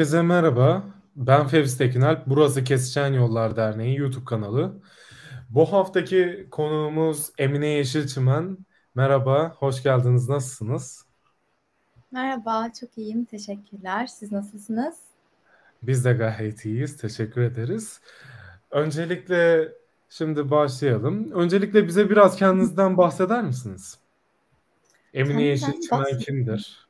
Herkese 0.00 0.22
merhaba. 0.22 0.84
Ben 1.16 1.46
Fevzi 1.46 1.78
Tekinalp. 1.78 2.26
Burası 2.26 2.64
Kesişen 2.64 3.12
Yollar 3.12 3.56
Derneği 3.56 3.98
YouTube 3.98 4.24
kanalı. 4.24 4.82
Bu 5.50 5.72
haftaki 5.72 6.48
konuğumuz 6.50 7.30
Emine 7.38 7.66
Yeşilçimen. 7.66 8.58
Merhaba, 8.94 9.54
hoş 9.58 9.82
geldiniz. 9.82 10.28
Nasılsınız? 10.28 11.06
Merhaba, 12.12 12.72
çok 12.80 12.98
iyiyim. 12.98 13.24
Teşekkürler. 13.24 14.06
Siz 14.06 14.32
nasılsınız? 14.32 14.94
Biz 15.82 16.04
de 16.04 16.12
gayet 16.12 16.64
iyiyiz. 16.64 16.96
Teşekkür 16.96 17.40
ederiz. 17.40 18.00
Öncelikle 18.70 19.72
şimdi 20.08 20.50
başlayalım. 20.50 21.32
Öncelikle 21.32 21.86
bize 21.86 22.10
biraz 22.10 22.36
kendinizden 22.36 22.96
bahseder 22.96 23.44
misiniz? 23.44 23.98
Emine 25.14 25.42
Yeşilçimen 25.42 26.18
kimdir? 26.18 26.89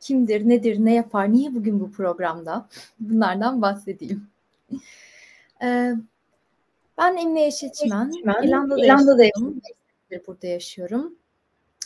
Kimdir, 0.00 0.48
nedir, 0.48 0.76
ne 0.84 0.94
yapar, 0.94 1.32
niye 1.32 1.54
bugün 1.54 1.80
bu 1.80 1.92
programda? 1.92 2.68
Bunlardan 3.00 3.62
bahsedeyim. 3.62 4.26
Ee, 5.62 5.94
ben 6.98 7.16
Emine 7.16 7.42
Yeşilçimen, 7.42 8.12
İrlanda'da, 8.22 8.84
İrlanda'da 8.84 9.24
yaşıyorum. 9.24 9.60
Burada 10.26 10.46
yaşıyorum. 10.46 11.14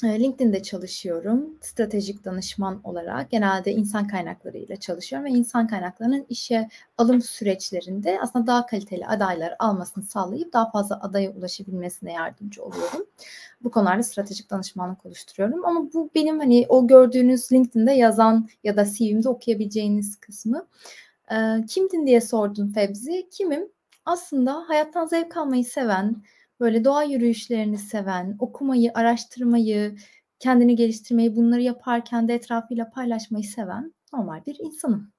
Ee, 0.02 0.20
LinkedIn'de 0.20 0.62
çalışıyorum. 0.62 1.58
Stratejik 1.60 2.24
danışman 2.24 2.80
olarak 2.84 3.30
genelde 3.30 3.72
insan 3.72 4.08
kaynakları 4.08 4.58
ile 4.58 4.76
çalışıyorum 4.76 5.26
ve 5.26 5.30
insan 5.30 5.66
kaynaklarının 5.66 6.26
işe 6.28 6.68
alım 6.98 7.22
süreçlerinde 7.22 8.18
aslında 8.20 8.46
daha 8.46 8.66
kaliteli 8.66 9.06
adaylar 9.06 9.56
almasını 9.58 10.04
sağlayıp 10.04 10.52
daha 10.52 10.70
fazla 10.70 11.00
adaya 11.02 11.30
ulaşabilmesine 11.30 12.12
yardımcı 12.12 12.64
oluyorum. 12.64 13.06
Bu 13.64 13.70
konularda 13.70 14.02
stratejik 14.02 14.50
danışmanlık 14.50 15.06
oluşturuyorum 15.06 15.64
ama 15.64 15.92
bu 15.92 16.10
benim 16.14 16.38
hani 16.38 16.66
o 16.68 16.86
gördüğünüz 16.86 17.52
LinkedIn'de 17.52 17.92
yazan 17.92 18.48
ya 18.64 18.76
da 18.76 18.84
CV'mde 18.84 19.28
okuyabileceğiniz 19.28 20.16
kısmı. 20.16 20.66
Ee, 21.32 21.36
kimdin 21.68 22.06
diye 22.06 22.20
sordun 22.20 22.68
Febzi. 22.68 23.28
Kimim? 23.30 23.68
Aslında 24.06 24.64
hayattan 24.68 25.06
zevk 25.06 25.36
almayı 25.36 25.64
seven, 25.64 26.22
böyle 26.60 26.84
doğa 26.84 27.02
yürüyüşlerini 27.04 27.78
seven, 27.78 28.36
okumayı, 28.38 28.90
araştırmayı, 28.94 29.96
kendini 30.38 30.76
geliştirmeyi, 30.76 31.36
bunları 31.36 31.60
yaparken 31.60 32.28
de 32.28 32.34
etrafıyla 32.34 32.90
paylaşmayı 32.90 33.44
seven 33.44 33.94
normal 34.12 34.46
bir 34.46 34.56
insanım. 34.60 35.12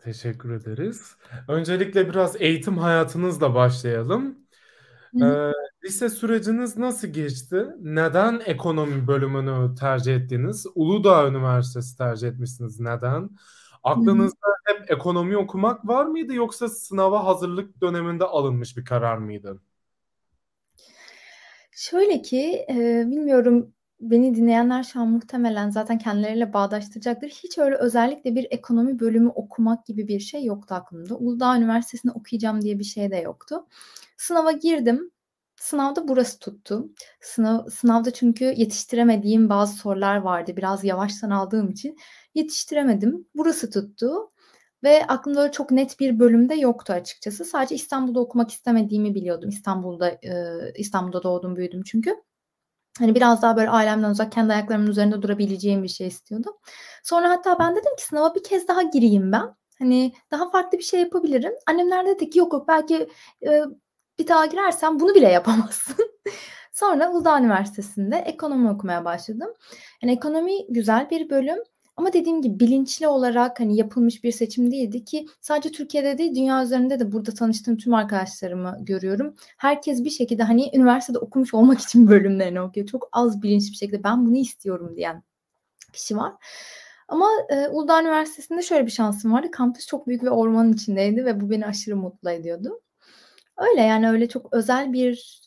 Teşekkür 0.00 0.50
ederiz. 0.50 1.16
Öncelikle 1.48 2.08
biraz 2.08 2.40
eğitim 2.40 2.78
hayatınızla 2.78 3.54
başlayalım. 3.54 4.38
Ee, 5.22 5.52
lise 5.84 6.08
süreciniz 6.08 6.76
nasıl 6.76 7.08
geçti? 7.08 7.66
Neden 7.80 8.42
ekonomi 8.46 9.06
bölümünü 9.06 9.74
tercih 9.74 10.16
ettiniz? 10.16 10.66
Uludağ 10.74 11.28
Üniversitesi 11.28 11.96
tercih 11.96 12.28
etmişsiniz. 12.28 12.80
Neden? 12.80 13.30
Aklınızda 13.88 14.46
hep 14.64 14.90
ekonomi 14.90 15.36
okumak 15.36 15.88
var 15.88 16.06
mıydı 16.06 16.34
yoksa 16.34 16.68
sınava 16.68 17.24
hazırlık 17.24 17.80
döneminde 17.80 18.24
alınmış 18.24 18.76
bir 18.76 18.84
karar 18.84 19.16
mıydı? 19.16 19.60
Şöyle 21.70 22.22
ki 22.22 22.66
e, 22.70 23.04
bilmiyorum 23.06 23.72
beni 24.00 24.34
dinleyenler 24.34 24.82
şu 24.82 25.00
an 25.00 25.08
muhtemelen 25.08 25.70
zaten 25.70 25.98
kendileriyle 25.98 26.52
bağdaştıracaktır. 26.52 27.28
Hiç 27.28 27.58
öyle 27.58 27.76
özellikle 27.76 28.34
bir 28.34 28.46
ekonomi 28.50 29.00
bölümü 29.00 29.28
okumak 29.28 29.86
gibi 29.86 30.08
bir 30.08 30.20
şey 30.20 30.44
yoktu 30.44 30.74
aklımda. 30.74 31.16
Uludağ 31.16 31.56
Üniversitesi'nde 31.56 32.12
okuyacağım 32.12 32.62
diye 32.62 32.78
bir 32.78 32.84
şey 32.84 33.10
de 33.10 33.16
yoktu. 33.16 33.66
Sınava 34.16 34.52
girdim. 34.52 35.10
Sınavda 35.56 36.08
burası 36.08 36.38
tuttu. 36.38 36.88
Sınav, 37.20 37.66
sınavda 37.66 38.10
çünkü 38.10 38.44
yetiştiremediğim 38.44 39.48
bazı 39.48 39.76
sorular 39.76 40.16
vardı. 40.16 40.56
Biraz 40.56 40.84
yavaştan 40.84 41.30
aldığım 41.30 41.70
için 41.70 41.96
yetiştiremedim. 42.34 43.26
Burası 43.34 43.70
tuttu. 43.70 44.30
Ve 44.82 45.06
aklımda 45.06 45.42
öyle 45.42 45.52
çok 45.52 45.70
net 45.70 46.00
bir 46.00 46.18
bölümde 46.18 46.54
yoktu 46.54 46.92
açıkçası. 46.92 47.44
Sadece 47.44 47.74
İstanbul'da 47.74 48.20
okumak 48.20 48.50
istemediğimi 48.50 49.14
biliyordum. 49.14 49.48
İstanbul'da 49.48 50.10
e, 50.10 50.32
İstanbul'da 50.76 51.22
doğdum 51.22 51.56
büyüdüm 51.56 51.82
çünkü. 51.86 52.16
Hani 52.98 53.14
biraz 53.14 53.42
daha 53.42 53.56
böyle 53.56 53.70
ailemden 53.70 54.10
uzak 54.10 54.32
kendi 54.32 54.52
ayaklarımın 54.52 54.86
üzerinde 54.86 55.22
durabileceğim 55.22 55.82
bir 55.82 55.88
şey 55.88 56.06
istiyordum. 56.06 56.52
Sonra 57.04 57.30
hatta 57.30 57.58
ben 57.58 57.76
dedim 57.76 57.96
ki 57.96 58.04
sınava 58.04 58.34
bir 58.34 58.42
kez 58.42 58.68
daha 58.68 58.82
gireyim 58.82 59.32
ben. 59.32 59.54
Hani 59.78 60.12
daha 60.30 60.50
farklı 60.50 60.78
bir 60.78 60.82
şey 60.82 61.00
yapabilirim. 61.00 61.52
Annemler 61.66 62.06
dedi 62.06 62.30
ki 62.30 62.38
yok 62.38 62.52
yok 62.52 62.68
belki 62.68 63.08
e, 63.46 63.62
bir 64.18 64.28
daha 64.28 64.46
girersen 64.46 65.00
bunu 65.00 65.14
bile 65.14 65.28
yapamazsın. 65.28 65.96
Sonra 66.72 67.10
Uludağ 67.10 67.38
Üniversitesi'nde 67.40 68.16
ekonomi 68.16 68.70
okumaya 68.70 69.04
başladım. 69.04 69.54
Yani 70.02 70.12
ekonomi 70.12 70.66
güzel 70.68 71.10
bir 71.10 71.30
bölüm 71.30 71.58
ama 71.98 72.12
dediğim 72.12 72.42
gibi 72.42 72.60
bilinçli 72.60 73.08
olarak 73.08 73.60
hani 73.60 73.76
yapılmış 73.76 74.24
bir 74.24 74.32
seçim 74.32 74.70
değildi 74.70 75.04
ki 75.04 75.26
sadece 75.40 75.72
Türkiye'de 75.72 76.18
değil 76.18 76.34
dünya 76.34 76.64
üzerinde 76.64 77.00
de 77.00 77.12
burada 77.12 77.34
tanıştığım 77.34 77.76
tüm 77.76 77.94
arkadaşlarımı 77.94 78.76
görüyorum. 78.80 79.34
Herkes 79.56 80.04
bir 80.04 80.10
şekilde 80.10 80.42
hani 80.42 80.70
üniversitede 80.74 81.18
okumuş 81.18 81.54
olmak 81.54 81.80
için 81.80 82.08
bölümlerini 82.08 82.60
okuyor. 82.60 82.86
Çok 82.86 83.08
az 83.12 83.42
bilinçli 83.42 83.70
bir 83.70 83.76
şekilde 83.76 84.04
ben 84.04 84.26
bunu 84.26 84.36
istiyorum 84.36 84.96
diyen 84.96 85.22
kişi 85.92 86.16
var. 86.16 86.32
Ama 87.08 87.28
e, 87.48 87.68
Uludağ 87.68 88.02
Üniversitesi'nde 88.02 88.62
şöyle 88.62 88.86
bir 88.86 88.90
şansım 88.90 89.32
vardı. 89.32 89.50
Kampüs 89.50 89.86
çok 89.86 90.06
büyük 90.06 90.22
bir 90.22 90.28
ormanın 90.28 90.72
içindeydi 90.72 91.24
ve 91.24 91.40
bu 91.40 91.50
beni 91.50 91.66
aşırı 91.66 91.96
mutlu 91.96 92.30
ediyordu. 92.30 92.80
Öyle 93.56 93.80
yani 93.80 94.10
öyle 94.10 94.28
çok 94.28 94.52
özel 94.52 94.92
bir 94.92 95.42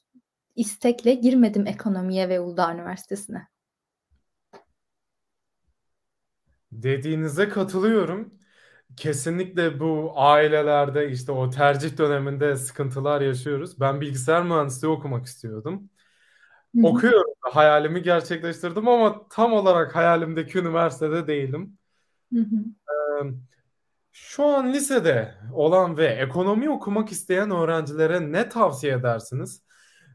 istekle 0.55 1.13
girmedim 1.13 1.67
ekonomiye 1.67 2.29
ve 2.29 2.39
Uludağ 2.39 2.73
Üniversitesi'ne. 2.73 3.50
Dediğinize 6.71 7.49
katılıyorum. 7.49 8.33
Kesinlikle 8.97 9.79
bu 9.79 10.11
ailelerde 10.15 11.11
işte 11.11 11.31
o 11.31 11.49
tercih 11.49 11.97
döneminde 11.97 12.55
sıkıntılar 12.55 13.21
yaşıyoruz. 13.21 13.79
Ben 13.79 14.01
bilgisayar 14.01 14.43
mühendisliği 14.43 14.93
okumak 14.93 15.25
istiyordum. 15.25 15.89
Hı-hı. 16.75 16.87
Okuyorum. 16.87 17.33
Hayalimi 17.41 18.01
gerçekleştirdim 18.01 18.87
ama 18.87 19.27
tam 19.29 19.53
olarak 19.53 19.95
hayalimdeki 19.95 20.59
üniversitede 20.59 21.27
değilim. 21.27 21.77
Ee, 22.89 23.23
şu 24.11 24.45
an 24.45 24.73
lisede 24.73 25.35
olan 25.53 25.97
ve 25.97 26.05
ekonomi 26.05 26.69
okumak 26.69 27.11
isteyen 27.11 27.51
öğrencilere 27.51 28.31
ne 28.31 28.49
tavsiye 28.49 28.93
edersiniz? 28.93 29.63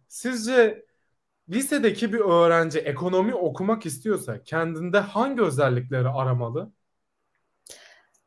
Sizce 0.09 0.86
lisedeki 1.51 2.13
bir 2.13 2.21
öğrenci 2.21 2.79
ekonomi 2.79 3.35
okumak 3.35 3.87
istiyorsa 3.87 4.43
kendinde 4.45 4.99
hangi 4.99 5.43
özellikleri 5.43 6.09
aramalı? 6.09 6.73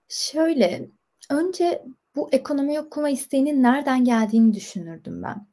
Şöyle, 0.07 0.89
önce 1.29 1.83
bu 2.15 2.29
ekonomi 2.31 2.79
okuma 2.79 3.09
isteğinin 3.09 3.63
nereden 3.63 4.03
geldiğini 4.03 4.53
düşünürdüm 4.53 5.23
ben. 5.23 5.47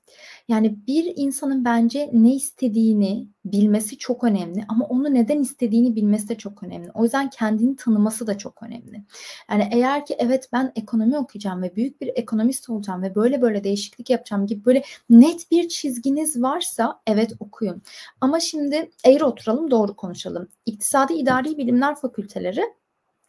Yani 0.48 0.86
bir 0.86 1.12
insanın 1.16 1.64
bence 1.64 2.10
ne 2.12 2.34
istediğini 2.34 3.26
bilmesi 3.44 3.98
çok 3.98 4.24
önemli 4.24 4.64
ama 4.68 4.84
onu 4.86 5.14
neden 5.14 5.40
istediğini 5.40 5.96
bilmesi 5.96 6.28
de 6.28 6.34
çok 6.34 6.62
önemli. 6.62 6.90
O 6.94 7.02
yüzden 7.04 7.30
kendini 7.30 7.76
tanıması 7.76 8.26
da 8.26 8.38
çok 8.38 8.62
önemli. 8.62 9.04
Yani 9.50 9.68
eğer 9.72 10.06
ki 10.06 10.16
evet 10.18 10.48
ben 10.52 10.72
ekonomi 10.76 11.18
okuyacağım 11.18 11.62
ve 11.62 11.76
büyük 11.76 12.00
bir 12.00 12.08
ekonomist 12.14 12.70
olacağım 12.70 13.02
ve 13.02 13.14
böyle 13.14 13.42
böyle 13.42 13.64
değişiklik 13.64 14.10
yapacağım 14.10 14.46
gibi 14.46 14.64
böyle 14.64 14.82
net 15.10 15.50
bir 15.50 15.68
çizginiz 15.68 16.42
varsa 16.42 17.00
evet 17.06 17.32
okuyun. 17.40 17.82
Ama 18.20 18.40
şimdi 18.40 18.90
eğri 19.04 19.24
oturalım 19.24 19.70
doğru 19.70 19.96
konuşalım. 19.96 20.48
İktisadi 20.66 21.14
İdari 21.14 21.58
Bilimler 21.58 21.94
Fakülteleri 21.94 22.62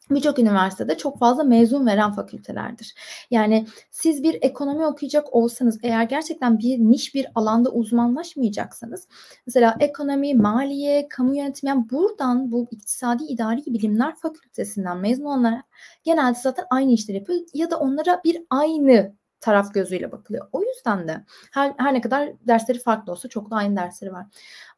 birçok 0.09 0.39
üniversitede 0.39 0.97
çok 0.97 1.19
fazla 1.19 1.43
mezun 1.43 1.85
veren 1.85 2.11
fakültelerdir. 2.11 2.95
Yani 3.31 3.67
siz 3.91 4.23
bir 4.23 4.37
ekonomi 4.41 4.85
okuyacak 4.85 5.33
olsanız 5.33 5.79
eğer 5.83 6.03
gerçekten 6.03 6.59
bir 6.59 6.79
niş 6.79 7.15
bir 7.15 7.27
alanda 7.35 7.69
uzmanlaşmayacaksanız 7.69 9.07
mesela 9.45 9.77
ekonomi, 9.79 10.35
maliye, 10.35 11.07
kamu 11.07 11.37
yönetimi 11.37 11.69
yani 11.69 11.89
buradan 11.89 12.51
bu 12.51 12.67
iktisadi 12.71 13.23
idari 13.23 13.65
bilimler 13.65 14.15
fakültesinden 14.15 14.97
mezun 14.97 15.25
olanlar 15.25 15.61
genelde 16.03 16.39
zaten 16.43 16.65
aynı 16.69 16.91
işleri 16.91 17.17
yapıyor 17.17 17.39
ya 17.53 17.71
da 17.71 17.79
onlara 17.79 18.21
bir 18.23 18.37
aynı 18.49 19.13
taraf 19.39 19.73
gözüyle 19.73 20.11
bakılıyor. 20.11 20.47
O 20.51 20.63
yüzden 20.63 21.07
de 21.07 21.25
her, 21.51 21.73
her 21.77 21.93
ne 21.93 22.01
kadar 22.01 22.29
dersleri 22.47 22.79
farklı 22.79 23.11
olsa 23.11 23.29
çok 23.29 23.51
da 23.51 23.55
aynı 23.55 23.75
dersleri 23.75 24.13
var. 24.13 24.25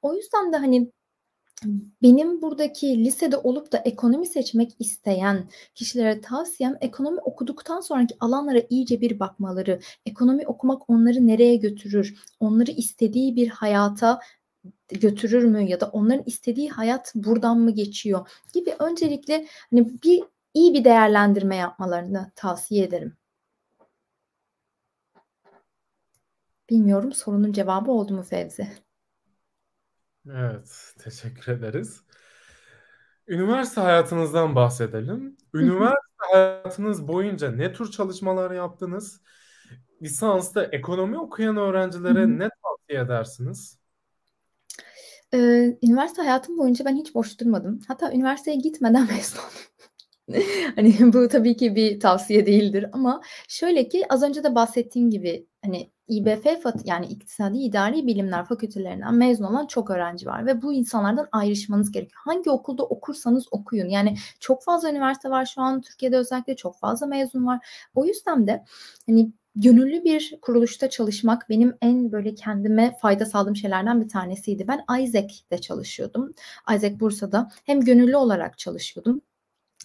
O 0.01 0.13
yüzden 0.13 0.53
de 0.53 0.57
hani 0.57 0.91
benim 2.03 2.41
buradaki 2.41 3.03
lisede 3.03 3.38
olup 3.38 3.71
da 3.71 3.77
ekonomi 3.77 4.25
seçmek 4.25 4.71
isteyen 4.79 5.50
kişilere 5.75 6.21
tavsiyem 6.21 6.77
ekonomi 6.81 7.19
okuduktan 7.21 7.79
sonraki 7.79 8.15
alanlara 8.19 8.61
iyice 8.69 9.01
bir 9.01 9.19
bakmaları. 9.19 9.79
Ekonomi 10.06 10.47
okumak 10.47 10.89
onları 10.89 11.27
nereye 11.27 11.56
götürür? 11.56 12.23
Onları 12.39 12.71
istediği 12.71 13.35
bir 13.35 13.47
hayata 13.47 14.19
götürür 14.89 15.44
mü 15.44 15.61
ya 15.69 15.79
da 15.79 15.89
onların 15.89 16.23
istediği 16.25 16.69
hayat 16.69 17.11
buradan 17.15 17.59
mı 17.59 17.71
geçiyor 17.71 18.29
gibi 18.53 18.75
öncelikle 18.79 19.47
hani 19.69 19.88
bir 20.03 20.23
iyi 20.53 20.73
bir 20.73 20.83
değerlendirme 20.83 21.56
yapmalarını 21.56 22.31
tavsiye 22.35 22.83
ederim. 22.85 23.17
Bilmiyorum 26.69 27.13
sorunun 27.13 27.51
cevabı 27.53 27.91
oldu 27.91 28.13
mu 28.13 28.23
Fevzi? 28.23 28.88
Evet, 30.35 30.93
teşekkür 31.03 31.51
ederiz. 31.51 32.03
Üniversite 33.27 33.81
hayatınızdan 33.81 34.55
bahsedelim. 34.55 35.37
Üniversite 35.53 35.99
hayatınız 36.17 37.07
boyunca 37.07 37.51
ne 37.51 37.73
tür 37.73 37.91
çalışmalar 37.91 38.51
yaptınız? 38.51 39.21
Lisansta 40.01 40.63
ekonomi 40.63 41.19
okuyan 41.19 41.57
öğrencilere 41.57 42.23
Hı 42.23 42.39
ne 42.39 42.49
tavsiye 42.63 42.99
edersiniz? 42.99 43.79
Ee, 45.33 45.77
üniversite 45.83 46.21
hayatım 46.21 46.57
boyunca 46.57 46.85
ben 46.85 46.95
hiç 46.95 47.15
boş 47.15 47.39
durmadım. 47.39 47.79
Hatta 47.87 48.11
üniversiteye 48.13 48.57
gitmeden 48.57 49.07
mezun 49.11 49.39
oldum. 49.39 49.69
Hani 50.75 51.13
bu 51.13 51.27
tabii 51.27 51.57
ki 51.57 51.75
bir 51.75 51.99
tavsiye 51.99 52.45
değildir 52.45 52.85
ama 52.91 53.21
şöyle 53.47 53.89
ki 53.89 54.05
az 54.09 54.23
önce 54.23 54.43
de 54.43 54.55
bahsettiğim 54.55 55.09
gibi 55.09 55.47
hani 55.61 55.91
İBF 56.09 56.45
yani 56.85 57.06
İktisadi 57.06 57.57
İdari 57.57 58.07
Bilimler 58.07 58.45
Fakültelerinden 58.45 59.13
mezun 59.13 59.44
olan 59.44 59.67
çok 59.67 59.89
öğrenci 59.89 60.25
var 60.25 60.45
ve 60.45 60.61
bu 60.61 60.73
insanlardan 60.73 61.27
ayrışmanız 61.31 61.91
gerekiyor. 61.91 62.21
Hangi 62.25 62.50
okulda 62.50 62.83
okursanız 62.83 63.45
okuyun. 63.51 63.89
Yani 63.89 64.15
çok 64.39 64.63
fazla 64.63 64.89
üniversite 64.89 65.29
var 65.29 65.45
şu 65.45 65.61
an 65.61 65.81
Türkiye'de 65.81 66.17
özellikle 66.17 66.56
çok 66.56 66.79
fazla 66.79 67.07
mezun 67.07 67.45
var. 67.45 67.67
O 67.95 68.06
yüzden 68.06 68.47
de 68.47 68.63
hani 69.07 69.31
gönüllü 69.56 70.03
bir 70.03 70.38
kuruluşta 70.41 70.89
çalışmak 70.89 71.50
benim 71.50 71.77
en 71.81 72.11
böyle 72.11 72.35
kendime 72.35 72.97
fayda 73.01 73.25
sağladığım 73.25 73.56
şeylerden 73.56 74.01
bir 74.01 74.09
tanesiydi. 74.09 74.67
Ben 74.67 75.01
Isaac'te 75.01 75.57
çalışıyordum. 75.57 76.31
Isaac 76.75 77.00
Bursa'da 77.00 77.50
hem 77.65 77.81
gönüllü 77.81 78.15
olarak 78.17 78.57
çalışıyordum 78.57 79.21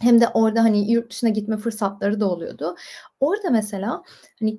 hem 0.00 0.20
de 0.20 0.28
orada 0.28 0.62
hani 0.62 0.92
yurt 0.92 1.10
dışına 1.10 1.30
gitme 1.30 1.56
fırsatları 1.56 2.20
da 2.20 2.30
oluyordu. 2.30 2.76
Orada 3.20 3.50
mesela 3.50 4.02
hani 4.40 4.58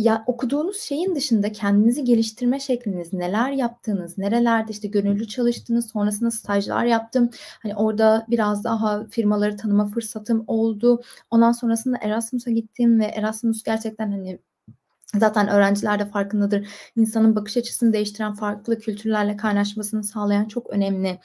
ya 0.00 0.24
okuduğunuz 0.26 0.80
şeyin 0.80 1.14
dışında 1.14 1.52
kendinizi 1.52 2.04
geliştirme 2.04 2.60
şekliniz, 2.60 3.12
neler 3.12 3.52
yaptığınız, 3.52 4.18
nerelerde 4.18 4.72
işte 4.72 4.88
gönüllü 4.88 5.28
çalıştınız, 5.28 5.90
sonrasında 5.90 6.30
stajlar 6.30 6.84
yaptım. 6.84 7.30
Hani 7.62 7.76
orada 7.76 8.26
biraz 8.30 8.64
daha 8.64 9.04
firmaları 9.06 9.56
tanıma 9.56 9.86
fırsatım 9.86 10.44
oldu. 10.46 11.02
Ondan 11.30 11.52
sonrasında 11.52 11.98
Erasmus'a 12.00 12.50
gittim 12.50 13.00
ve 13.00 13.04
Erasmus 13.04 13.62
gerçekten 13.62 14.10
hani 14.10 14.38
Zaten 15.18 15.48
öğrenciler 15.48 15.98
de 15.98 16.06
farkındadır. 16.06 16.68
İnsanın 16.96 17.36
bakış 17.36 17.56
açısını 17.56 17.92
değiştiren 17.92 18.34
farklı 18.34 18.78
kültürlerle 18.78 19.36
kaynaşmasını 19.36 20.04
sağlayan 20.04 20.44
çok 20.44 20.70
önemli 20.70 21.20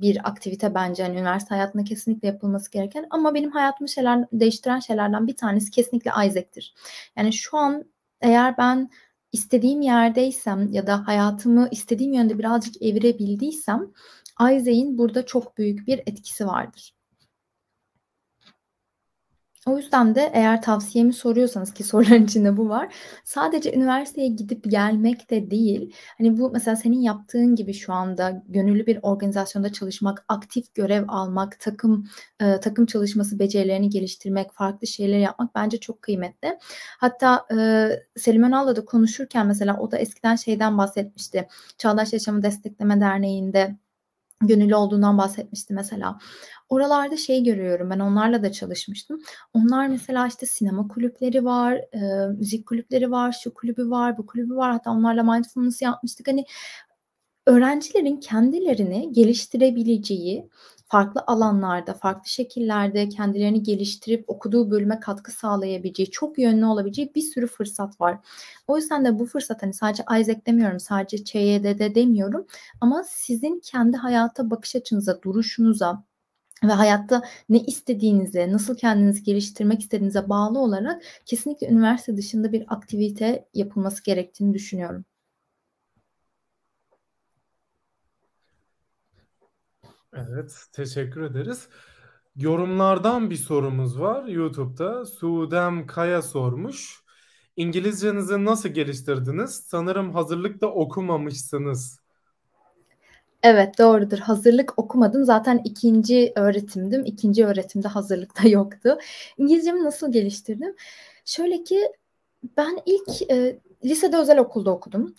bir 0.00 0.28
aktivite 0.28 0.74
bence 0.74 1.02
hani 1.02 1.18
üniversite 1.18 1.54
hayatında 1.54 1.84
kesinlikle 1.84 2.28
yapılması 2.28 2.70
gereken 2.70 3.06
ama 3.10 3.34
benim 3.34 3.50
hayatımı 3.50 3.88
şeyler 3.88 4.24
değiştiren 4.32 4.78
şeylerden 4.78 5.26
bir 5.26 5.36
tanesi 5.36 5.70
kesinlikle 5.70 6.10
Isaac'tir. 6.10 6.74
Yani 7.16 7.32
şu 7.32 7.56
an 7.56 7.84
eğer 8.20 8.56
ben 8.58 8.90
istediğim 9.32 9.80
yerdeysem 9.80 10.72
ya 10.72 10.86
da 10.86 11.06
hayatımı 11.06 11.68
istediğim 11.70 12.12
yönde 12.12 12.38
birazcık 12.38 12.82
evirebildiysem 12.82 13.90
Isaac'in 14.40 14.98
burada 14.98 15.26
çok 15.26 15.58
büyük 15.58 15.86
bir 15.86 15.98
etkisi 15.98 16.46
vardır. 16.46 16.99
O 19.70 19.78
yüzden 19.78 20.14
de 20.14 20.30
eğer 20.34 20.62
tavsiyemi 20.62 21.12
soruyorsanız 21.12 21.74
ki 21.74 21.84
soruların 21.84 22.24
içinde 22.24 22.56
bu 22.56 22.68
var. 22.68 22.94
Sadece 23.24 23.72
üniversiteye 23.72 24.28
gidip 24.28 24.70
gelmek 24.70 25.30
de 25.30 25.50
değil. 25.50 25.94
Hani 26.18 26.38
bu 26.38 26.50
mesela 26.50 26.76
senin 26.76 27.00
yaptığın 27.00 27.54
gibi 27.56 27.74
şu 27.74 27.92
anda 27.92 28.42
gönüllü 28.48 28.86
bir 28.86 28.98
organizasyonda 29.02 29.72
çalışmak, 29.72 30.24
aktif 30.28 30.74
görev 30.74 31.04
almak, 31.08 31.60
takım 31.60 32.06
e, 32.40 32.60
takım 32.60 32.86
çalışması 32.86 33.38
becerilerini 33.38 33.90
geliştirmek, 33.90 34.52
farklı 34.52 34.86
şeyler 34.86 35.18
yapmak 35.18 35.54
bence 35.54 35.80
çok 35.80 36.02
kıymetli. 36.02 36.58
Hatta 36.98 37.46
e, 37.58 37.90
Selim 38.16 38.42
Önal'la 38.42 38.76
da 38.76 38.84
konuşurken 38.84 39.46
mesela 39.46 39.76
o 39.80 39.90
da 39.90 39.98
eskiden 39.98 40.36
şeyden 40.36 40.78
bahsetmişti. 40.78 41.48
Çağdaş 41.78 42.12
Yaşamı 42.12 42.42
Destekleme 42.42 43.00
Derneği'nde 43.00 43.76
gönüllü 44.40 44.74
olduğundan 44.74 45.18
bahsetmişti 45.18 45.74
mesela. 45.74 46.18
Oralarda 46.70 47.16
şey 47.16 47.44
görüyorum 47.44 47.90
ben 47.90 47.98
onlarla 47.98 48.42
da 48.42 48.52
çalışmıştım. 48.52 49.20
Onlar 49.54 49.88
mesela 49.88 50.26
işte 50.26 50.46
sinema 50.46 50.88
kulüpleri 50.88 51.44
var, 51.44 51.74
e, 51.74 52.28
müzik 52.38 52.66
kulüpleri 52.66 53.10
var, 53.10 53.38
şu 53.44 53.54
kulübü 53.54 53.90
var, 53.90 54.18
bu 54.18 54.26
kulübü 54.26 54.56
var. 54.56 54.72
Hatta 54.72 54.90
onlarla 54.90 55.22
mindfulness 55.22 55.82
yapmıştık. 55.82 56.28
Hani 56.28 56.44
öğrencilerin 57.46 58.16
kendilerini 58.16 59.12
geliştirebileceği 59.12 60.48
farklı 60.84 61.24
alanlarda, 61.26 61.94
farklı 61.94 62.28
şekillerde 62.30 63.08
kendilerini 63.08 63.62
geliştirip 63.62 64.24
okuduğu 64.30 64.70
bölüme 64.70 65.00
katkı 65.00 65.32
sağlayabileceği, 65.32 66.10
çok 66.10 66.38
yönlü 66.38 66.66
olabileceği 66.66 67.14
bir 67.14 67.22
sürü 67.22 67.46
fırsat 67.46 68.00
var. 68.00 68.18
O 68.66 68.76
yüzden 68.76 69.04
de 69.04 69.18
bu 69.18 69.26
fırsat 69.26 69.62
hani 69.62 69.74
sadece 69.74 70.02
Isaac 70.20 70.46
demiyorum, 70.46 70.80
sadece 70.80 71.24
ÇYD'de 71.24 71.94
demiyorum 71.94 72.46
ama 72.80 73.02
sizin 73.08 73.60
kendi 73.60 73.96
hayata 73.96 74.50
bakış 74.50 74.76
açınıza, 74.76 75.22
duruşunuza, 75.22 76.04
ve 76.64 76.72
hayatta 76.72 77.22
ne 77.48 77.58
istediğinize, 77.60 78.52
nasıl 78.52 78.76
kendinizi 78.76 79.22
geliştirmek 79.22 79.80
istediğinize 79.80 80.28
bağlı 80.28 80.58
olarak 80.58 81.02
kesinlikle 81.26 81.68
üniversite 81.68 82.16
dışında 82.16 82.52
bir 82.52 82.64
aktivite 82.68 83.48
yapılması 83.54 84.04
gerektiğini 84.04 84.54
düşünüyorum. 84.54 85.04
Evet, 90.12 90.66
teşekkür 90.72 91.22
ederiz. 91.22 91.68
Yorumlardan 92.36 93.30
bir 93.30 93.36
sorumuz 93.36 94.00
var 94.00 94.24
YouTube'da. 94.24 95.06
Suudem 95.06 95.86
Kaya 95.86 96.22
sormuş. 96.22 97.04
İngilizcenizi 97.56 98.44
nasıl 98.44 98.68
geliştirdiniz? 98.68 99.50
Sanırım 99.66 100.14
hazırlıkta 100.14 100.66
okumamışsınız. 100.66 101.99
Evet 103.42 103.78
doğrudur. 103.78 104.18
Hazırlık 104.18 104.78
okumadım. 104.78 105.24
Zaten 105.24 105.60
ikinci 105.64 106.32
öğretimdim. 106.36 107.04
İkinci 107.04 107.46
öğretimde 107.46 107.88
hazırlıkta 107.88 108.48
yoktu. 108.48 108.98
İngilizcemi 109.38 109.84
nasıl 109.84 110.12
geliştirdim? 110.12 110.76
Şöyle 111.24 111.64
ki 111.64 111.92
ben 112.56 112.78
ilk 112.86 113.30
e, 113.32 113.58
lisede 113.84 114.16
özel 114.16 114.38
okulda 114.38 114.70
okudum. 114.70 115.14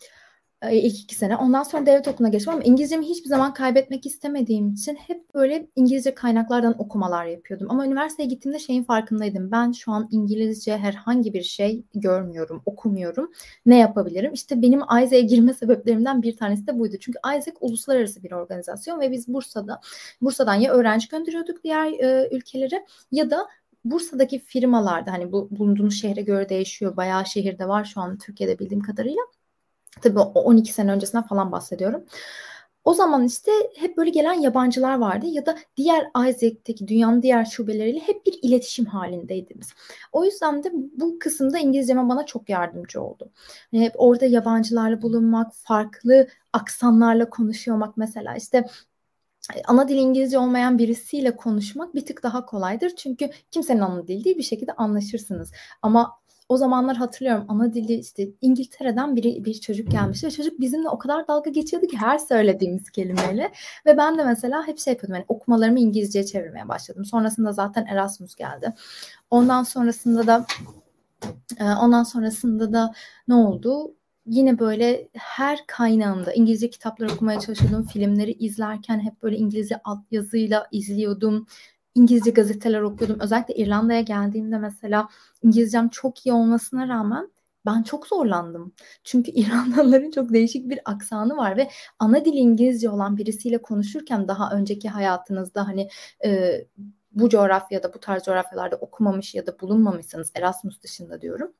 E, 0.61 0.77
ilk 0.77 0.99
iki 0.99 1.15
sene. 1.15 1.37
Ondan 1.37 1.63
sonra 1.63 1.85
devlet 1.85 2.07
okuluna 2.07 2.29
geçtim 2.29 2.53
ama 2.53 2.63
İngilizcemi 2.63 3.05
hiçbir 3.09 3.29
zaman 3.29 3.53
kaybetmek 3.53 4.05
istemediğim 4.05 4.73
için 4.73 4.95
hep 4.95 5.33
böyle 5.35 5.67
İngilizce 5.75 6.15
kaynaklardan 6.15 6.81
okumalar 6.81 7.25
yapıyordum. 7.25 7.67
Ama 7.69 7.85
üniversiteye 7.85 8.29
gittiğimde 8.29 8.59
şeyin 8.59 8.83
farkındaydım. 8.83 9.51
Ben 9.51 9.71
şu 9.71 9.91
an 9.91 10.07
İngilizce 10.11 10.77
herhangi 10.77 11.33
bir 11.33 11.41
şey 11.43 11.83
görmüyorum, 11.95 12.61
okumuyorum. 12.65 13.31
Ne 13.65 13.77
yapabilirim? 13.77 14.33
İşte 14.33 14.61
benim 14.61 14.79
Isaac'e 14.81 15.21
girme 15.21 15.53
sebeplerimden 15.61 16.21
bir 16.21 16.37
tanesi 16.37 16.67
de 16.67 16.79
buydu. 16.79 16.95
Çünkü 16.99 17.19
Isaac 17.19 17.57
uluslararası 17.61 18.23
bir 18.23 18.31
organizasyon 18.31 18.99
ve 18.99 19.11
biz 19.11 19.27
Bursa'da 19.27 19.81
Bursa'dan 20.21 20.55
ya 20.55 20.73
öğrenci 20.73 21.07
gönderiyorduk 21.07 21.63
diğer 21.63 21.91
e, 21.91 22.29
ülkelere 22.31 22.85
ya 23.11 23.29
da 23.31 23.47
Bursa'daki 23.85 24.39
firmalarda 24.39 25.11
hani 25.11 25.31
bu 25.31 25.47
bulunduğunuz 25.51 26.01
şehre 26.01 26.21
göre 26.21 26.49
değişiyor. 26.49 26.97
Bayağı 26.97 27.25
şehirde 27.25 27.67
var 27.67 27.85
şu 27.85 28.01
an 28.01 28.17
Türkiye'de 28.17 28.59
bildiğim 28.59 28.83
kadarıyla 28.83 29.21
Tabii 30.01 30.19
12 30.19 30.73
sene 30.73 30.91
öncesinden 30.91 31.27
falan 31.27 31.51
bahsediyorum. 31.51 32.05
O 32.83 32.93
zaman 32.93 33.25
işte 33.25 33.51
hep 33.77 33.97
böyle 33.97 34.09
gelen 34.09 34.33
yabancılar 34.33 34.97
vardı 34.99 35.25
ya 35.25 35.45
da 35.45 35.57
diğer 35.77 36.07
Isaac'teki 36.29 36.87
dünyanın 36.87 37.21
diğer 37.21 37.45
şubeleriyle 37.45 37.99
hep 37.99 38.25
bir 38.25 38.39
iletişim 38.41 38.85
halindeydiniz. 38.85 39.69
O 40.11 40.25
yüzden 40.25 40.63
de 40.63 40.71
bu 40.73 41.19
kısımda 41.19 41.59
İngilizceme 41.59 42.09
bana 42.09 42.25
çok 42.25 42.49
yardımcı 42.49 43.01
oldu. 43.01 43.31
Yani 43.71 43.85
hep 43.85 43.93
orada 43.95 44.25
yabancılarla 44.25 45.01
bulunmak, 45.01 45.53
farklı 45.53 46.27
aksanlarla 46.53 47.29
konuşuyormak 47.29 47.97
mesela 47.97 48.35
işte 48.35 48.65
ana 49.67 49.87
dil 49.87 49.95
İngilizce 49.95 50.39
olmayan 50.39 50.77
birisiyle 50.77 51.35
konuşmak 51.35 51.95
bir 51.95 52.05
tık 52.05 52.23
daha 52.23 52.45
kolaydır. 52.45 52.95
Çünkü 52.95 53.29
kimsenin 53.51 53.79
ana 53.79 54.07
dili 54.07 54.23
değil 54.23 54.37
bir 54.37 54.43
şekilde 54.43 54.73
anlaşırsınız. 54.73 55.51
Ama 55.81 56.20
o 56.51 56.57
zamanlar 56.57 56.97
hatırlıyorum 56.97 57.45
ana 57.47 57.73
dili 57.73 57.93
işte 57.93 58.29
İngiltere'den 58.41 59.15
biri 59.15 59.45
bir 59.45 59.53
çocuk 59.53 59.91
gelmişti 59.91 60.27
ve 60.27 60.31
çocuk 60.31 60.59
bizimle 60.59 60.89
o 60.89 60.97
kadar 60.99 61.27
dalga 61.27 61.49
geçiyordu 61.49 61.87
ki 61.87 61.97
her 61.97 62.17
söylediğimiz 62.17 62.89
kelimeyle 62.89 63.51
ve 63.85 63.97
ben 63.97 64.17
de 64.17 64.23
mesela 64.23 64.67
hep 64.67 64.79
şey 64.79 64.93
yapıyordum 64.93 65.15
yani 65.15 65.25
okumalarımı 65.27 65.79
İngilizceye 65.79 66.25
çevirmeye 66.25 66.67
başladım. 66.67 67.05
Sonrasında 67.05 67.51
zaten 67.51 67.85
Erasmus 67.85 68.35
geldi. 68.35 68.73
Ondan 69.29 69.63
sonrasında 69.63 70.27
da 70.27 70.45
e, 71.59 71.63
ondan 71.63 72.03
sonrasında 72.03 72.73
da 72.73 72.93
ne 73.27 73.33
oldu? 73.35 73.95
Yine 74.25 74.59
böyle 74.59 75.09
her 75.13 75.59
kaynağımda 75.67 76.33
İngilizce 76.33 76.69
kitaplar 76.69 77.09
okumaya 77.09 77.39
çalışıyordum. 77.39 77.83
Filmleri 77.83 78.31
izlerken 78.31 78.99
hep 78.99 79.23
böyle 79.23 79.37
İngilizce 79.37 79.77
altyazıyla 79.83 80.67
izliyordum. 80.71 81.47
İngilizce 81.95 82.31
gazeteler 82.31 82.81
okuyordum. 82.81 83.19
Özellikle 83.19 83.55
İrlanda'ya 83.55 84.01
geldiğimde 84.01 84.57
mesela 84.57 85.09
İngilizcem 85.43 85.89
çok 85.89 86.25
iyi 86.25 86.33
olmasına 86.33 86.87
rağmen 86.87 87.31
ben 87.65 87.83
çok 87.83 88.07
zorlandım. 88.07 88.73
Çünkü 89.03 89.31
İrlandalıların 89.35 90.11
çok 90.11 90.33
değişik 90.33 90.69
bir 90.69 90.79
aksanı 90.85 91.37
var 91.37 91.57
ve 91.57 91.69
ana 91.99 92.25
dili 92.25 92.35
İngilizce 92.35 92.89
olan 92.89 93.17
birisiyle 93.17 93.57
konuşurken 93.61 94.27
daha 94.27 94.51
önceki 94.55 94.89
hayatınızda 94.89 95.67
hani 95.67 95.89
e, 96.25 96.61
bu 97.11 97.29
coğrafyada 97.29 97.93
bu 97.93 97.99
tarz 97.99 98.23
coğrafyalarda 98.23 98.75
okumamış 98.75 99.35
ya 99.35 99.47
da 99.47 99.59
bulunmamışsanız 99.59 100.31
Erasmus 100.35 100.83
dışında 100.83 101.21
diyorum 101.21 101.53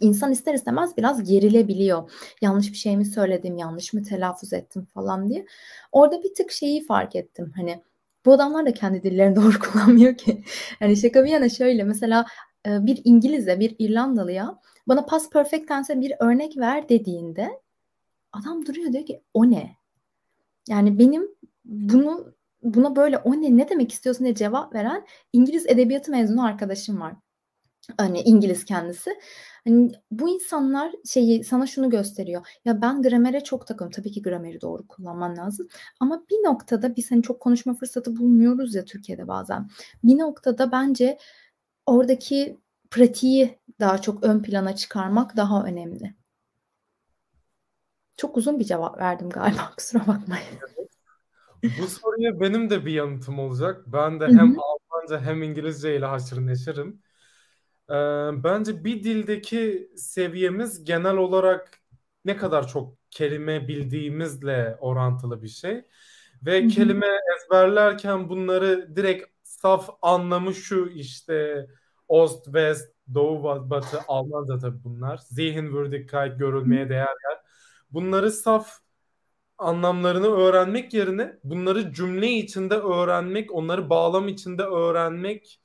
insan 0.00 0.32
ister 0.32 0.54
istemez 0.54 0.96
biraz 0.96 1.24
gerilebiliyor. 1.30 2.10
Yanlış 2.40 2.72
bir 2.72 2.76
şey 2.76 2.96
mi 2.96 3.04
söyledim, 3.06 3.56
yanlış 3.58 3.92
mı 3.92 4.02
telaffuz 4.02 4.52
ettim 4.52 4.86
falan 4.94 5.28
diye. 5.28 5.46
Orada 5.92 6.22
bir 6.22 6.34
tık 6.34 6.52
şeyi 6.52 6.86
fark 6.86 7.16
ettim. 7.16 7.52
Hani 7.56 7.82
bu 8.24 8.32
adamlar 8.32 8.66
da 8.66 8.74
kendi 8.74 9.02
dillerini 9.02 9.36
doğru 9.42 9.58
kullanmıyor 9.58 10.16
ki. 10.16 10.44
Yani 10.80 10.96
şaka 10.96 11.24
bir 11.24 11.30
yana 11.30 11.48
şöyle 11.48 11.84
mesela 11.84 12.26
e, 12.66 12.86
bir 12.86 13.00
İngiliz'e, 13.04 13.60
bir 13.60 13.76
İrlandalıya 13.78 14.58
bana 14.88 15.06
past 15.06 15.32
perfect 15.32 15.68
tense 15.68 16.00
bir 16.00 16.12
örnek 16.20 16.56
ver 16.58 16.88
dediğinde 16.88 17.60
adam 18.32 18.66
duruyor 18.66 18.92
diyor 18.92 19.06
ki 19.06 19.22
o 19.34 19.50
ne? 19.50 19.76
Yani 20.68 20.98
benim 20.98 21.28
bunu 21.64 22.34
buna 22.62 22.96
böyle 22.96 23.18
o 23.18 23.32
ne 23.32 23.56
ne 23.56 23.68
demek 23.68 23.92
istiyorsun 23.92 24.24
diye 24.24 24.34
cevap 24.34 24.74
veren 24.74 25.06
İngiliz 25.32 25.66
edebiyatı 25.66 26.10
mezunu 26.10 26.44
arkadaşım 26.44 27.00
var. 27.00 27.14
Hani 27.98 28.20
İngiliz 28.20 28.64
kendisi. 28.64 29.10
Hani 29.64 29.92
bu 30.10 30.28
insanlar 30.28 30.92
şeyi 31.04 31.44
sana 31.44 31.66
şunu 31.66 31.90
gösteriyor. 31.90 32.46
Ya 32.64 32.82
ben 32.82 33.02
gramere 33.02 33.40
çok 33.44 33.66
takım. 33.66 33.90
Tabii 33.90 34.12
ki 34.12 34.22
grameri 34.22 34.60
doğru 34.60 34.86
kullanman 34.88 35.36
lazım. 35.36 35.68
Ama 36.00 36.24
bir 36.30 36.36
noktada 36.36 36.96
biz 36.96 37.10
hani 37.10 37.22
çok 37.22 37.40
konuşma 37.40 37.74
fırsatı 37.74 38.16
bulmuyoruz 38.16 38.74
ya 38.74 38.84
Türkiye'de 38.84 39.28
bazen. 39.28 39.68
Bir 40.04 40.18
noktada 40.18 40.72
bence 40.72 41.18
oradaki 41.86 42.58
pratiği 42.90 43.58
daha 43.80 43.98
çok 43.98 44.24
ön 44.24 44.42
plana 44.42 44.76
çıkarmak 44.76 45.36
daha 45.36 45.64
önemli. 45.64 46.14
Çok 48.16 48.36
uzun 48.36 48.58
bir 48.58 48.64
cevap 48.64 48.98
verdim 48.98 49.30
galiba 49.30 49.70
kusura 49.76 50.06
bakmayın. 50.06 50.58
Bu 51.62 51.86
soruya 51.86 52.40
benim 52.40 52.70
de 52.70 52.86
bir 52.86 52.92
yanıtım 52.92 53.38
olacak. 53.38 53.82
Ben 53.86 54.20
de 54.20 54.26
hem 54.26 54.52
Hı-hı. 54.52 54.60
Almanca 54.60 55.20
hem 55.20 55.42
İngilizce 55.42 55.96
ile 55.96 56.06
haşır 56.06 56.46
neşirim. 56.46 57.02
Ee, 57.90 57.94
bence 58.44 58.84
bir 58.84 59.04
dildeki 59.04 59.90
seviyemiz 59.96 60.84
genel 60.84 61.16
olarak 61.16 61.78
ne 62.24 62.36
kadar 62.36 62.68
çok 62.68 62.96
kelime 63.10 63.68
bildiğimizle 63.68 64.76
orantılı 64.80 65.42
bir 65.42 65.48
şey. 65.48 65.84
Ve 66.42 66.60
Hı-hı. 66.60 66.68
kelime 66.68 67.06
ezberlerken 67.36 68.28
bunları 68.28 68.96
direkt 68.96 69.26
saf 69.42 69.90
anlamı 70.02 70.54
şu 70.54 70.88
işte 70.88 71.66
Ost, 72.08 72.44
West, 72.44 72.94
Doğu, 73.14 73.70
Batı, 73.70 74.00
Almanca 74.08 74.58
tabii 74.58 74.84
bunlar. 74.84 75.16
Zihinwürdigkeit 75.18 76.38
görülmeye 76.38 76.88
değer 76.88 76.98
yer. 77.00 77.38
Bunları 77.90 78.30
saf 78.32 78.78
anlamlarını 79.58 80.26
öğrenmek 80.26 80.94
yerine 80.94 81.38
bunları 81.44 81.92
cümle 81.92 82.30
içinde 82.30 82.74
öğrenmek, 82.74 83.52
onları 83.54 83.90
bağlam 83.90 84.28
içinde 84.28 84.62
öğrenmek 84.62 85.60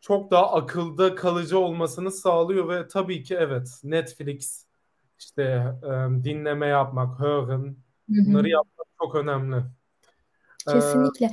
çok 0.00 0.30
daha 0.30 0.52
akılda 0.52 1.14
kalıcı 1.14 1.58
olmasını 1.58 2.10
sağlıyor 2.10 2.68
ve 2.68 2.88
tabii 2.88 3.22
ki 3.22 3.34
evet 3.34 3.68
Netflix 3.84 4.64
işte 5.18 5.42
e, 5.82 6.24
dinleme 6.24 6.66
yapmak, 6.66 7.20
hören 7.20 7.76
bunları 8.08 8.48
yapmak 8.48 8.86
çok 9.02 9.14
önemli. 9.14 9.56
Kesinlikle. 10.68 11.26
Ee, 11.26 11.30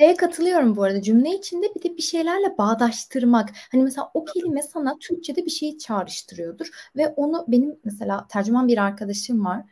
Şeye 0.00 0.16
katılıyorum 0.16 0.76
bu 0.76 0.82
arada 0.82 1.02
cümle 1.02 1.30
içinde 1.30 1.66
bir 1.74 1.82
de 1.82 1.96
bir 1.96 2.02
şeylerle 2.02 2.58
bağdaştırmak. 2.58 3.50
Hani 3.72 3.82
mesela 3.82 4.10
o 4.14 4.24
kelime 4.24 4.62
sana 4.62 4.98
Türkçe'de 5.00 5.44
bir 5.44 5.50
şeyi 5.50 5.78
çağrıştırıyordur 5.78 6.66
ve 6.96 7.08
onu 7.08 7.44
benim 7.48 7.76
mesela 7.84 8.26
tercüman 8.28 8.68
bir 8.68 8.78
arkadaşım 8.78 9.44
var. 9.44 9.64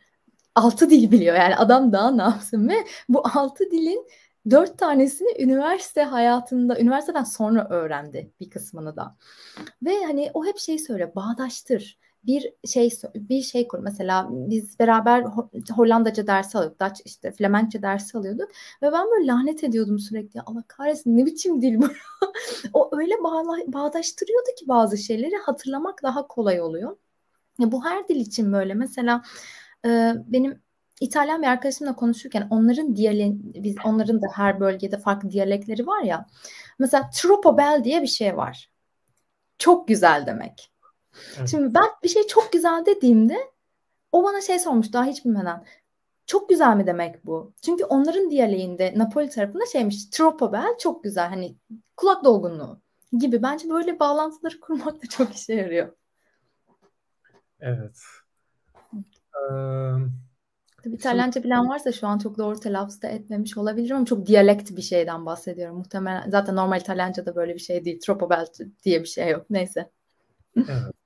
Altı 0.55 0.89
dil 0.89 1.11
biliyor 1.11 1.35
yani 1.35 1.55
adam 1.55 1.91
daha 1.91 2.11
ne 2.11 2.21
yapsın 2.21 2.69
ve 2.69 2.75
bu 3.09 3.23
altı 3.33 3.71
dilin 3.71 4.07
dört 4.51 4.77
tanesini 4.77 5.43
üniversite 5.43 6.03
hayatında, 6.03 6.79
üniversiteden 6.79 7.23
sonra 7.23 7.67
öğrendi 7.69 8.31
bir 8.39 8.49
kısmını 8.49 8.95
da. 8.95 9.17
Ve 9.83 10.03
hani 10.05 10.31
o 10.33 10.45
hep 10.45 10.57
şey 10.57 10.79
söyle, 10.79 11.15
bağdaştır 11.15 11.99
bir 12.23 12.53
şey 12.67 12.89
bir 13.15 13.41
şey 13.41 13.67
kur. 13.67 13.79
Mesela 13.79 14.27
biz 14.31 14.79
beraber 14.79 15.23
Hollandaca 15.75 16.27
dersi 16.27 16.57
alıyorduk. 16.57 16.79
Dutch 16.81 17.01
işte 17.05 17.31
Flemenkçe 17.31 17.81
dersi 17.81 18.17
alıyorduk. 18.17 18.49
Ve 18.81 18.91
ben 18.91 19.05
böyle 19.11 19.27
lanet 19.27 19.63
ediyordum 19.63 19.99
sürekli. 19.99 20.41
Allah 20.41 20.63
kahretsin 20.67 21.17
ne 21.17 21.25
biçim 21.25 21.61
dil 21.61 21.81
bu. 21.81 21.87
o 22.73 22.89
öyle 22.97 23.13
bağdaştırıyordu 23.67 24.49
ki 24.59 24.67
bazı 24.67 24.97
şeyleri 24.97 25.35
hatırlamak 25.35 26.03
daha 26.03 26.27
kolay 26.27 26.61
oluyor. 26.61 26.97
Ya 27.59 27.71
bu 27.71 27.85
her 27.85 28.07
dil 28.07 28.15
için 28.15 28.53
böyle. 28.53 28.73
Mesela 28.73 29.23
benim 30.27 30.61
İtalyan 31.01 31.41
bir 31.41 31.47
arkadaşımla 31.47 31.95
konuşurken 31.95 32.47
onların 32.49 32.95
diyale 32.95 33.31
biz 33.33 33.75
onların 33.85 34.21
da 34.21 34.27
her 34.33 34.59
bölgede 34.59 34.97
farklı 34.97 35.31
diyalekleri 35.31 35.87
var 35.87 36.01
ya. 36.01 36.25
Mesela 36.79 37.09
troppo 37.13 37.57
bel 37.57 37.81
diye 37.83 38.01
bir 38.01 38.07
şey 38.07 38.37
var. 38.37 38.71
Çok 39.57 39.87
güzel 39.87 40.25
demek. 40.25 40.71
Evet. 41.37 41.49
Şimdi 41.49 41.73
ben 41.73 41.87
bir 42.03 42.09
şey 42.09 42.27
çok 42.27 42.53
güzel 42.53 42.85
dediğimde 42.85 43.37
o 44.11 44.23
bana 44.23 44.41
şey 44.41 44.59
sormuş 44.59 44.93
daha 44.93 45.05
hiç 45.05 45.25
bilmeden. 45.25 45.65
Çok 46.25 46.49
güzel 46.49 46.75
mi 46.75 46.87
demek 46.87 47.25
bu? 47.25 47.53
Çünkü 47.61 47.83
onların 47.83 48.29
diyaleğinde 48.29 48.93
Napoli 48.95 49.29
tarafında 49.29 49.65
şeymiş 49.65 50.05
troppo 50.05 50.53
bel 50.53 50.77
çok 50.79 51.03
güzel 51.03 51.27
hani 51.29 51.55
kulak 51.97 52.23
dolgunluğu 52.23 52.81
gibi. 53.11 53.43
Bence 53.43 53.69
böyle 53.69 53.99
bağlantıları 53.99 54.59
kurmak 54.59 55.03
da 55.03 55.07
çok 55.09 55.35
işe 55.35 55.53
yarıyor. 55.53 55.93
Evet. 57.59 57.97
Ee, 58.93 59.53
Tabii 60.83 60.95
İtalyanca 60.95 61.43
bilen 61.43 61.69
varsa 61.69 61.91
şu 61.91 62.07
an 62.07 62.17
çok 62.17 62.37
doğru 62.37 62.59
telaffuz 62.59 63.01
da 63.01 63.07
etmemiş 63.07 63.57
olabilir 63.57 63.91
ama 63.91 64.05
çok 64.05 64.25
diyalekt 64.25 64.71
bir 64.71 64.81
şeyden 64.81 65.25
bahsediyorum. 65.25 65.77
Muhtemelen 65.77 66.29
zaten 66.29 66.55
normal 66.55 66.81
İtalyanca 66.81 67.25
da 67.25 67.35
böyle 67.35 67.53
bir 67.53 67.59
şey 67.59 67.85
değil. 67.85 67.99
Troppo 67.99 68.29
diye 68.85 69.01
bir 69.01 69.07
şey 69.07 69.29
yok. 69.29 69.45
Neyse. 69.49 69.89
Evet. 70.55 70.67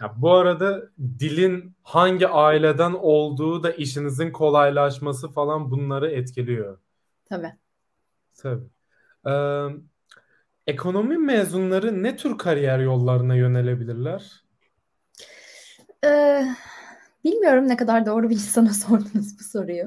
Ya 0.00 0.14
bu 0.16 0.32
arada 0.32 0.82
dilin 1.18 1.74
hangi 1.82 2.28
aileden 2.28 2.92
olduğu 2.92 3.62
da 3.62 3.70
işinizin 3.70 4.32
kolaylaşması 4.32 5.28
falan 5.28 5.70
bunları 5.70 6.10
etkiliyor. 6.10 6.78
Tabii. 7.24 7.52
Tabii. 8.36 8.64
Ee, 9.26 9.66
ekonomi 10.66 11.18
mezunları 11.18 12.02
ne 12.02 12.16
tür 12.16 12.38
kariyer 12.38 12.78
yollarına 12.78 13.34
yönelebilirler? 13.34 14.42
Ee, 16.04 16.46
bilmiyorum 17.24 17.68
ne 17.68 17.76
kadar 17.76 18.06
doğru 18.06 18.30
bir 18.30 18.34
insana 18.34 18.72
sordunuz 18.72 19.38
bu 19.38 19.44
soruyu. 19.44 19.84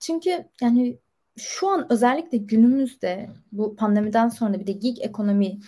Çünkü 0.00 0.44
yani 0.60 0.98
şu 1.36 1.68
an 1.68 1.92
özellikle 1.92 2.38
günümüzde 2.38 3.30
bu 3.52 3.76
pandemiden 3.76 4.28
sonra 4.28 4.60
bir 4.60 4.66
de 4.66 4.72
gig 4.72 4.98
ekonomiyi 5.00 5.60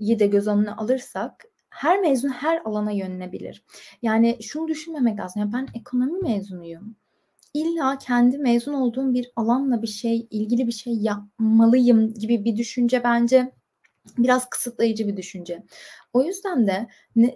de 0.00 0.26
göz 0.26 0.46
önüne 0.46 0.72
alırsak 0.72 1.44
her 1.70 2.00
mezun 2.00 2.28
her 2.28 2.62
alana 2.64 2.90
yönelebilir. 2.90 3.64
Yani 4.02 4.38
şunu 4.42 4.68
düşünmemek 4.68 5.18
lazım. 5.18 5.40
Yani 5.42 5.52
ben 5.52 5.66
ekonomi 5.74 6.20
mezunuyum. 6.22 6.96
İlla 7.54 7.98
kendi 7.98 8.38
mezun 8.38 8.72
olduğum 8.72 9.14
bir 9.14 9.32
alanla 9.36 9.82
bir 9.82 9.86
şey, 9.86 10.26
ilgili 10.30 10.66
bir 10.66 10.72
şey 10.72 10.94
yapmalıyım 10.94 12.14
gibi 12.14 12.44
bir 12.44 12.56
düşünce 12.56 13.04
bence 13.04 13.52
biraz 14.18 14.50
kısıtlayıcı 14.50 15.08
bir 15.08 15.16
düşünce. 15.16 15.62
O 16.12 16.22
yüzden 16.22 16.66
de 16.66 16.88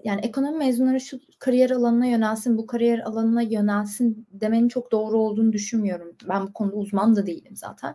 yani 0.05 0.21
ekonomi 0.21 0.59
mezunları 0.59 1.00
şu 1.00 1.21
kariyer 1.38 1.71
alanına 1.71 2.07
yönelsin, 2.07 2.59
bu 2.59 2.67
kariyer 2.67 2.99
alanına 2.99 3.43
yönelsin 3.43 4.26
demenin 4.31 4.69
çok 4.69 4.93
doğru 4.93 5.19
olduğunu 5.19 5.52
düşünmüyorum. 5.52 6.17
Ben 6.29 6.47
bu 6.47 6.52
konuda 6.52 6.76
uzman 6.76 7.17
da 7.17 7.26
değilim 7.26 7.57
zaten. 7.57 7.95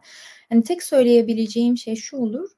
Yani 0.51 0.63
tek 0.63 0.83
söyleyebileceğim 0.83 1.77
şey 1.77 1.95
şu 1.95 2.17
olur. 2.17 2.49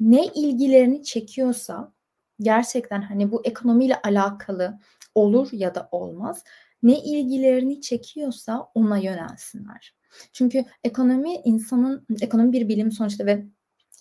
Ne 0.00 0.24
ilgilerini 0.26 1.04
çekiyorsa 1.04 1.92
gerçekten 2.40 3.02
hani 3.02 3.32
bu 3.32 3.42
ekonomiyle 3.44 3.96
alakalı 4.02 4.78
olur 5.14 5.48
ya 5.52 5.74
da 5.74 5.88
olmaz. 5.92 6.44
Ne 6.82 6.98
ilgilerini 6.98 7.80
çekiyorsa 7.80 8.68
ona 8.74 8.98
yönelsinler. 8.98 9.94
Çünkü 10.32 10.64
ekonomi 10.84 11.34
insanın 11.44 12.06
ekonomi 12.20 12.52
bir 12.52 12.68
bilim 12.68 12.92
sonuçta 12.92 13.26
ve 13.26 13.46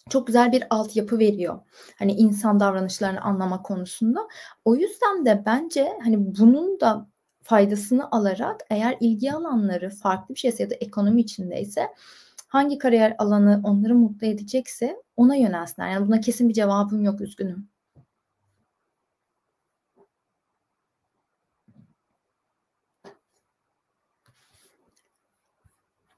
çok 0.09 0.27
güzel 0.27 0.51
bir 0.51 0.63
altyapı 0.69 1.19
veriyor. 1.19 1.59
Hani 1.99 2.11
insan 2.13 2.59
davranışlarını 2.59 3.21
anlama 3.21 3.61
konusunda. 3.61 4.27
O 4.65 4.75
yüzden 4.75 5.25
de 5.25 5.43
bence 5.45 5.89
hani 6.03 6.35
bunun 6.37 6.79
da 6.79 7.07
faydasını 7.43 8.11
alarak 8.11 8.61
eğer 8.69 8.97
ilgi 8.99 9.33
alanları 9.33 9.89
farklı 9.89 10.35
bir 10.35 10.39
şeyse 10.39 10.63
ya 10.63 10.69
da 10.69 10.75
ekonomi 10.75 11.21
içindeyse 11.21 11.87
hangi 12.47 12.77
kariyer 12.77 13.15
alanı 13.17 13.61
onları 13.63 13.95
mutlu 13.95 14.27
edecekse 14.27 15.03
ona 15.17 15.35
yönelsinler. 15.35 15.89
Yani 15.89 16.07
buna 16.07 16.19
kesin 16.21 16.49
bir 16.49 16.53
cevabım 16.53 17.03
yok 17.03 17.21
üzgünüm. 17.21 17.69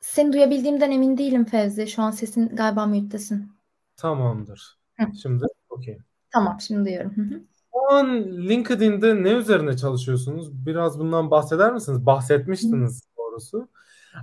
Seni 0.02 0.34
duyabildiğimden 0.34 0.92
emin 0.92 1.18
değilim 1.18 1.46
Fevzi. 1.46 1.88
Şu 1.88 2.02
an 2.02 2.12
sesin 2.12 2.56
galiba 2.56 2.86
mute'desin. 2.86 3.61
Tamamdır. 4.02 4.78
Hı. 5.00 5.06
Şimdi 5.22 5.46
okey. 5.70 5.98
Tamam 6.34 6.58
şimdi 6.62 6.86
duyuyorum. 6.86 7.18
Hı 7.18 7.22
hı. 7.22 7.42
Şu 7.74 7.96
an 7.96 8.24
LinkedIn'de 8.50 9.24
ne 9.24 9.30
üzerine 9.30 9.78
çalışıyorsunuz? 9.78 10.66
Biraz 10.66 11.00
bundan 11.00 11.32
bahseder 11.32 11.74
misiniz? 11.74 12.06
Bahsetmiştiniz 12.06 13.02
doğrusu. 13.18 13.68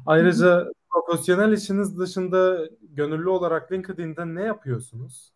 Ayrıca 0.06 0.72
profesyonel 0.90 1.52
işiniz 1.52 1.98
dışında 1.98 2.68
gönüllü 2.80 3.28
olarak 3.28 3.72
LinkedIn'de 3.72 4.34
ne 4.34 4.42
yapıyorsunuz? 4.42 5.32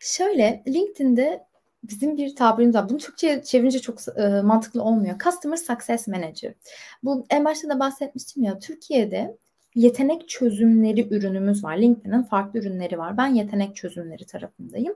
Şöyle 0.00 0.62
LinkedIn'de 0.68 1.46
bizim 1.82 2.16
bir 2.16 2.36
tabirimiz 2.36 2.74
var. 2.74 2.88
Bunu 2.88 2.98
Türkçe'ye 2.98 3.42
çevirince 3.42 3.78
çok 3.78 3.98
e, 4.16 4.42
mantıklı 4.42 4.82
olmuyor. 4.82 5.18
Customer 5.18 5.56
Success 5.56 6.08
Manager. 6.08 6.54
Bu 7.02 7.26
en 7.30 7.44
başta 7.44 7.68
da 7.68 7.80
bahsetmiştim 7.80 8.42
ya 8.42 8.58
Türkiye'de 8.58 9.36
yetenek 9.76 10.28
çözümleri 10.28 11.14
ürünümüz 11.14 11.64
var. 11.64 11.78
LinkedIn'in 11.78 12.22
farklı 12.22 12.60
ürünleri 12.60 12.98
var. 12.98 13.16
Ben 13.16 13.26
yetenek 13.26 13.76
çözümleri 13.76 14.26
tarafındayım. 14.26 14.94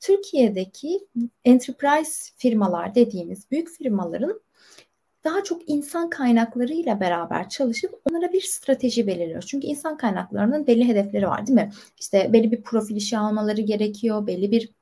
Türkiye'deki 0.00 1.00
enterprise 1.44 2.32
firmalar 2.36 2.94
dediğimiz 2.94 3.50
büyük 3.50 3.68
firmaların 3.68 4.40
daha 5.24 5.44
çok 5.44 5.70
insan 5.70 6.10
kaynakları 6.10 6.72
ile 6.72 7.00
beraber 7.00 7.48
çalışıp 7.48 8.00
onlara 8.04 8.32
bir 8.32 8.40
strateji 8.40 9.06
belirliyoruz. 9.06 9.48
Çünkü 9.48 9.66
insan 9.66 9.96
kaynaklarının 9.96 10.66
belli 10.66 10.88
hedefleri 10.88 11.26
var 11.26 11.46
değil 11.46 11.58
mi? 11.58 11.70
İşte 12.00 12.32
belli 12.32 12.52
bir 12.52 12.62
profil 12.62 12.96
işi 12.96 13.18
almaları 13.18 13.60
gerekiyor, 13.60 14.26
belli 14.26 14.50
bir 14.50 14.77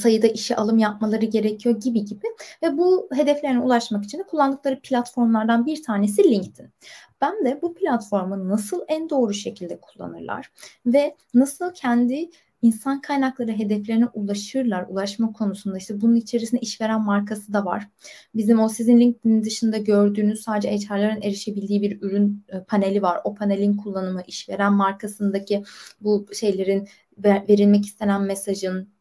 sayıda 0.00 0.26
işe 0.26 0.56
alım 0.56 0.78
yapmaları 0.78 1.24
gerekiyor 1.24 1.80
gibi 1.80 2.04
gibi 2.04 2.26
ve 2.62 2.78
bu 2.78 3.08
hedeflerine 3.12 3.60
ulaşmak 3.60 4.04
için 4.04 4.18
de 4.18 4.22
kullandıkları 4.22 4.80
platformlardan 4.80 5.66
bir 5.66 5.82
tanesi 5.82 6.24
LinkedIn. 6.24 6.70
Ben 7.20 7.44
de 7.44 7.58
bu 7.62 7.74
platformu 7.74 8.48
nasıl 8.48 8.80
en 8.88 9.10
doğru 9.10 9.34
şekilde 9.34 9.80
kullanırlar 9.80 10.50
ve 10.86 11.16
nasıl 11.34 11.74
kendi 11.74 12.30
insan 12.64 13.00
kaynakları 13.00 13.52
hedeflerine 13.52 14.06
ulaşırlar. 14.14 14.86
Ulaşma 14.88 15.32
konusunda 15.32 15.78
işte 15.78 16.00
bunun 16.00 16.16
içerisinde 16.16 16.60
işveren 16.60 17.00
markası 17.00 17.52
da 17.52 17.64
var. 17.64 17.88
Bizim 18.34 18.60
o 18.60 18.68
sizin 18.68 19.00
LinkedIn 19.00 19.44
dışında 19.44 19.78
gördüğünüz 19.78 20.42
sadece 20.42 20.70
HR'ların 20.70 21.22
erişebildiği 21.22 21.82
bir 21.82 22.02
ürün 22.02 22.44
e, 22.48 22.60
paneli 22.60 23.02
var. 23.02 23.20
O 23.24 23.34
panelin 23.34 23.76
kullanımı, 23.76 24.22
işveren 24.26 24.72
markasındaki 24.72 25.62
bu 26.00 26.26
şeylerin 26.32 26.88
verilmek 27.18 27.86
istenen 27.86 28.22
mesajın 28.22 28.93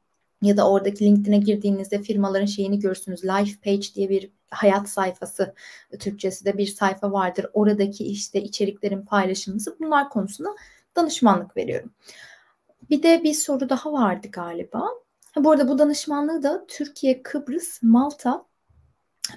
ya 0.44 0.58
da 0.58 0.70
oradaki 0.70 1.06
LinkedIn'e 1.06 1.38
girdiğinizde 1.38 2.02
firmaların 2.02 2.46
şeyini 2.46 2.80
görürsünüz. 2.80 3.24
Life 3.24 3.60
page 3.64 3.94
diye 3.96 4.10
bir 4.10 4.32
hayat 4.50 4.90
sayfası 4.90 5.54
Türkçesi 6.00 6.46
de 6.46 6.58
bir 6.58 6.68
sayfa 6.68 7.12
vardır. 7.12 7.46
Oradaki 7.54 8.06
işte 8.06 8.42
içeriklerin 8.42 9.02
paylaşılması 9.02 9.76
bunlar 9.80 10.10
konusunda 10.10 10.50
danışmanlık 10.96 11.58
veriyorum. 11.58 11.92
Bir 12.90 13.04
de 13.04 13.24
bir 13.24 13.34
soru 13.34 13.70
daha 13.70 13.94
vardı 13.94 14.28
galiba. 14.32 14.88
Bu 15.36 15.52
arada 15.52 15.68
bu 15.68 15.80
danışmanlığı 15.80 16.44
da 16.44 16.66
Türkiye, 16.68 17.24
Kıbrıs, 17.24 17.84
Malta 17.84 18.46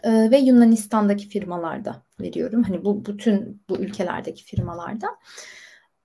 e, 0.03 0.31
ve 0.31 0.39
Yunanistan'daki 0.39 1.29
firmalarda 1.29 2.03
veriyorum. 2.21 2.63
Hani 2.63 2.85
bu 2.85 3.07
bütün 3.07 3.63
bu 3.69 3.77
ülkelerdeki 3.77 4.45
firmalarda. 4.45 5.09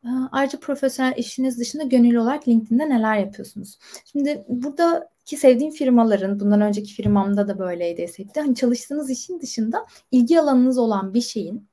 E, 0.05 0.09
ayrıca 0.31 0.59
profesyonel 0.59 1.13
işiniz 1.17 1.59
dışında 1.59 1.83
gönüllü 1.83 2.19
olarak 2.19 2.47
LinkedIn'de 2.47 2.89
neler 2.89 3.17
yapıyorsunuz? 3.17 3.79
Şimdi 4.11 4.45
buradaki 4.49 5.37
sevdiğim 5.37 5.73
firmaların, 5.73 6.39
bundan 6.39 6.61
önceki 6.61 6.93
firmamda 6.93 7.47
da 7.47 7.59
böyleydi 7.59 8.01
esepti. 8.01 8.39
Hani 8.41 8.55
çalıştığınız 8.55 9.09
işin 9.09 9.39
dışında 9.41 9.85
ilgi 10.11 10.39
alanınız 10.39 10.77
olan 10.77 11.13
bir 11.13 11.21
şeyin 11.21 11.70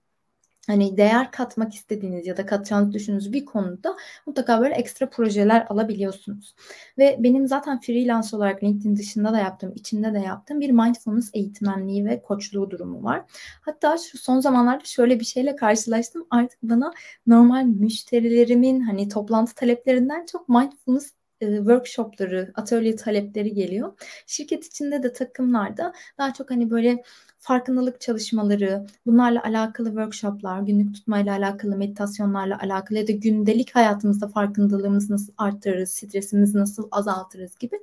hani 0.69 0.97
değer 0.97 1.31
katmak 1.31 1.75
istediğiniz 1.75 2.27
ya 2.27 2.37
da 2.37 2.47
katacağınızı 2.47 2.93
düşündüğünüz 2.93 3.33
bir 3.33 3.45
konuda 3.45 3.97
mutlaka 4.27 4.61
böyle 4.61 4.75
ekstra 4.75 5.11
projeler 5.11 5.67
alabiliyorsunuz. 5.69 6.55
Ve 6.99 7.17
benim 7.19 7.49
zaten 7.49 7.81
freelance 7.81 8.37
olarak 8.37 8.63
LinkedIn 8.63 8.97
dışında 8.97 9.33
da 9.33 9.39
yaptığım, 9.39 9.73
içinde 9.75 10.15
de 10.15 10.19
yaptığım 10.19 10.61
bir 10.61 10.71
mindfulness 10.71 11.31
eğitmenliği 11.35 12.05
ve 12.05 12.23
koçluğu 12.23 12.71
durumu 12.71 13.05
var. 13.05 13.25
Hatta 13.61 13.99
şu 13.99 14.19
son 14.19 14.41
zamanlarda 14.41 14.85
şöyle 14.85 15.21
bir 15.21 15.25
şeyle 15.25 15.57
karşılaştım. 15.57 16.27
Artık 16.31 16.63
bana 16.63 16.93
normal 17.27 17.65
müşterilerimin 17.65 18.81
hani 18.81 19.09
toplantı 19.09 19.55
taleplerinden 19.55 20.27
çok 20.27 20.49
mindfulness 20.49 21.18
e, 21.41 21.57
workshopları, 21.57 22.53
atölye 22.55 22.97
talepleri 22.97 23.55
geliyor. 23.55 23.93
Şirket 24.27 24.67
içinde 24.67 25.03
de 25.03 25.13
takımlarda 25.13 25.93
daha 26.19 26.33
çok 26.35 26.51
hani 26.51 26.71
böyle 26.71 27.03
farkındalık 27.39 28.01
çalışmaları, 28.01 28.87
bunlarla 29.07 29.43
alakalı 29.45 29.89
workshoplar, 29.89 30.61
günlük 30.61 30.95
tutmayla 30.95 31.37
alakalı, 31.37 31.77
meditasyonlarla 31.77 32.59
alakalı 32.61 32.99
ya 32.99 33.09
da 33.09 33.13
gündelik 33.13 33.75
hayatımızda 33.75 34.29
farkındalığımızı 34.29 35.13
nasıl 35.13 35.33
arttırırız, 35.39 35.91
stresimizi 35.91 36.59
nasıl 36.59 36.89
azaltırız 36.91 37.59
gibi 37.59 37.77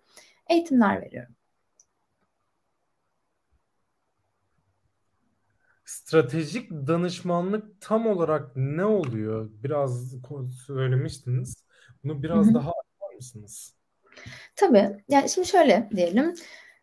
eğitimler 0.50 1.02
veriyorum. 1.02 1.36
Stratejik 5.86 6.72
danışmanlık 6.72 7.82
tam 7.82 8.08
olarak 8.08 8.56
ne 8.56 8.86
oluyor? 8.86 9.50
Biraz 9.64 10.14
söylemiştiniz. 10.66 11.66
Bunu 12.04 12.24
biraz 12.24 12.46
Hı-hı. 12.48 12.54
daha 12.54 12.72
mısınız? 13.16 13.74
Tabii. 14.56 14.98
Yani 15.10 15.30
şimdi 15.30 15.48
şöyle 15.48 15.90
diyelim. 15.96 16.36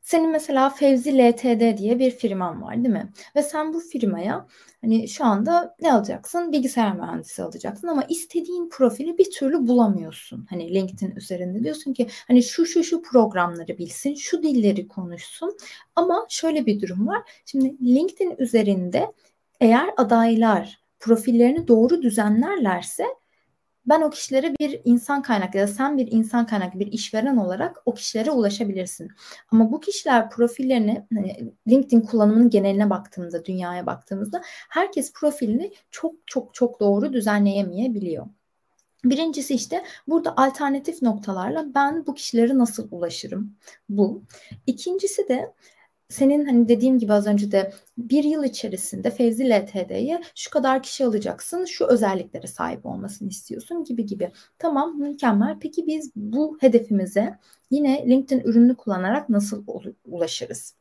Senin 0.02 0.30
mesela 0.30 0.70
Fevzi 0.70 1.18
LTD 1.18 1.78
diye 1.78 1.98
bir 1.98 2.10
firman 2.10 2.62
var 2.62 2.76
değil 2.76 2.94
mi? 2.94 3.12
Ve 3.36 3.42
sen 3.42 3.74
bu 3.74 3.80
firmaya 3.80 4.46
hani 4.80 5.08
şu 5.08 5.24
anda 5.24 5.76
ne 5.80 5.92
alacaksın? 5.92 6.52
Bilgisayar 6.52 6.96
mühendisi 6.96 7.42
alacaksın 7.42 7.88
ama 7.88 8.04
istediğin 8.08 8.68
profili 8.68 9.18
bir 9.18 9.30
türlü 9.30 9.66
bulamıyorsun. 9.66 10.46
Hani 10.50 10.74
LinkedIn 10.74 11.16
üzerinde 11.16 11.64
diyorsun 11.64 11.92
ki 11.92 12.06
hani 12.26 12.42
şu 12.42 12.66
şu 12.66 12.84
şu 12.84 13.02
programları 13.02 13.78
bilsin, 13.78 14.14
şu 14.14 14.42
dilleri 14.42 14.88
konuşsun. 14.88 15.56
Ama 15.96 16.26
şöyle 16.28 16.66
bir 16.66 16.80
durum 16.80 17.06
var. 17.08 17.22
Şimdi 17.46 17.94
LinkedIn 17.94 18.34
üzerinde 18.38 19.12
eğer 19.60 19.90
adaylar 19.96 20.80
profillerini 21.00 21.68
doğru 21.68 22.02
düzenlerlerse 22.02 23.04
ben 23.86 24.00
o 24.02 24.10
kişilere 24.10 24.54
bir 24.60 24.80
insan 24.84 25.22
kaynaklı 25.22 25.58
ya 25.58 25.68
da 25.68 25.72
sen 25.72 25.98
bir 25.98 26.12
insan 26.12 26.46
kaynaklı 26.46 26.80
bir 26.80 26.92
işveren 26.92 27.36
olarak 27.36 27.82
o 27.86 27.94
kişilere 27.94 28.30
ulaşabilirsin. 28.30 29.10
Ama 29.50 29.72
bu 29.72 29.80
kişiler 29.80 30.30
profillerini 30.30 31.06
hani 31.14 31.52
LinkedIn 31.68 32.00
kullanımının 32.00 32.50
geneline 32.50 32.90
baktığımızda, 32.90 33.44
dünyaya 33.44 33.86
baktığımızda 33.86 34.42
herkes 34.70 35.12
profilini 35.12 35.72
çok 35.90 36.14
çok 36.26 36.54
çok 36.54 36.80
doğru 36.80 37.12
düzenleyemeyebiliyor. 37.12 38.26
Birincisi 39.04 39.54
işte 39.54 39.84
burada 40.08 40.34
alternatif 40.36 41.02
noktalarla 41.02 41.74
ben 41.74 42.06
bu 42.06 42.14
kişilere 42.14 42.58
nasıl 42.58 42.88
ulaşırım? 42.90 43.56
Bu. 43.88 44.22
İkincisi 44.66 45.28
de 45.28 45.52
senin 46.12 46.44
hani 46.44 46.68
dediğim 46.68 46.98
gibi 46.98 47.12
az 47.12 47.26
önce 47.26 47.52
de 47.52 47.72
bir 47.98 48.24
yıl 48.24 48.44
içerisinde 48.44 49.10
Fevzi 49.10 49.50
LTD'ye 49.50 50.22
şu 50.34 50.50
kadar 50.50 50.82
kişi 50.82 51.04
alacaksın, 51.04 51.64
şu 51.64 51.86
özelliklere 51.86 52.46
sahip 52.46 52.86
olmasını 52.86 53.28
istiyorsun 53.28 53.84
gibi 53.84 54.06
gibi. 54.06 54.32
Tamam 54.58 55.00
mükemmel. 55.00 55.56
Peki 55.60 55.86
biz 55.86 56.12
bu 56.16 56.58
hedefimize 56.60 57.38
yine 57.70 58.04
LinkedIn 58.08 58.40
ürünü 58.40 58.76
kullanarak 58.76 59.28
nasıl 59.28 59.64
ulaşırız? 60.04 60.74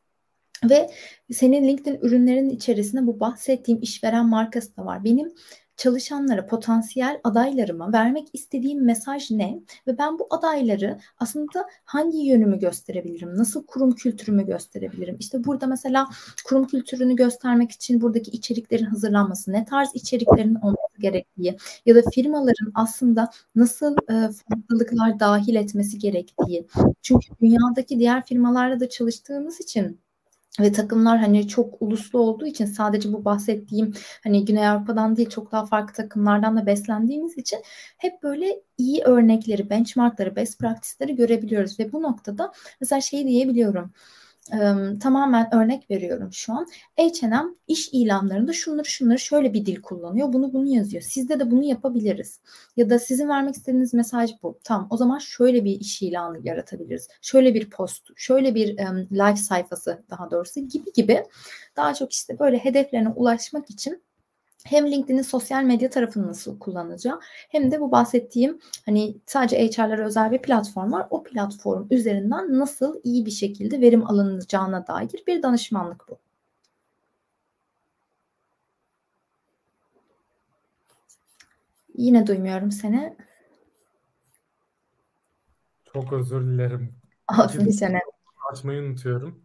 Ve 0.70 0.90
senin 1.32 1.68
LinkedIn 1.68 1.98
ürünlerin 2.02 2.50
içerisinde 2.50 3.06
bu 3.06 3.20
bahsettiğim 3.20 3.82
işveren 3.82 4.28
markası 4.28 4.76
da 4.76 4.84
var. 4.84 5.04
Benim 5.04 5.32
çalışanlara, 5.76 6.46
potansiyel 6.46 7.20
adaylarıma 7.24 7.92
vermek 7.92 8.28
istediğim 8.32 8.84
mesaj 8.84 9.30
ne? 9.30 9.60
Ve 9.86 9.98
ben 9.98 10.18
bu 10.18 10.26
adayları 10.30 10.98
aslında 11.18 11.68
hangi 11.84 12.18
yönümü 12.18 12.58
gösterebilirim? 12.58 13.36
Nasıl 13.36 13.66
kurum 13.66 13.92
kültürümü 13.92 14.46
gösterebilirim? 14.46 15.16
İşte 15.20 15.44
burada 15.44 15.66
mesela 15.66 16.08
kurum 16.46 16.66
kültürünü 16.66 17.16
göstermek 17.16 17.70
için 17.70 18.00
buradaki 18.00 18.30
içeriklerin 18.30 18.84
hazırlanması, 18.84 19.52
ne 19.52 19.64
tarz 19.64 19.88
içeriklerin 19.94 20.54
olması 20.54 20.98
gerektiği 20.98 21.56
ya 21.86 21.94
da 21.94 22.02
firmaların 22.14 22.72
aslında 22.74 23.30
nasıl 23.54 23.96
e, 24.10 24.14
farklılıklar 24.48 25.20
dahil 25.20 25.54
etmesi 25.54 25.98
gerektiği. 25.98 26.66
Çünkü 27.02 27.26
dünyadaki 27.40 27.98
diğer 27.98 28.24
firmalarla 28.24 28.80
da 28.80 28.88
çalıştığımız 28.88 29.60
için 29.60 30.00
ve 30.60 30.72
takımlar 30.72 31.18
hani 31.18 31.48
çok 31.48 31.82
uluslu 31.82 32.18
olduğu 32.18 32.46
için 32.46 32.64
sadece 32.66 33.12
bu 33.12 33.24
bahsettiğim 33.24 33.94
hani 34.24 34.44
Güney 34.44 34.68
Avrupa'dan 34.68 35.16
değil 35.16 35.30
çok 35.30 35.52
daha 35.52 35.66
farklı 35.66 35.94
takımlardan 35.94 36.56
da 36.56 36.66
beslendiğimiz 36.66 37.38
için 37.38 37.62
hep 37.98 38.22
böyle 38.22 38.62
iyi 38.78 39.02
örnekleri, 39.02 39.70
benchmarkları, 39.70 40.36
best 40.36 40.58
practice'leri 40.58 41.16
görebiliyoruz. 41.16 41.78
Ve 41.80 41.92
bu 41.92 42.02
noktada 42.02 42.52
mesela 42.80 43.00
şey 43.00 43.26
diyebiliyorum 43.26 43.92
tamamen 45.00 45.54
örnek 45.54 45.90
veriyorum 45.90 46.32
şu 46.32 46.52
an. 46.52 46.66
H&M 46.96 47.54
iş 47.68 47.88
ilanlarında 47.92 48.52
şunları 48.52 48.86
şunları 48.86 49.18
şöyle 49.18 49.54
bir 49.54 49.66
dil 49.66 49.82
kullanıyor. 49.82 50.32
Bunu 50.32 50.52
bunu 50.52 50.66
yazıyor. 50.66 51.02
Sizde 51.02 51.40
de 51.40 51.50
bunu 51.50 51.64
yapabiliriz. 51.64 52.40
Ya 52.76 52.90
da 52.90 52.98
sizin 52.98 53.28
vermek 53.28 53.54
istediğiniz 53.54 53.94
mesaj 53.94 54.30
bu. 54.42 54.58
Tamam 54.64 54.86
o 54.90 54.96
zaman 54.96 55.18
şöyle 55.18 55.64
bir 55.64 55.80
iş 55.80 56.02
ilanı 56.02 56.38
yaratabiliriz. 56.44 57.08
Şöyle 57.20 57.54
bir 57.54 57.70
post, 57.70 58.08
şöyle 58.16 58.54
bir 58.54 58.88
um, 58.88 58.98
live 58.98 59.36
sayfası 59.36 60.02
daha 60.10 60.30
doğrusu 60.30 60.60
gibi 60.60 60.92
gibi. 60.92 61.24
Daha 61.76 61.94
çok 61.94 62.12
işte 62.12 62.38
böyle 62.38 62.58
hedeflerine 62.58 63.08
ulaşmak 63.08 63.70
için 63.70 64.02
hem 64.64 64.92
LinkedIn'in 64.92 65.22
sosyal 65.22 65.62
medya 65.62 65.90
tarafını 65.90 66.26
nasıl 66.26 66.58
kullanacağı 66.58 67.20
hem 67.48 67.70
de 67.70 67.80
bu 67.80 67.92
bahsettiğim 67.92 68.58
hani 68.86 69.16
sadece 69.26 69.66
HR'lara 69.66 70.06
özel 70.06 70.30
bir 70.30 70.42
platform 70.42 70.92
var. 70.92 71.06
O 71.10 71.22
platform 71.22 71.86
üzerinden 71.90 72.58
nasıl 72.58 73.00
iyi 73.04 73.26
bir 73.26 73.30
şekilde 73.30 73.80
verim 73.80 74.10
alınacağına 74.10 74.86
dair 74.86 75.22
bir 75.26 75.42
danışmanlık 75.42 76.08
bu. 76.08 76.18
Yine 81.94 82.26
duymuyorum 82.26 82.72
seni. 82.72 83.16
Çok 85.92 86.12
özür 86.12 86.46
dilerim. 86.46 86.94
Olsun 87.44 88.52
açmayı 88.52 88.82
unutuyorum. 88.82 89.44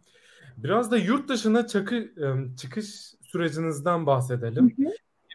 Biraz 0.56 0.90
da 0.90 0.96
yurt 0.96 1.28
dışına 1.28 1.66
çakı, 1.66 2.14
çıkış 2.60 3.14
sürecinizden 3.22 4.06
bahsedelim. 4.06 4.74
Hı 4.76 4.82
hı. 4.82 4.92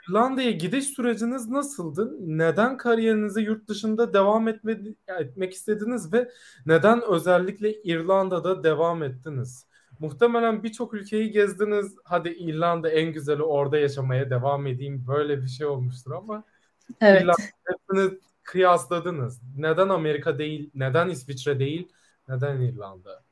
İrlanda'ya 0.10 0.52
gidiş 0.52 0.86
süreciniz 0.86 1.50
nasıldı? 1.50 2.16
Neden 2.20 2.78
kariyerinizi 2.78 3.42
yurt 3.42 3.68
dışında 3.68 4.14
devam 4.14 4.48
etme, 4.48 4.80
etmek 5.20 5.54
istediniz 5.54 6.14
ve 6.14 6.30
neden 6.66 7.02
özellikle 7.02 7.82
İrlanda'da 7.82 8.64
devam 8.64 9.04
ettiniz? 9.04 9.66
Muhtemelen 10.00 10.64
birçok 10.64 10.94
ülkeyi 10.94 11.32
gezdiniz. 11.32 11.96
Hadi 12.04 12.30
İrlanda 12.30 12.90
en 12.90 13.14
güzeli 13.14 13.44
orada 13.44 13.78
yaşamaya 13.78 14.30
devam 14.30 14.68
edeyim. 14.68 15.06
Böyle 15.08 15.42
bir 15.42 15.48
şey 15.48 15.68
olmuştur 15.68 16.12
ama 16.12 16.44
evet. 17.02 17.22
İrlanda'yı 17.22 18.20
kıyasladınız. 18.44 19.42
Neden 19.58 19.90
Amerika 19.90 20.38
değil? 20.38 20.70
Neden 20.76 21.10
İsviçre 21.10 21.60
değil? 21.60 21.88
Neden 22.30 22.62
İrlanda? 22.62 23.24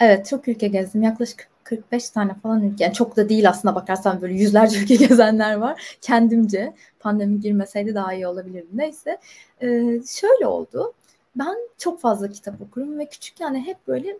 Evet 0.00 0.26
çok 0.26 0.48
ülke 0.48 0.68
gezdim. 0.68 1.02
Yaklaşık 1.02 1.48
45 1.64 2.10
tane 2.10 2.34
falan 2.34 2.62
ülke. 2.62 2.84
Yani 2.84 2.94
çok 2.94 3.16
da 3.16 3.28
değil 3.28 3.48
aslında 3.48 3.74
bakarsan 3.74 4.20
böyle 4.22 4.34
yüzlerce 4.34 4.78
ülke 4.80 4.94
gezenler 5.06 5.54
var. 5.54 5.98
Kendimce 6.00 6.74
pandemi 7.00 7.40
girmeseydi 7.40 7.94
daha 7.94 8.14
iyi 8.14 8.26
olabilirdi. 8.26 8.68
Neyse 8.72 9.18
ee, 9.62 9.66
şöyle 10.06 10.46
oldu. 10.46 10.92
Ben 11.36 11.56
çok 11.78 12.00
fazla 12.00 12.30
kitap 12.30 12.60
okurum 12.60 12.98
ve 12.98 13.06
küçükken 13.06 13.54
hep 13.54 13.88
böyle 13.88 14.18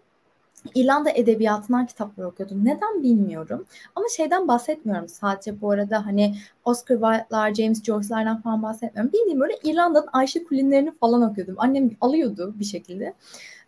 İrlanda 0.74 1.10
edebiyatından 1.10 1.86
kitaplar 1.86 2.24
okuyordum. 2.24 2.64
Neden 2.64 3.02
bilmiyorum. 3.02 3.66
Ama 3.94 4.06
şeyden 4.16 4.48
bahsetmiyorum 4.48 5.08
sadece 5.08 5.60
bu 5.60 5.70
arada 5.70 6.06
hani 6.06 6.34
Oscar 6.64 6.94
Wilde'lar, 6.94 7.54
James 7.54 7.82
Joyce'lardan 7.82 8.40
falan 8.40 8.62
bahsetmiyorum. 8.62 9.12
Bildiğim 9.12 9.40
böyle 9.40 9.58
İrlanda'nın 9.64 10.08
Ayşe 10.12 10.44
Kulinlerini 10.44 10.92
falan 10.92 11.22
okuyordum. 11.22 11.54
Annem 11.58 11.90
alıyordu 12.00 12.54
bir 12.58 12.64
şekilde. 12.64 13.14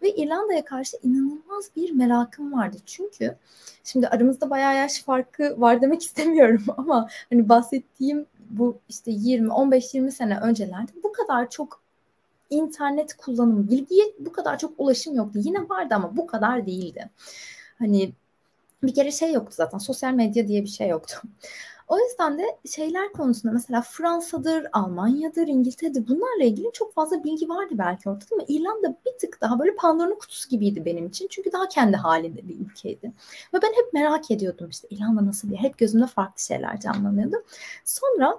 Ve 0.02 0.14
İrlanda'ya 0.14 0.64
karşı 0.64 0.96
inanılmaz 1.02 1.70
bir 1.76 1.90
merakım 1.90 2.52
vardı. 2.52 2.76
Çünkü 2.86 3.36
şimdi 3.84 4.08
aramızda 4.08 4.50
bayağı 4.50 4.76
yaş 4.76 5.02
farkı 5.02 5.60
var 5.60 5.82
demek 5.82 6.02
istemiyorum 6.06 6.64
ama 6.76 7.08
hani 7.30 7.48
bahsettiğim 7.48 8.26
bu 8.50 8.78
işte 8.88 9.10
20, 9.10 9.48
15-20 9.48 10.10
sene 10.10 10.40
öncelerde 10.40 10.92
bu 11.02 11.12
kadar 11.12 11.50
çok 11.50 11.80
internet 12.50 13.16
kullanımı, 13.16 13.70
bilgiye 13.70 14.04
bu 14.18 14.32
kadar 14.32 14.58
çok 14.58 14.72
ulaşım 14.78 15.14
yoktu. 15.14 15.38
Yine 15.44 15.68
vardı 15.68 15.94
ama 15.94 16.16
bu 16.16 16.26
kadar 16.26 16.66
değildi. 16.66 17.10
Hani 17.78 18.12
bir 18.82 18.94
kere 18.94 19.10
şey 19.12 19.32
yoktu 19.32 19.52
zaten 19.56 19.78
sosyal 19.78 20.12
medya 20.12 20.48
diye 20.48 20.62
bir 20.62 20.68
şey 20.68 20.88
yoktu. 20.88 21.22
O 21.90 21.98
yüzden 21.98 22.38
de 22.38 22.58
şeyler 22.70 23.12
konusunda 23.12 23.52
mesela 23.52 23.82
Fransa'dır, 23.82 24.66
Almanya'dır, 24.72 25.46
İngiltere'dir 25.46 26.08
bunlarla 26.08 26.44
ilgili 26.44 26.70
çok 26.72 26.94
fazla 26.94 27.24
bilgi 27.24 27.48
vardı 27.48 27.74
belki 27.78 28.10
ortada 28.10 28.34
ama 28.34 28.44
İrlanda 28.48 28.96
bir 29.06 29.18
tık 29.18 29.40
daha 29.40 29.58
böyle 29.58 29.74
Pandora'nın 29.74 30.18
kutusu 30.18 30.48
gibiydi 30.48 30.84
benim 30.84 31.06
için. 31.06 31.28
Çünkü 31.30 31.52
daha 31.52 31.68
kendi 31.68 31.96
halinde 31.96 32.48
bir 32.48 32.60
ülkeydi. 32.60 33.12
Ve 33.54 33.62
ben 33.62 33.68
hep 33.68 33.92
merak 33.92 34.30
ediyordum 34.30 34.68
işte 34.70 34.88
İrlanda 34.90 35.26
nasıl 35.26 35.50
bir 35.50 35.56
Hep 35.56 35.78
gözümde 35.78 36.06
farklı 36.06 36.42
şeyler 36.42 36.80
canlanıyordu. 36.80 37.36
Sonra 37.84 38.38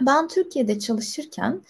ben 0.00 0.28
Türkiye'de 0.28 0.78
çalışırken 0.78 1.60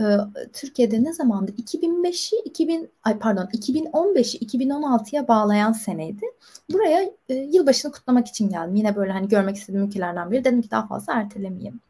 e, 0.00 0.04
Türkiye'de 0.52 1.04
ne 1.04 1.12
zamandı? 1.12 1.52
2005'i 1.52 2.38
2000 2.44 2.90
ay 3.04 3.18
pardon 3.18 3.44
2015'i 3.44 4.46
2016'ya 4.46 5.28
bağlayan 5.28 5.72
seneydi. 5.72 6.26
Buraya 6.72 7.10
e, 7.28 7.34
yılbaşını 7.34 7.92
kutlamak 7.92 8.28
için 8.28 8.48
geldim. 8.48 8.74
Yine 8.74 8.96
böyle 8.96 9.12
hani 9.12 9.28
görmek 9.28 9.56
istediğim 9.56 9.86
ülkelerden 9.86 10.30
biri. 10.30 10.44
Dedim 10.44 10.62
ki 10.62 10.70
daha 10.70 10.86
fazla 10.86 11.12
ertelemeyeyim. 11.12 11.80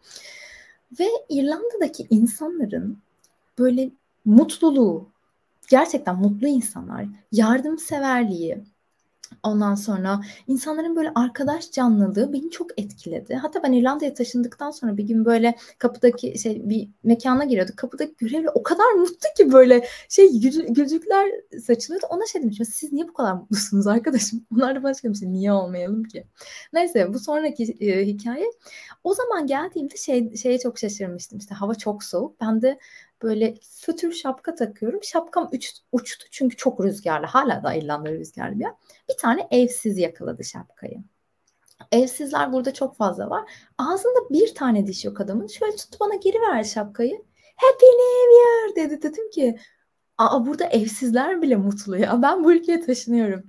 Ve 1.01 1.07
İrlanda'daki 1.29 2.07
insanların 2.11 2.99
böyle 3.59 3.91
mutluluğu, 4.25 5.09
gerçekten 5.69 6.17
mutlu 6.17 6.47
insanlar, 6.47 7.07
yardımseverliği, 7.33 8.59
Ondan 9.43 9.75
sonra 9.75 10.21
insanların 10.47 10.97
böyle 10.97 11.13
arkadaş 11.15 11.71
canlılığı 11.73 12.33
beni 12.33 12.51
çok 12.51 12.81
etkiledi. 12.81 13.35
Hatta 13.35 13.63
ben 13.63 13.73
İrlanda'ya 13.73 14.15
taşındıktan 14.15 14.71
sonra 14.71 14.97
bir 14.97 15.05
gün 15.05 15.25
böyle 15.25 15.57
kapıdaki 15.79 16.39
şey 16.39 16.69
bir 16.69 16.89
mekana 17.05 17.45
giriyorduk. 17.45 17.77
Kapıdaki 17.77 18.15
görevli 18.19 18.51
o 18.51 18.63
kadar 18.63 18.93
mutlu 18.93 19.29
ki 19.37 19.53
böyle 19.53 19.87
şey 20.09 20.41
gülcükler 20.69 21.31
saçılıyordu. 21.67 22.07
Ona 22.11 22.27
şey 22.27 22.43
demiştim. 22.43 22.67
Siz 22.67 22.93
niye 22.93 23.09
bu 23.09 23.13
kadar 23.13 23.33
mutlusunuz 23.33 23.87
arkadaşım? 23.87 24.47
Onlar 24.55 24.75
da 24.77 24.83
başka 24.83 25.11
bir 25.11 25.15
şey. 25.15 25.33
Niye 25.33 25.53
olmayalım 25.53 26.05
ki? 26.05 26.25
Neyse 26.73 27.15
bu 27.15 27.19
sonraki 27.19 27.77
e, 27.81 28.07
hikaye. 28.07 28.51
O 29.05 29.15
zaman 29.15 29.47
geldiğimde 29.47 29.97
şey 29.97 30.37
şeye 30.37 30.59
çok 30.59 30.79
şaşırmıştım. 30.79 31.39
İşte 31.39 31.55
hava 31.55 31.75
çok 31.75 32.05
soğuk. 32.05 32.41
Ben 32.41 32.63
de 32.63 32.79
böyle 33.23 33.55
fötür 33.63 34.13
şapka 34.13 34.55
takıyorum. 34.55 35.01
Şapkam 35.03 35.49
uç, 35.53 35.73
uçtu 35.93 36.27
çünkü 36.31 36.57
çok 36.57 36.85
rüzgarlı. 36.85 37.27
Hala 37.27 37.63
da 37.63 37.75
İrlanda 37.75 38.11
rüzgarlı 38.11 38.55
bir 38.59 38.65
yer. 38.65 38.73
Bir 39.09 39.17
tane 39.17 39.49
evsiz 39.51 39.99
yakaladı 39.99 40.45
şapkayı. 40.45 40.99
Evsizler 41.93 42.53
burada 42.53 42.75
çok 42.75 42.97
fazla 42.97 43.31
var. 43.31 43.51
Ağzında 43.79 44.31
bir 44.31 44.55
tane 44.55 44.87
diş 44.87 45.05
yok 45.05 45.21
adamın. 45.21 45.47
Şöyle 45.47 45.77
tuttu 45.77 45.99
bana 46.01 46.15
geri 46.15 46.41
ver 46.41 46.65
şapkayı. 46.65 47.23
Happy 47.57 47.87
New 47.87 48.35
Year 48.35 48.77
dedi. 48.77 49.03
Dedim 49.03 49.31
ki 49.31 49.59
Aa 50.21 50.47
burada 50.47 50.65
evsizler 50.65 51.43
bile 51.43 51.57
mutlu 51.57 51.97
ya. 51.99 52.23
Ben 52.23 52.45
bu 52.45 52.53
ülkeye 52.53 52.81
taşınıyorum. 52.81 53.43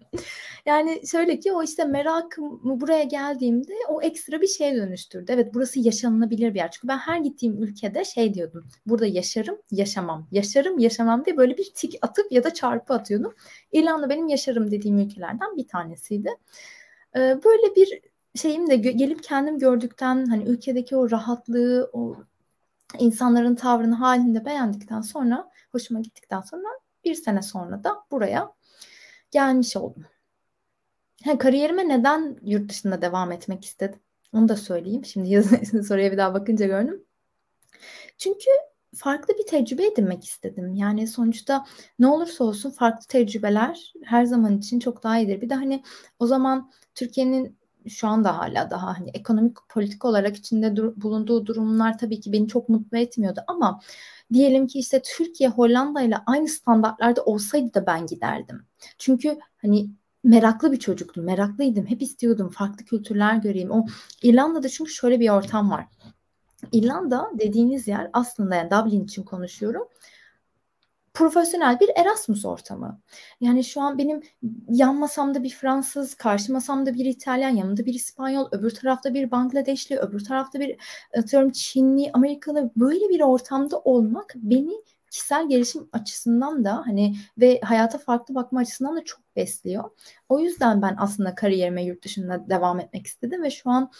yani 0.65 1.07
şöyle 1.07 1.39
ki 1.39 1.53
o 1.53 1.63
işte 1.63 1.85
merakım 1.85 2.61
buraya 2.63 3.03
geldiğimde 3.03 3.73
o 3.89 4.01
ekstra 4.01 4.41
bir 4.41 4.47
şeye 4.47 4.75
dönüştürdü. 4.75 5.31
Evet 5.35 5.53
burası 5.53 5.79
yaşanılabilir 5.79 6.53
bir 6.53 6.59
yer. 6.59 6.71
Çünkü 6.71 6.87
ben 6.87 6.97
her 6.97 7.17
gittiğim 7.17 7.63
ülkede 7.63 8.05
şey 8.05 8.33
diyordum. 8.33 8.65
Burada 8.85 9.05
yaşarım, 9.05 9.57
yaşamam. 9.71 10.27
Yaşarım, 10.31 10.79
yaşamam 10.79 11.25
diye 11.25 11.37
böyle 11.37 11.57
bir 11.57 11.71
tik 11.75 11.95
atıp 12.01 12.31
ya 12.31 12.43
da 12.43 12.53
çarpı 12.53 12.93
atıyordum. 12.93 13.33
İrlanda 13.71 14.09
benim 14.09 14.27
yaşarım 14.27 14.71
dediğim 14.71 14.97
ülkelerden 14.99 15.57
bir 15.57 15.67
tanesiydi. 15.67 16.29
Ee, 17.15 17.19
böyle 17.19 17.75
bir 17.75 18.01
şeyim 18.35 18.69
de 18.69 18.75
gelip 18.75 19.23
kendim 19.23 19.59
gördükten 19.59 20.25
hani 20.25 20.43
ülkedeki 20.43 20.95
o 20.95 21.11
rahatlığı, 21.11 21.89
o 21.93 22.15
insanların 22.99 23.55
tavrını 23.55 23.95
halinde 23.95 24.45
beğendikten 24.45 25.01
sonra 25.01 25.50
hoşuma 25.71 25.99
gittikten 25.99 26.41
sonra 26.41 26.67
bir 27.05 27.15
sene 27.15 27.41
sonra 27.41 27.83
da 27.83 28.03
buraya 28.11 28.53
gelmiş 29.31 29.77
oldum. 29.77 30.05
Ha, 31.25 31.37
kariyerime 31.37 31.87
neden 31.87 32.37
yurt 32.43 32.69
dışında 32.69 33.01
devam 33.01 33.31
etmek 33.31 33.65
istedim? 33.65 33.99
Onu 34.33 34.49
da 34.49 34.55
söyleyeyim. 34.55 35.05
Şimdi 35.05 35.43
soruya 35.83 36.11
bir 36.11 36.17
daha 36.17 36.33
bakınca 36.33 36.65
gördüm. 36.65 37.05
Çünkü 38.17 38.49
farklı 38.95 39.33
bir 39.37 39.45
tecrübe 39.45 39.85
edinmek 39.85 40.25
istedim. 40.25 40.75
Yani 40.75 41.07
sonuçta 41.07 41.65
ne 41.99 42.07
olursa 42.07 42.43
olsun 42.43 42.69
farklı 42.69 43.07
tecrübeler 43.07 43.93
her 44.03 44.25
zaman 44.25 44.57
için 44.57 44.79
çok 44.79 45.03
daha 45.03 45.19
iyidir. 45.19 45.41
Bir 45.41 45.49
de 45.49 45.55
hani 45.55 45.83
o 46.19 46.27
zaman 46.27 46.71
Türkiye'nin 46.95 47.57
şu 47.89 48.07
anda 48.07 48.37
hala 48.37 48.69
daha 48.69 48.99
hani 48.99 49.09
ekonomik 49.13 49.57
politik 49.69 50.05
olarak 50.05 50.37
içinde 50.37 50.75
dur- 50.75 50.93
bulunduğu 50.95 51.45
durumlar 51.45 51.97
tabii 51.97 52.19
ki 52.19 52.33
beni 52.33 52.47
çok 52.47 52.69
mutlu 52.69 52.97
etmiyordu 52.97 53.39
ama 53.47 53.81
diyelim 54.33 54.67
ki 54.67 54.79
işte 54.79 55.01
Türkiye 55.17 55.49
Hollanda 55.49 56.01
ile 56.01 56.17
aynı 56.25 56.47
standartlarda 56.47 57.23
olsaydı 57.23 57.73
da 57.73 57.85
ben 57.85 58.05
giderdim. 58.05 58.65
Çünkü 58.97 59.39
hani 59.61 59.89
meraklı 60.23 60.71
bir 60.71 60.79
çocuktum, 60.79 61.25
meraklıydım. 61.25 61.85
Hep 61.85 62.01
istiyordum 62.01 62.49
farklı 62.49 62.85
kültürler 62.85 63.35
göreyim. 63.35 63.71
O 63.71 63.85
İrlanda'da 64.23 64.69
çünkü 64.69 64.91
şöyle 64.91 65.19
bir 65.19 65.29
ortam 65.29 65.71
var. 65.71 65.85
İrlanda 66.71 67.31
dediğiniz 67.39 67.87
yer 67.87 68.09
aslında 68.13 68.55
yani 68.55 68.71
Dublin 68.71 69.03
için 69.03 69.23
konuşuyorum 69.23 69.87
profesyonel 71.13 71.79
bir 71.79 71.89
Erasmus 71.95 72.45
ortamı. 72.45 73.01
Yani 73.41 73.63
şu 73.63 73.81
an 73.81 73.97
benim 73.97 74.21
yan 74.69 74.95
masamda 74.95 75.43
bir 75.43 75.49
Fransız, 75.49 76.15
karşı 76.15 76.53
masamda 76.53 76.93
bir 76.93 77.05
İtalyan, 77.05 77.49
yanımda 77.49 77.85
bir 77.85 77.93
İspanyol, 77.93 78.47
öbür 78.51 78.69
tarafta 78.69 79.13
bir 79.13 79.31
Bangladeşli, 79.31 79.97
öbür 79.97 80.23
tarafta 80.23 80.59
bir 80.59 80.77
atıyorum 81.17 81.51
Çinli, 81.51 82.09
Amerikalı 82.13 82.71
böyle 82.75 83.09
bir 83.09 83.21
ortamda 83.21 83.79
olmak 83.79 84.33
beni 84.35 84.73
kişisel 85.11 85.49
gelişim 85.49 85.89
açısından 85.93 86.65
da 86.65 86.83
hani 86.85 87.15
ve 87.37 87.59
hayata 87.63 87.97
farklı 87.97 88.35
bakma 88.35 88.59
açısından 88.59 88.95
da 88.95 89.03
çok 89.03 89.35
besliyor. 89.35 89.83
O 90.29 90.39
yüzden 90.39 90.81
ben 90.81 90.95
aslında 90.99 91.35
kariyerime 91.35 91.83
yurt 91.83 92.03
dışında 92.03 92.49
devam 92.49 92.79
etmek 92.79 93.07
istedim 93.07 93.43
ve 93.43 93.49
şu 93.51 93.69
an 93.69 93.91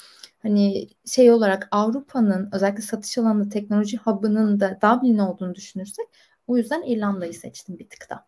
hani 0.42 0.90
şey 1.06 1.32
olarak 1.32 1.68
Avrupa'nın 1.72 2.50
özellikle 2.54 2.82
satış 2.82 3.18
alanında 3.18 3.50
teknoloji 3.50 3.98
hub'ının 3.98 4.60
da 4.60 4.80
Dublin 4.82 5.18
olduğunu 5.18 5.56
düşünürsek 5.56 6.06
o 6.52 6.58
yüzden 6.58 6.82
İrlanda'yı 6.82 7.34
seçtim 7.34 7.80
bir 7.80 7.90
tık 7.90 8.10
da. 8.10 8.28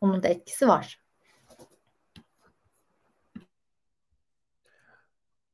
Onun 0.00 0.22
da 0.22 0.28
etkisi 0.28 0.68
var. 0.68 1.00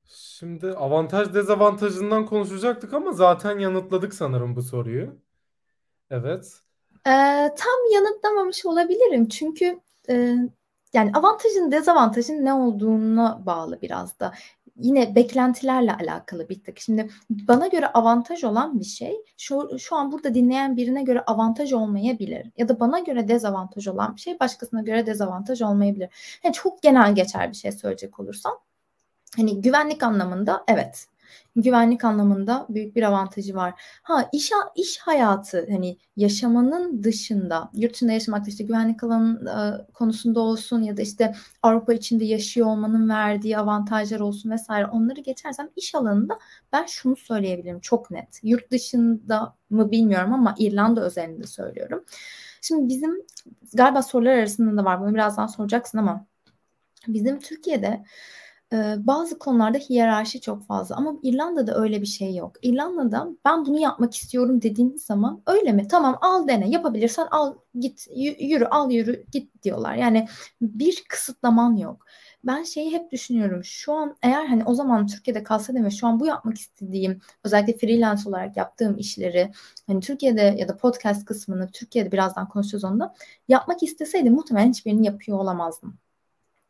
Şimdi 0.05 0.71
avantaj 0.71 1.35
dezavantajından 1.35 2.27
konuşacaktık 2.27 2.95
ama 2.95 3.13
zaten 3.13 3.59
yanıtladık 3.59 4.15
sanırım 4.15 4.57
bu 4.57 4.63
soruyu. 4.63 5.17
Evet. 6.11 6.61
Ee, 7.07 7.55
tam 7.57 7.93
yanıtlamamış 7.93 8.67
olabilirim 8.67 9.29
çünkü 9.29 9.81
e, 10.09 10.35
yani 10.93 11.13
avantajın 11.15 11.73
dezavantajın 11.73 12.45
ne 12.45 12.53
olduğuna 12.53 13.47
bağlı 13.47 13.83
biraz 13.83 14.21
da. 14.21 14.33
Yine 14.79 15.15
beklentilerle 15.15 15.95
alakalı 15.95 16.49
bir 16.49 16.65
tık. 16.65 16.79
Şimdi 16.79 17.11
bana 17.31 17.67
göre 17.67 17.87
avantaj 17.87 18.45
olan 18.45 18.81
bir 18.81 18.85
şey 18.85 19.17
şu, 19.37 19.79
şu 19.79 19.97
an 19.97 20.13
burada 20.13 20.35
dinleyen 20.35 20.77
birine 20.77 21.03
göre 21.03 21.21
avantaj 21.21 21.73
olmayabilir. 21.73 22.51
Ya 22.57 22.69
da 22.69 22.81
bana 22.81 22.99
göre 22.99 23.29
dezavantaj 23.29 23.89
olan 23.89 24.17
bir 24.17 24.21
şey 24.21 24.41
başkasına 24.41 24.83
göre 24.83 25.07
dezavantaj 25.07 25.63
olmayabilir. 25.63 26.39
Yani 26.45 26.53
çok 26.53 26.83
genel 26.83 27.15
geçer 27.15 27.51
bir 27.51 27.57
şey 27.57 27.73
söyleyecek 27.73 28.21
olursam. 28.21 28.59
Hani 29.37 29.61
güvenlik 29.61 30.03
anlamında 30.03 30.65
evet 30.69 31.07
güvenlik 31.57 32.05
anlamında 32.05 32.67
büyük 32.69 32.97
bir 32.97 33.03
avantajı 33.03 33.55
var. 33.55 33.83
Ha 34.03 34.29
iş 34.33 34.51
iş 34.77 34.99
hayatı 34.99 35.67
hani 35.71 35.99
yaşamanın 36.17 37.03
dışında 37.03 37.71
yurt 37.75 37.95
dışında 37.95 38.13
yaşamakta 38.13 38.51
işte 38.51 38.65
güvenlik 38.65 39.05
alanı 39.05 39.51
e, 39.51 39.93
konusunda 39.93 40.41
olsun 40.41 40.83
ya 40.83 40.97
da 40.97 41.03
işte 41.03 41.35
Avrupa 41.63 41.93
içinde 41.93 42.25
yaşıyor 42.25 42.67
olmanın 42.67 43.09
verdiği 43.09 43.59
avantajlar 43.59 44.21
olsun 44.21 44.51
vesaire 44.51 44.87
onları 44.87 45.21
geçersem 45.21 45.69
iş 45.77 45.95
alanında 45.95 46.39
ben 46.73 46.87
şunu 46.87 47.17
söyleyebilirim 47.17 47.81
çok 47.81 48.11
net. 48.11 48.41
Yurt 48.43 48.71
dışında 48.71 49.55
mı 49.71 49.91
bilmiyorum 49.91 50.33
ama 50.33 50.55
İrlanda 50.59 51.01
özelinde 51.05 51.47
söylüyorum. 51.47 52.05
Şimdi 52.61 52.89
bizim 52.89 53.27
galiba 53.75 54.03
sorular 54.03 54.31
arasında 54.31 54.83
da 54.83 54.85
var 54.85 55.01
bunu 55.01 55.15
birazdan 55.15 55.47
soracaksın 55.47 55.99
ama 55.99 56.27
bizim 57.09 57.39
Türkiye'de 57.41 58.05
bazı 58.97 59.39
konularda 59.39 59.79
hiyerarşi 59.79 60.41
çok 60.41 60.67
fazla 60.67 60.97
ama 60.97 61.15
İrlanda'da 61.23 61.75
öyle 61.83 62.01
bir 62.01 62.07
şey 62.07 62.35
yok. 62.35 62.57
İrlanda'da 62.63 63.29
ben 63.45 63.67
bunu 63.67 63.79
yapmak 63.79 64.15
istiyorum 64.15 64.63
dediğiniz 64.63 65.05
zaman 65.05 65.43
öyle 65.47 65.73
mi? 65.73 65.89
Tamam 65.89 66.19
al 66.21 66.49
dene 66.49 66.69
yapabilirsen 66.71 67.27
al 67.31 67.55
git 67.79 68.07
yürü 68.41 68.65
al 68.65 68.91
yürü 68.91 69.25
git 69.33 69.63
diyorlar. 69.63 69.95
Yani 69.95 70.29
bir 70.61 71.05
kısıtlaman 71.09 71.77
yok. 71.77 72.07
Ben 72.45 72.63
şeyi 72.63 72.93
hep 72.93 73.13
düşünüyorum. 73.13 73.65
Şu 73.65 73.93
an 73.93 74.17
eğer 74.23 74.47
hani 74.47 74.65
o 74.65 74.75
zaman 74.75 75.07
Türkiye'de 75.07 75.43
kalsaydım 75.43 75.85
ve 75.85 75.91
şu 75.91 76.07
an 76.07 76.21
bu 76.21 76.27
yapmak 76.27 76.59
istediğim 76.59 77.21
özellikle 77.45 77.79
freelance 77.79 78.29
olarak 78.29 78.57
yaptığım 78.57 78.99
işleri 78.99 79.53
hani 79.87 80.01
Türkiye'de 80.01 80.55
ya 80.59 80.69
da 80.69 80.77
podcast 80.77 81.25
kısmını 81.25 81.71
Türkiye'de 81.73 82.13
birazdan 82.13 82.49
konuşacağız 82.49 82.85
onda 82.85 83.15
yapmak 83.49 83.83
isteseydim 83.83 84.35
muhtemelen 84.35 84.69
hiçbirini 84.69 85.07
yapıyor 85.07 85.39
olamazdım. 85.39 85.99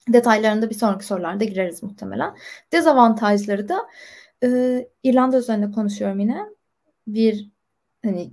Detaylarında 0.08 0.70
bir 0.70 0.74
sonraki 0.74 1.06
sorularda 1.06 1.44
gireriz 1.44 1.82
muhtemelen. 1.82 2.36
Dezavantajları 2.72 3.68
da 3.68 3.86
e, 4.44 4.88
İrlanda 5.02 5.38
üzerinde 5.38 5.70
konuşuyorum 5.70 6.20
yine. 6.20 6.46
Bir 7.06 7.50
hani 8.04 8.32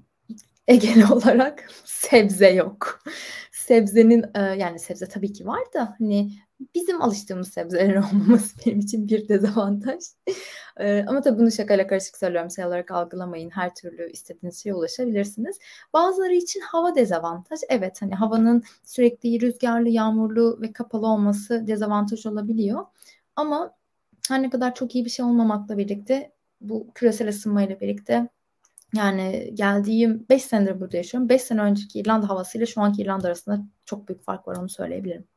Egeli 0.67 1.05
olarak 1.13 1.69
sebze 1.83 2.49
yok. 2.49 3.03
Sebzenin 3.51 4.25
e, 4.35 4.39
yani 4.41 4.79
sebze 4.79 5.07
tabii 5.07 5.33
ki 5.33 5.45
var 5.45 5.61
da 5.73 5.95
hani 5.99 6.31
bizim 6.75 7.01
alıştığımız 7.01 7.53
sebzelerin 7.53 8.01
olmaması 8.13 8.57
benim 8.65 8.79
için 8.79 9.07
bir 9.07 9.27
dezavantaj. 9.27 10.03
Ama 10.79 11.21
tabii 11.21 11.39
bunu 11.39 11.51
şakayla 11.51 11.87
karışık 11.87 12.17
söylüyorum. 12.17 12.51
Şey 12.51 12.65
olarak 12.65 12.91
algılamayın. 12.91 13.49
Her 13.49 13.75
türlü 13.75 14.11
istediğiniz 14.11 14.63
şeye 14.63 14.73
ulaşabilirsiniz. 14.73 15.59
Bazıları 15.93 16.33
için 16.33 16.61
hava 16.61 16.95
dezavantaj. 16.95 17.59
Evet 17.69 18.01
hani 18.01 18.15
havanın 18.15 18.63
sürekli 18.83 19.41
rüzgarlı, 19.41 19.89
yağmurlu 19.89 20.61
ve 20.61 20.73
kapalı 20.73 21.07
olması 21.07 21.67
dezavantaj 21.67 22.25
olabiliyor. 22.25 22.85
Ama 23.35 23.75
her 24.29 24.41
ne 24.41 24.49
kadar 24.49 24.75
çok 24.75 24.95
iyi 24.95 25.05
bir 25.05 25.09
şey 25.09 25.25
olmamakla 25.25 25.77
birlikte 25.77 26.31
bu 26.61 26.87
küresel 26.95 27.29
ısınmayla 27.29 27.79
birlikte 27.79 28.29
yani 28.95 29.51
geldiğim 29.53 30.25
5 30.29 30.43
senedir 30.43 30.79
burada 30.79 30.97
yaşıyorum. 30.97 31.29
5 31.29 31.41
sene 31.41 31.61
önceki 31.61 31.99
İrlanda 31.99 32.29
havasıyla 32.29 32.65
şu 32.65 32.81
anki 32.81 33.01
İrlanda 33.01 33.27
arasında 33.27 33.59
çok 33.85 34.07
büyük 34.07 34.23
fark 34.23 34.47
var 34.47 34.55
onu 34.55 34.69
söyleyebilirim. 34.69 35.32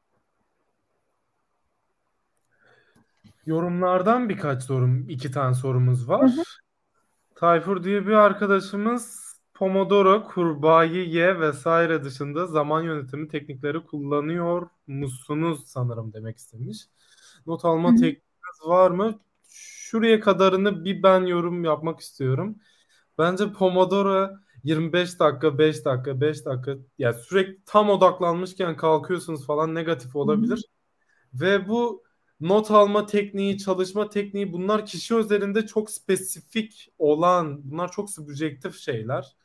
Yorumlardan 3.46 4.28
birkaç 4.28 4.62
sorum, 4.62 5.08
iki 5.08 5.30
tane 5.30 5.54
sorumuz 5.54 6.08
var. 6.08 6.30
Hı 6.30 6.40
hı. 6.40 6.42
Tayfur 7.34 7.84
diye 7.84 8.06
bir 8.06 8.12
arkadaşımız 8.12 9.26
Pomodoro, 9.54 10.24
kurbağayı 10.24 11.08
ye 11.08 11.40
vesaire 11.40 12.04
dışında 12.04 12.46
zaman 12.46 12.82
yönetimi 12.82 13.28
teknikleri 13.28 13.84
kullanıyor 13.84 14.68
musunuz 14.86 15.64
sanırım 15.66 16.12
demek 16.12 16.36
istemiş. 16.36 16.78
Not 17.46 17.64
alma 17.64 17.90
hı 17.90 17.94
tekniğiniz 17.94 18.66
var 18.66 18.90
mı? 18.90 19.20
Şuraya 19.48 20.20
kadarını 20.20 20.84
bir 20.84 21.02
ben 21.02 21.26
yorum 21.26 21.64
yapmak 21.64 22.00
istiyorum. 22.00 22.56
Bence 23.18 23.52
Pomodoro 23.52 24.30
25 24.64 25.20
dakika, 25.20 25.58
5 25.58 25.84
dakika, 25.84 26.20
5 26.20 26.44
dakika 26.46 26.76
yani 26.98 27.14
sürekli 27.14 27.58
tam 27.66 27.90
odaklanmışken 27.90 28.76
kalkıyorsunuz 28.76 29.46
falan 29.46 29.74
negatif 29.74 30.16
olabilir. 30.16 30.64
Hı 31.34 31.42
Ve 31.42 31.68
bu 31.68 32.05
not 32.40 32.70
alma 32.70 33.06
tekniği, 33.06 33.58
çalışma 33.58 34.08
tekniği 34.08 34.52
bunlar 34.52 34.86
kişi 34.86 35.14
üzerinde 35.14 35.66
çok 35.66 35.90
spesifik 35.90 36.92
olan, 36.98 37.70
bunlar 37.70 37.92
çok 37.92 38.10
subjektif 38.10 38.78
şeyler. 38.78 39.36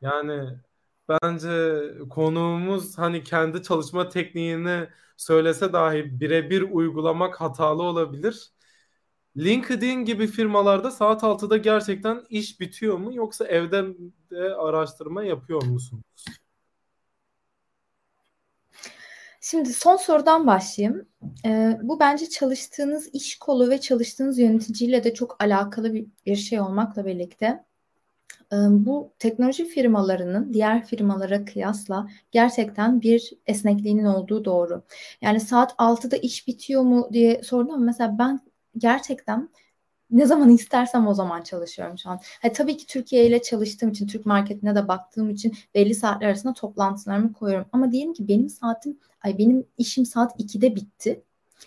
Yani 0.00 0.58
bence 1.08 1.82
konuğumuz 2.10 2.98
hani 2.98 3.22
kendi 3.24 3.62
çalışma 3.62 4.08
tekniğini 4.08 4.88
söylese 5.16 5.72
dahi 5.72 6.20
birebir 6.20 6.62
uygulamak 6.62 7.40
hatalı 7.40 7.82
olabilir. 7.82 8.50
LinkedIn 9.36 10.04
gibi 10.04 10.26
firmalarda 10.26 10.90
saat 10.90 11.24
6'da 11.24 11.56
gerçekten 11.56 12.24
iş 12.30 12.60
bitiyor 12.60 12.98
mu 12.98 13.14
yoksa 13.14 13.46
evde 13.46 13.84
de 14.30 14.54
araştırma 14.54 15.24
yapıyor 15.24 15.62
musunuz? 15.62 16.04
Şimdi 19.50 19.72
son 19.72 19.96
sorudan 19.96 20.46
başlayayım. 20.46 21.06
Ee, 21.46 21.78
bu 21.82 22.00
bence 22.00 22.28
çalıştığınız 22.28 23.08
iş 23.12 23.38
kolu 23.38 23.70
ve 23.70 23.80
çalıştığınız 23.80 24.38
yöneticiyle 24.38 25.04
de 25.04 25.14
çok 25.14 25.42
alakalı 25.42 25.94
bir, 25.94 26.06
bir 26.26 26.36
şey 26.36 26.60
olmakla 26.60 27.06
birlikte 27.06 27.46
e, 28.52 28.56
bu 28.70 29.12
teknoloji 29.18 29.64
firmalarının 29.64 30.52
diğer 30.52 30.86
firmalara 30.86 31.44
kıyasla 31.44 32.08
gerçekten 32.32 33.02
bir 33.02 33.32
esnekliğinin 33.46 34.04
olduğu 34.04 34.44
doğru. 34.44 34.82
Yani 35.22 35.40
saat 35.40 35.74
6'da 35.78 36.16
iş 36.16 36.48
bitiyor 36.48 36.82
mu 36.82 37.08
diye 37.12 37.42
sordum 37.42 37.84
mesela 37.84 38.18
ben 38.18 38.40
gerçekten 38.78 39.48
ne 40.10 40.26
zaman 40.26 40.48
istersem 40.48 41.06
o 41.06 41.14
zaman 41.14 41.42
çalışıyorum 41.42 41.98
şu 41.98 42.10
an. 42.10 42.20
Ha, 42.42 42.52
tabii 42.52 42.76
ki 42.76 42.86
Türkiye 42.86 43.26
ile 43.26 43.42
çalıştığım 43.42 43.90
için, 43.90 44.06
Türk 44.06 44.26
marketine 44.26 44.74
de 44.74 44.88
baktığım 44.88 45.30
için 45.30 45.54
belli 45.74 45.94
saatler 45.94 46.26
arasında 46.26 46.52
toplantılarımı 46.54 47.32
koyuyorum. 47.32 47.66
Ama 47.72 47.92
diyelim 47.92 48.12
ki 48.12 48.28
benim 48.28 48.48
saatim, 48.48 48.98
ay 49.22 49.38
benim 49.38 49.66
işim 49.78 50.06
saat 50.06 50.40
2'de 50.40 50.76
bitti 50.76 51.22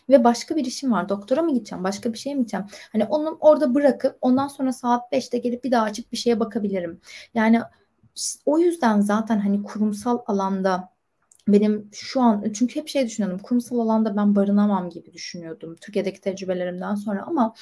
ve 0.10 0.24
başka 0.24 0.56
bir 0.56 0.66
işim 0.66 0.92
var. 0.92 1.10
Doktora 1.10 1.42
mı 1.42 1.54
gideceğim? 1.54 1.84
Başka 1.84 2.14
bir 2.14 2.18
şeye 2.18 2.36
mi 2.36 2.40
gideceğim? 2.40 2.66
Hani 2.92 3.06
onu 3.06 3.38
orada 3.40 3.76
bırakıp 3.76 4.18
ondan 4.22 4.48
sonra 4.48 4.74
saat 4.74 5.12
5'te 5.12 5.38
gelip 5.38 5.64
bir 5.64 5.72
daha 5.72 5.84
açıp 5.84 6.12
bir 6.12 6.18
şeye 6.18 6.40
bakabilirim. 6.40 7.02
Yani 7.34 7.62
o 8.46 8.60
yüzden 8.60 9.02
zaten 9.02 9.40
hani 9.40 9.64
kurumsal 9.64 10.20
alanda 10.28 10.93
benim 11.48 11.90
şu 11.94 12.22
an 12.22 12.52
çünkü 12.54 12.80
hep 12.80 12.88
şey 12.88 13.06
düşünüyordum 13.06 13.40
kurumsal 13.40 13.80
alanda 13.80 14.16
ben 14.16 14.36
barınamam 14.36 14.90
gibi 14.90 15.14
düşünüyordum 15.14 15.76
Türkiye'deki 15.82 16.22
tecrübelerimden 16.22 16.96
sonra 16.96 17.24
ama 17.24 17.54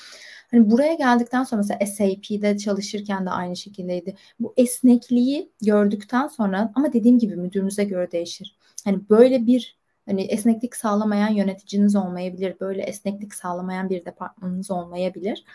hani 0.51 0.71
buraya 0.71 0.93
geldikten 0.93 1.43
sonra 1.43 1.61
mesela 1.61 1.85
SAP'de 1.85 2.57
çalışırken 2.57 3.25
de 3.25 3.29
aynı 3.29 3.55
şekildeydi. 3.55 4.15
Bu 4.39 4.53
esnekliği 4.57 5.51
gördükten 5.61 6.27
sonra 6.27 6.71
ama 6.75 6.93
dediğim 6.93 7.19
gibi 7.19 7.35
müdürünüze 7.35 7.83
göre 7.83 8.11
değişir. 8.11 8.57
Hani 8.85 9.09
böyle 9.09 9.45
bir 9.47 9.77
hani 10.05 10.21
esneklik 10.21 10.75
sağlamayan 10.75 11.29
yöneticiniz 11.29 11.95
olmayabilir. 11.95 12.55
Böyle 12.59 12.81
esneklik 12.81 13.33
sağlamayan 13.33 13.89
bir 13.89 14.05
departmanınız 14.05 14.71
olmayabilir. 14.71 15.45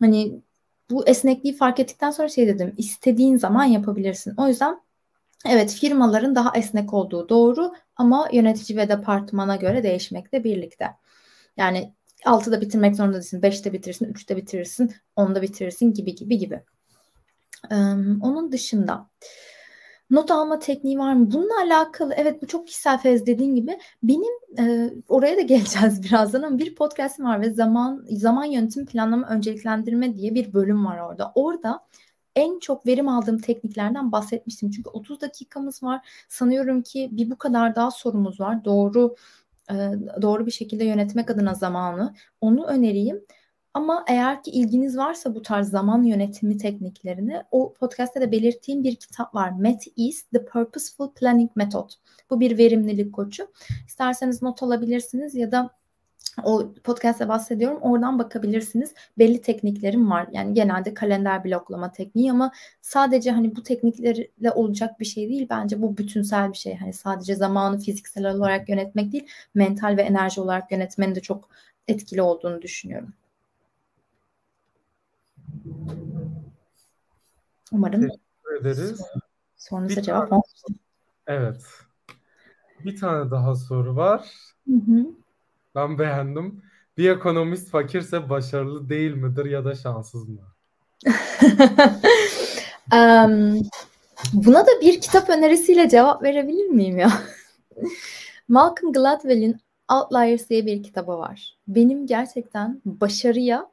Hani 0.00 0.40
bu 0.90 1.08
esnekliği 1.08 1.56
fark 1.56 1.80
ettikten 1.80 2.10
sonra 2.10 2.28
şey 2.28 2.46
dedim 2.46 2.74
istediğin 2.76 3.36
zaman 3.36 3.64
yapabilirsin. 3.64 4.34
O 4.36 4.48
yüzden 4.48 4.80
Evet, 5.46 5.72
firmaların 5.72 6.34
daha 6.34 6.56
esnek 6.56 6.94
olduğu 6.94 7.28
doğru 7.28 7.72
ama 7.96 8.28
yönetici 8.32 8.78
ve 8.78 8.88
departmana 8.88 9.56
göre 9.56 9.82
değişmekle 9.82 10.44
birlikte. 10.44 10.90
Yani 11.56 11.94
6'da 12.24 12.60
bitirmek 12.60 12.96
zorunda 12.96 13.14
değilsin, 13.14 13.42
5'te 13.42 13.72
bitirsin, 13.72 14.12
3'te 14.12 14.36
bitirirsin, 14.36 14.94
10'da 15.16 15.42
bitirirsin 15.42 15.94
gibi 15.94 16.14
gibi 16.14 16.38
gibi. 16.38 16.62
Ee, 17.70 17.74
onun 18.22 18.52
dışında 18.52 19.10
not 20.10 20.30
alma 20.30 20.58
tekniği 20.58 20.98
var 20.98 21.14
mı? 21.14 21.32
Bununla 21.32 21.60
alakalı 21.60 22.14
evet 22.16 22.42
bu 22.42 22.46
çok 22.46 22.66
kişisel 22.66 22.98
fez 22.98 23.26
dediğin 23.26 23.54
gibi 23.54 23.78
benim 24.02 24.32
e, 24.58 24.90
oraya 25.08 25.36
da 25.36 25.40
geleceğiz 25.40 26.02
birazdan 26.02 26.42
ama 26.42 26.58
bir 26.58 26.74
podcastım 26.74 27.26
var 27.26 27.40
ve 27.40 27.50
zaman 27.50 28.06
zaman 28.10 28.44
yönetim 28.44 28.86
planlama 28.86 29.28
önceliklendirme 29.28 30.14
diye 30.14 30.34
bir 30.34 30.52
bölüm 30.52 30.86
var 30.86 30.98
orada. 30.98 31.32
Orada 31.34 31.80
en 32.36 32.58
çok 32.58 32.86
verim 32.86 33.08
aldığım 33.08 33.38
tekniklerden 33.38 34.12
bahsetmiştim. 34.12 34.70
Çünkü 34.70 34.90
30 34.90 35.20
dakikamız 35.20 35.82
var. 35.82 36.08
Sanıyorum 36.28 36.82
ki 36.82 37.08
bir 37.12 37.30
bu 37.30 37.38
kadar 37.38 37.76
daha 37.76 37.90
sorumuz 37.90 38.40
var. 38.40 38.64
Doğru 38.64 39.16
e, 39.70 39.74
doğru 40.22 40.46
bir 40.46 40.50
şekilde 40.50 40.84
yönetmek 40.84 41.30
adına 41.30 41.54
zamanı. 41.54 42.14
Onu 42.40 42.66
önereyim. 42.66 43.24
Ama 43.74 44.04
eğer 44.08 44.42
ki 44.42 44.50
ilginiz 44.50 44.96
varsa 44.96 45.34
bu 45.34 45.42
tarz 45.42 45.70
zaman 45.70 46.02
yönetimi 46.02 46.58
tekniklerini 46.58 47.42
o 47.50 47.74
podcast'te 47.74 48.20
de 48.20 48.32
belirttiğim 48.32 48.84
bir 48.84 48.96
kitap 48.96 49.34
var. 49.34 49.50
Matt 49.50 49.82
East, 49.96 50.32
The 50.32 50.44
Purposeful 50.44 51.12
Planning 51.12 51.50
Method. 51.56 51.90
Bu 52.30 52.40
bir 52.40 52.58
verimlilik 52.58 53.14
koçu. 53.14 53.46
İsterseniz 53.86 54.42
not 54.42 54.62
alabilirsiniz 54.62 55.34
ya 55.34 55.52
da 55.52 55.70
o 56.44 56.72
podcast'te 56.84 57.28
bahsediyorum. 57.28 57.78
Oradan 57.80 58.18
bakabilirsiniz. 58.18 58.94
Belli 59.18 59.40
tekniklerim 59.40 60.10
var. 60.10 60.28
Yani 60.32 60.54
genelde 60.54 60.94
kalender 60.94 61.44
bloklama 61.44 61.92
tekniği 61.92 62.30
ama 62.30 62.52
sadece 62.80 63.30
hani 63.30 63.56
bu 63.56 63.62
tekniklerle 63.62 64.50
olacak 64.54 65.00
bir 65.00 65.04
şey 65.04 65.28
değil. 65.28 65.46
Bence 65.50 65.82
bu 65.82 65.96
bütünsel 65.96 66.52
bir 66.52 66.58
şey. 66.58 66.76
Hani 66.76 66.92
sadece 66.92 67.34
zamanı 67.34 67.78
fiziksel 67.78 68.34
olarak 68.34 68.68
yönetmek 68.68 69.12
değil, 69.12 69.26
mental 69.54 69.96
ve 69.96 70.02
enerji 70.02 70.40
olarak 70.40 70.72
yönetmenin 70.72 71.14
de 71.14 71.20
çok 71.20 71.48
etkili 71.88 72.22
olduğunu 72.22 72.62
düşünüyorum. 72.62 73.12
Umarım 77.72 78.00
Teşekkür 78.00 78.60
ederiz. 78.60 79.02
Bir 79.72 80.02
cevap 80.02 80.30
tane, 80.30 80.42
Evet. 81.26 81.62
Bir 82.84 83.00
tane 83.00 83.30
daha 83.30 83.54
soru 83.54 83.96
var. 83.96 84.32
Hı 84.68 84.74
hı. 84.74 85.06
Ben 85.74 85.98
beğendim. 85.98 86.62
Bir 86.96 87.10
ekonomist 87.10 87.70
fakirse 87.70 88.30
başarılı 88.30 88.88
değil 88.88 89.14
midir 89.14 89.44
ya 89.44 89.64
da 89.64 89.74
şanssız 89.74 90.28
mı? 90.28 90.40
um, 92.92 93.62
buna 94.32 94.66
da 94.66 94.80
bir 94.80 95.00
kitap 95.00 95.30
önerisiyle 95.30 95.88
cevap 95.88 96.22
verebilir 96.22 96.66
miyim 96.66 96.98
ya? 96.98 97.12
Malcolm 98.48 98.92
Gladwell'in 98.92 99.60
Outliers 99.92 100.50
diye 100.50 100.66
bir 100.66 100.82
kitabı 100.82 101.18
var. 101.18 101.56
Benim 101.68 102.06
gerçekten 102.06 102.82
başarıya 102.84 103.70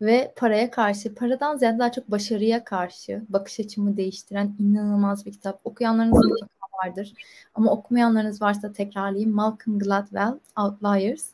ve 0.00 0.34
paraya 0.36 0.70
karşı, 0.70 1.14
paradan 1.14 1.56
ziyade 1.56 1.78
daha 1.78 1.92
çok 1.92 2.10
başarıya 2.10 2.64
karşı 2.64 3.24
bakış 3.28 3.60
açımı 3.60 3.96
değiştiren 3.96 4.56
inanılmaz 4.58 5.26
bir 5.26 5.32
kitap. 5.32 5.60
Okuyanlarınız 5.64 6.24
mutlaka 6.26 6.57
vardır. 6.84 7.12
Ama 7.54 7.70
okumayanlarınız 7.70 8.42
varsa 8.42 8.72
tekrarlayayım. 8.72 9.30
Malcolm 9.30 9.78
Gladwell, 9.78 10.38
Outliers. 10.58 11.26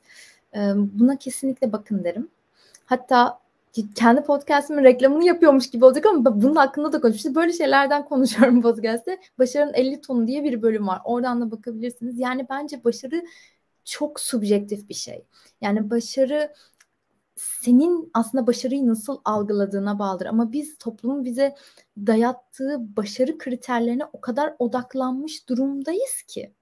Buna 0.74 1.16
kesinlikle 1.16 1.72
bakın 1.72 2.04
derim. 2.04 2.28
Hatta 2.87 3.38
kendi 3.94 4.22
podcastimin 4.22 4.85
reklamını 4.85 5.24
yapıyormuş 5.24 5.70
gibi 5.70 5.85
olacak 5.85 6.07
ama 6.07 6.42
bunun 6.42 6.57
hakkında 6.57 6.92
da 6.92 7.00
konuşmuştum. 7.00 7.35
Böyle 7.35 7.52
şeylerden 7.52 8.04
konuşuyorum 8.09 8.62
podcast'te. 8.62 9.18
Başarının 9.38 9.74
50 9.74 10.00
tonu 10.00 10.26
diye 10.26 10.44
bir 10.44 10.62
bölüm 10.62 10.88
var. 10.88 11.00
Oradan 11.04 11.40
da 11.40 11.50
bakabilirsiniz. 11.50 12.18
Yani 12.18 12.46
bence 12.50 12.85
başarı 12.85 13.24
çok 13.85 14.20
subjektif 14.20 14.88
bir 14.88 14.94
şey. 14.94 15.24
Yani 15.61 15.90
başarı 15.90 16.52
senin 17.36 18.10
aslında 18.14 18.46
başarıyı 18.46 18.86
nasıl 18.86 19.20
algıladığına 19.24 19.98
bağlıdır. 19.98 20.26
Ama 20.26 20.52
biz 20.52 20.78
toplumun 20.78 21.24
bize 21.24 21.54
dayattığı 21.96 22.96
başarı 22.96 23.38
kriterlerine 23.38 24.04
o 24.12 24.20
kadar 24.20 24.54
odaklanmış 24.58 25.48
durumdayız 25.48 26.22
ki. 26.28 26.54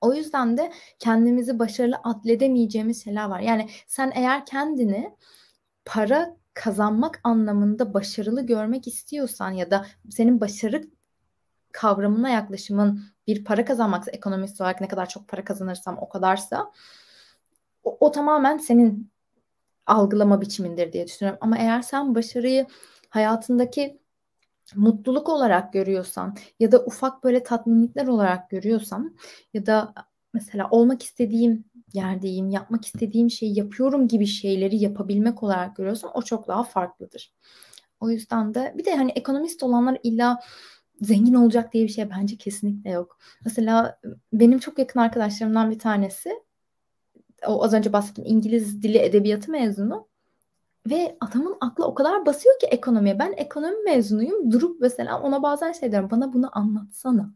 O 0.00 0.14
yüzden 0.14 0.56
de 0.56 0.72
kendimizi 0.98 1.58
başarılı 1.58 1.96
atledemeyeceğimiz 1.96 3.04
şeyler 3.04 3.24
var. 3.24 3.40
Yani 3.40 3.68
sen 3.86 4.12
eğer 4.14 4.46
kendini 4.46 5.16
para 5.84 6.36
kazanmak 6.54 7.20
anlamında 7.24 7.94
başarılı 7.94 8.46
görmek 8.46 8.86
istiyorsan 8.88 9.50
ya 9.50 9.70
da 9.70 9.86
senin 10.10 10.40
başarı 10.40 10.82
kavramına 11.72 12.28
yaklaşımın 12.28 13.02
bir 13.26 13.44
para 13.44 13.64
kazanmaksa 13.64 14.10
ekonomist 14.10 14.60
olarak 14.60 14.80
ne 14.80 14.88
kadar 14.88 15.08
çok 15.08 15.28
para 15.28 15.44
kazanırsam 15.44 15.98
o 16.00 16.08
kadarsa 16.08 16.72
o, 17.84 17.96
o 18.00 18.10
tamamen 18.10 18.58
senin 18.58 19.10
algılama 19.90 20.40
biçimindir 20.40 20.92
diye 20.92 21.06
düşünüyorum. 21.06 21.38
Ama 21.42 21.58
eğer 21.58 21.82
sen 21.82 22.14
başarıyı 22.14 22.66
hayatındaki 23.08 24.00
mutluluk 24.76 25.28
olarak 25.28 25.72
görüyorsan 25.72 26.36
ya 26.60 26.72
da 26.72 26.84
ufak 26.84 27.24
böyle 27.24 27.42
tatminlikler 27.42 28.06
olarak 28.06 28.50
görüyorsan 28.50 29.16
ya 29.54 29.66
da 29.66 29.94
mesela 30.34 30.68
olmak 30.70 31.02
istediğim 31.02 31.64
yerdeyim, 31.92 32.50
yapmak 32.50 32.84
istediğim 32.84 33.30
şeyi 33.30 33.58
yapıyorum 33.58 34.08
gibi 34.08 34.26
şeyleri 34.26 34.76
yapabilmek 34.76 35.42
olarak 35.42 35.76
görüyorsan 35.76 36.10
o 36.14 36.22
çok 36.22 36.48
daha 36.48 36.64
farklıdır. 36.64 37.34
O 38.00 38.10
yüzden 38.10 38.54
de 38.54 38.74
bir 38.78 38.84
de 38.84 38.96
hani 38.96 39.10
ekonomist 39.10 39.62
olanlar 39.62 39.98
illa 40.02 40.40
zengin 41.00 41.34
olacak 41.34 41.72
diye 41.72 41.84
bir 41.84 41.88
şey 41.88 42.10
bence 42.10 42.36
kesinlikle 42.36 42.90
yok. 42.90 43.18
Mesela 43.44 44.00
benim 44.32 44.58
çok 44.58 44.78
yakın 44.78 45.00
arkadaşlarımdan 45.00 45.70
bir 45.70 45.78
tanesi 45.78 46.30
o 47.46 47.64
az 47.64 47.74
önce 47.74 47.92
bahsettiğim 47.92 48.30
İngiliz 48.30 48.82
dili 48.82 48.98
edebiyatı 48.98 49.50
mezunu 49.50 50.08
ve 50.90 51.16
adamın 51.20 51.56
aklı 51.60 51.86
o 51.86 51.94
kadar 51.94 52.26
basıyor 52.26 52.58
ki 52.58 52.66
ekonomiye. 52.66 53.18
Ben 53.18 53.32
ekonomi 53.36 53.82
mezunuyum. 53.84 54.52
Durup 54.52 54.80
mesela 54.80 55.20
ona 55.20 55.42
bazen 55.42 55.72
şey 55.72 55.92
diyorum. 55.92 56.10
Bana 56.10 56.32
bunu 56.32 56.58
anlatsana. 56.58 57.34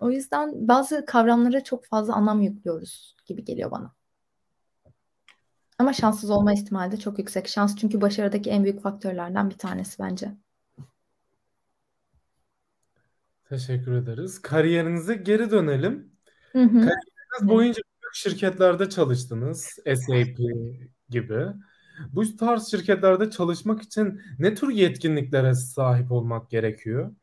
O 0.00 0.10
yüzden 0.10 0.68
bazı 0.68 1.06
kavramlara 1.06 1.64
çok 1.64 1.84
fazla 1.84 2.14
anlam 2.14 2.42
yüklüyoruz 2.42 3.16
gibi 3.26 3.44
geliyor 3.44 3.70
bana. 3.70 3.94
Ama 5.78 5.92
şanssız 5.92 6.30
olma 6.30 6.52
ihtimali 6.52 6.92
de 6.92 6.96
çok 6.96 7.18
yüksek. 7.18 7.48
Şans 7.48 7.76
çünkü 7.76 8.00
başarıdaki 8.00 8.50
en 8.50 8.64
büyük 8.64 8.82
faktörlerden 8.82 9.50
bir 9.50 9.58
tanesi 9.58 9.98
bence. 9.98 10.34
Teşekkür 13.48 13.92
ederiz. 13.92 14.42
Kariyerinize 14.42 15.14
geri 15.14 15.50
dönelim. 15.50 16.12
Hı 16.52 16.62
hı. 16.62 16.68
Kariyeriniz 16.68 17.48
boyunca 17.48 17.82
büyük 18.10 18.14
şirketlerde 18.14 18.90
çalıştınız. 18.90 19.78
SAP 19.86 20.38
gibi. 21.10 21.46
Bu 22.12 22.36
tarz 22.36 22.70
şirketlerde 22.70 23.30
çalışmak 23.30 23.82
için 23.82 24.20
ne 24.38 24.54
tür 24.54 24.68
yetkinliklere 24.68 25.54
sahip 25.54 26.12
olmak 26.12 26.50
gerekiyor? 26.50 27.14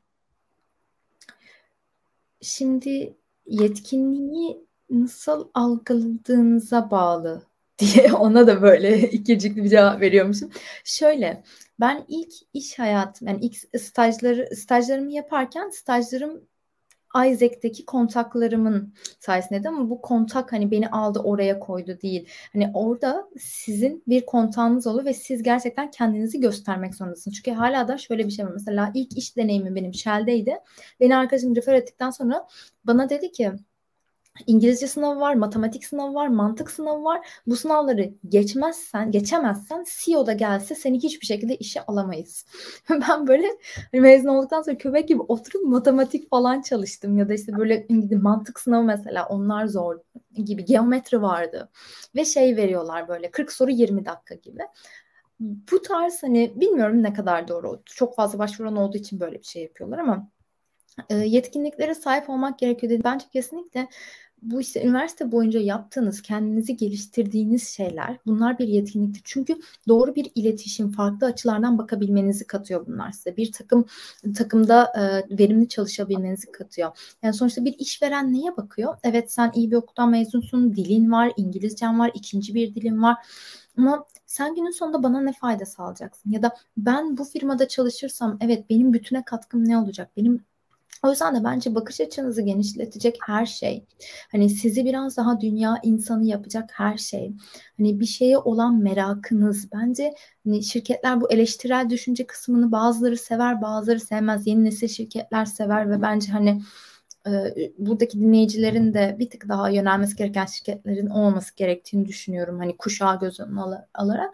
Şimdi 2.42 3.18
yetkinliği 3.46 4.66
nasıl 4.90 5.48
algıladığınıza 5.54 6.92
bağlı 6.92 7.44
diye 7.80 8.14
ona 8.14 8.48
da 8.48 8.62
böyle 8.62 9.10
ikircikli 9.12 9.64
bir 9.64 9.70
cevap 9.70 10.02
veriyormuşum. 10.02 10.52
Şöyle 10.84 11.44
ben 11.80 12.06
ilk 12.08 12.34
iş 12.54 12.80
hayatım 12.80 13.28
yani 13.28 13.46
ilk 13.46 13.82
stajları 13.82 14.56
stajlarımı 14.56 15.12
yaparken 15.12 15.70
stajlarım 15.70 16.42
Isaac'teki 17.26 17.86
kontaklarımın 17.86 18.94
sayesinde 19.20 19.70
ama 19.70 19.90
bu 19.90 20.02
kontak 20.02 20.54
hani 20.54 20.72
beni 20.72 20.90
aldı 20.90 21.20
oraya 21.20 21.60
koydu 21.60 21.98
değil. 22.02 22.30
Hani 22.54 22.72
orada 22.74 23.30
sizin 23.40 24.04
bir 24.08 24.26
kontağınız 24.26 24.88
olur 24.88 25.06
ve 25.06 25.14
siz 25.14 25.44
gerçekten 25.44 25.92
kendinizi 25.92 26.40
göstermek 26.40 26.96
zorundasınız. 26.96 27.36
Çünkü 27.36 27.52
hala 27.52 27.88
da 27.88 27.98
şöyle 27.98 28.26
bir 28.26 28.32
şey 28.32 28.46
var. 28.46 28.52
Mesela 28.54 28.92
ilk 28.94 29.18
iş 29.18 29.38
deneyimim 29.38 29.76
benim 29.76 29.94
Shell'deydi. 29.94 30.58
Beni 31.00 31.16
arkadaşım 31.16 31.56
refer 31.56 31.74
ettikten 31.74 32.10
sonra 32.10 32.48
bana 32.84 33.10
dedi 33.10 33.32
ki 33.32 33.52
İngilizce 34.48 34.88
sınavı 34.88 35.20
var, 35.20 35.36
matematik 35.36 35.86
sınavı 35.86 36.14
var, 36.14 36.28
mantık 36.28 36.72
sınavı 36.72 37.04
var. 37.04 37.28
Bu 37.48 37.56
sınavları 37.56 38.14
geçmezsen, 38.30 39.12
geçemezsen 39.12 39.86
CEO'da 40.00 40.34
gelse 40.34 40.76
seni 40.76 41.04
hiçbir 41.04 41.26
şekilde 41.26 41.56
işe 41.56 41.86
alamayız. 41.86 42.46
ben 42.90 43.28
böyle 43.28 43.48
hani 43.92 44.02
mezun 44.02 44.28
olduktan 44.28 44.62
sonra 44.62 44.78
köpek 44.78 45.08
gibi 45.08 45.22
oturup 45.22 45.66
matematik 45.66 46.30
falan 46.30 46.62
çalıştım 46.62 47.18
ya 47.18 47.30
da 47.30 47.34
işte 47.34 47.58
böyle 47.58 47.88
mantık 48.22 48.60
sınavı 48.60 48.84
mesela 48.84 49.28
onlar 49.28 49.66
zor 49.66 50.00
gibi 50.34 50.66
geometri 50.66 51.22
vardı 51.22 51.70
ve 52.16 52.26
şey 52.26 52.56
veriyorlar 52.58 53.08
böyle 53.08 53.32
40 53.32 53.52
soru 53.52 53.72
20 53.72 54.06
dakika 54.06 54.36
gibi. 54.36 54.62
Bu 55.40 55.82
tarz 55.82 56.24
hani 56.24 56.54
bilmiyorum 56.56 57.04
ne 57.04 57.14
kadar 57.14 57.48
doğru. 57.48 57.82
Çok 57.86 58.16
fazla 58.16 58.40
başvuran 58.40 58.76
olduğu 58.76 58.98
için 58.98 59.20
böyle 59.20 59.40
bir 59.40 59.44
şey 59.44 59.64
yapıyorlar 59.64 59.98
ama 59.98 60.30
yetkinliklere 61.10 61.96
sahip 61.96 62.30
olmak 62.30 62.60
gerekiyor 62.60 62.92
dedi. 62.92 63.04
Bence 63.04 63.26
kesinlikle 63.34 63.88
bu 64.42 64.62
işte 64.62 64.84
üniversite 64.84 65.32
boyunca 65.32 65.60
yaptığınız, 65.60 66.22
kendinizi 66.22 66.78
geliştirdiğiniz 66.78 67.68
şeyler 67.68 68.18
bunlar 68.26 68.60
bir 68.60 68.68
yetkinliktir. 68.68 69.22
Çünkü 69.26 69.60
doğru 69.88 70.16
bir 70.16 70.32
iletişim, 70.36 70.92
farklı 70.92 71.28
açılardan 71.28 71.78
bakabilmenizi 71.78 72.48
katıyor 72.48 72.88
bunlar 72.88 73.12
size. 73.12 73.38
Bir 73.38 73.52
takım 73.52 73.86
takımda 74.36 74.94
e, 74.96 75.38
verimli 75.38 75.68
çalışabilmenizi 75.68 76.52
katıyor. 76.52 77.16
Yani 77.24 77.34
sonuçta 77.34 77.66
bir 77.66 77.76
işveren 77.80 78.34
neye 78.34 78.58
bakıyor? 78.58 78.98
Evet 79.04 79.32
sen 79.32 79.52
iyi 79.56 79.72
bir 79.72 79.76
okuldan 79.76 80.10
mezunsun, 80.10 80.76
dilin 80.76 81.12
var, 81.12 81.32
İngilizcen 81.38 82.00
var, 82.00 82.12
ikinci 82.14 82.56
bir 82.56 82.76
dilin 82.76 83.02
var. 83.02 83.16
Ama 83.78 84.06
sen 84.26 84.56
günün 84.56 84.72
sonunda 84.72 85.04
bana 85.04 85.22
ne 85.22 85.34
fayda 85.34 85.66
sağlayacaksın? 85.66 86.32
Ya 86.32 86.42
da 86.42 86.56
ben 86.78 87.18
bu 87.18 87.24
firmada 87.24 87.68
çalışırsam 87.68 88.38
evet 88.42 88.70
benim 88.70 88.94
bütüne 88.94 89.24
katkım 89.26 89.70
ne 89.70 89.78
olacak? 89.78 90.12
Benim 90.18 90.46
o 91.04 91.10
yüzden 91.10 91.36
de 91.36 91.44
bence 91.44 91.76
bakış 91.76 92.02
açınızı 92.02 92.42
genişletecek 92.42 93.18
her 93.26 93.46
şey, 93.46 93.86
hani 94.32 94.50
sizi 94.50 94.86
biraz 94.86 95.18
daha 95.18 95.42
dünya 95.42 95.80
insanı 95.84 96.26
yapacak 96.26 96.70
her 96.74 96.98
şey, 96.98 97.32
hani 97.78 98.00
bir 98.00 98.06
şeye 98.06 98.38
olan 98.38 98.76
merakınız. 98.76 99.72
Bence 99.72 100.14
hani 100.46 100.64
şirketler 100.64 101.22
bu 101.22 101.32
eleştirel 101.32 101.90
düşünce 101.90 102.28
kısmını 102.28 102.72
bazıları 102.72 103.18
sever, 103.18 103.62
bazıları 103.62 104.00
sevmez. 104.00 104.48
Yeni 104.48 104.64
nesil 104.64 104.88
şirketler 104.88 105.46
sever 105.46 105.90
ve 105.90 106.02
bence 106.02 106.32
hani 106.32 106.62
e, 107.28 107.32
buradaki 107.78 108.20
dinleyicilerin 108.20 108.94
de 108.94 109.16
bir 109.20 109.30
tık 109.30 109.50
daha 109.50 109.70
yönelmesi 109.70 110.16
gereken 110.16 110.46
şirketlerin 110.46 111.08
olmaması 111.08 111.56
gerektiğini 111.56 112.06
düşünüyorum. 112.06 112.60
Hani 112.60 112.78
kuşağı 112.78 113.20
göz 113.20 113.40
önüne 113.40 113.62
alarak. 113.94 114.34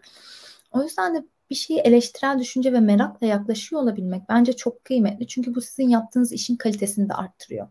O 0.71 0.83
yüzden 0.83 1.15
de 1.15 1.23
bir 1.49 1.55
şeyi 1.55 1.79
eleştirel 1.79 2.39
düşünce 2.39 2.73
ve 2.73 2.79
merakla 2.79 3.27
yaklaşıyor 3.27 3.81
olabilmek 3.81 4.29
bence 4.29 4.53
çok 4.53 4.85
kıymetli. 4.85 5.27
Çünkü 5.27 5.55
bu 5.55 5.61
sizin 5.61 5.89
yaptığınız 5.89 6.31
işin 6.31 6.55
kalitesini 6.55 7.09
de 7.09 7.13
arttırıyor. 7.13 7.67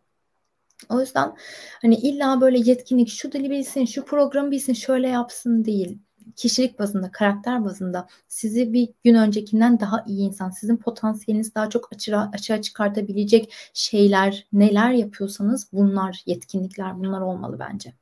O 0.89 1.01
yüzden 1.01 1.37
hani 1.83 1.95
illa 1.95 2.41
böyle 2.41 2.59
yetkinlik 2.59 3.09
şu 3.09 3.33
dili 3.33 3.51
bilsin, 3.51 3.85
şu 3.85 4.05
programı 4.05 4.51
bilsin, 4.51 4.73
şöyle 4.73 5.09
yapsın 5.09 5.65
değil. 5.65 5.99
Kişilik 6.37 6.79
bazında, 6.79 7.11
karakter 7.11 7.65
bazında 7.65 8.07
sizi 8.29 8.73
bir 8.73 8.89
gün 9.05 9.15
öncekinden 9.15 9.81
daha 9.81 10.05
iyi 10.07 10.29
insan, 10.29 10.51
sizin 10.51 10.77
potansiyelinizi 10.77 11.55
daha 11.55 11.71
çok 11.71 11.93
açığa, 11.93 12.31
açığa 12.35 12.63
çıkartabilecek 12.63 13.55
şeyler, 13.75 14.47
neler 14.53 14.91
yapıyorsanız 14.91 15.69
bunlar, 15.73 16.23
yetkinlikler 16.27 16.99
bunlar 16.99 17.21
olmalı 17.21 17.59
bence. 17.59 17.93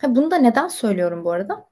Ha, 0.00 0.14
bunu 0.16 0.30
da 0.30 0.36
neden 0.36 0.68
söylüyorum 0.68 1.24
bu 1.24 1.32
arada? 1.32 1.71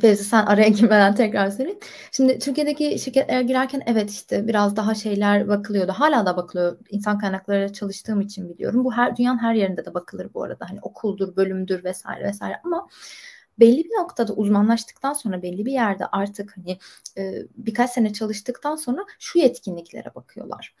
Fevzi 0.00 0.24
sen 0.24 0.46
araya 0.46 0.68
girmeden 0.78 1.14
tekrar 1.14 1.50
söyleyeyim. 1.50 1.78
Şimdi 2.12 2.38
Türkiye'deki 2.38 2.98
şirketlere 2.98 3.42
girerken 3.42 3.82
evet 3.86 4.10
işte 4.10 4.48
biraz 4.48 4.76
daha 4.76 4.94
şeyler 4.94 5.48
bakılıyordu. 5.48 5.92
Hala 5.92 6.26
da 6.26 6.36
bakılıyor. 6.36 6.78
İnsan 6.90 7.18
kaynakları 7.18 7.72
çalıştığım 7.72 8.20
için 8.20 8.48
biliyorum. 8.48 8.84
Bu 8.84 8.92
her 8.92 9.16
dünyanın 9.16 9.38
her 9.38 9.54
yerinde 9.54 9.84
de 9.84 9.94
bakılır 9.94 10.34
bu 10.34 10.42
arada. 10.42 10.66
Hani 10.68 10.78
okuldur, 10.82 11.36
bölümdür 11.36 11.84
vesaire 11.84 12.24
vesaire 12.24 12.60
ama 12.64 12.88
belli 13.60 13.84
bir 13.84 13.90
noktada 13.90 14.32
uzmanlaştıktan 14.32 15.12
sonra 15.12 15.42
belli 15.42 15.66
bir 15.66 15.72
yerde 15.72 16.06
artık 16.06 16.56
hani 16.56 16.78
e, 17.18 17.34
birkaç 17.56 17.90
sene 17.90 18.12
çalıştıktan 18.12 18.76
sonra 18.76 19.06
şu 19.18 19.38
yetkinliklere 19.38 20.14
bakıyorlar. 20.14 20.74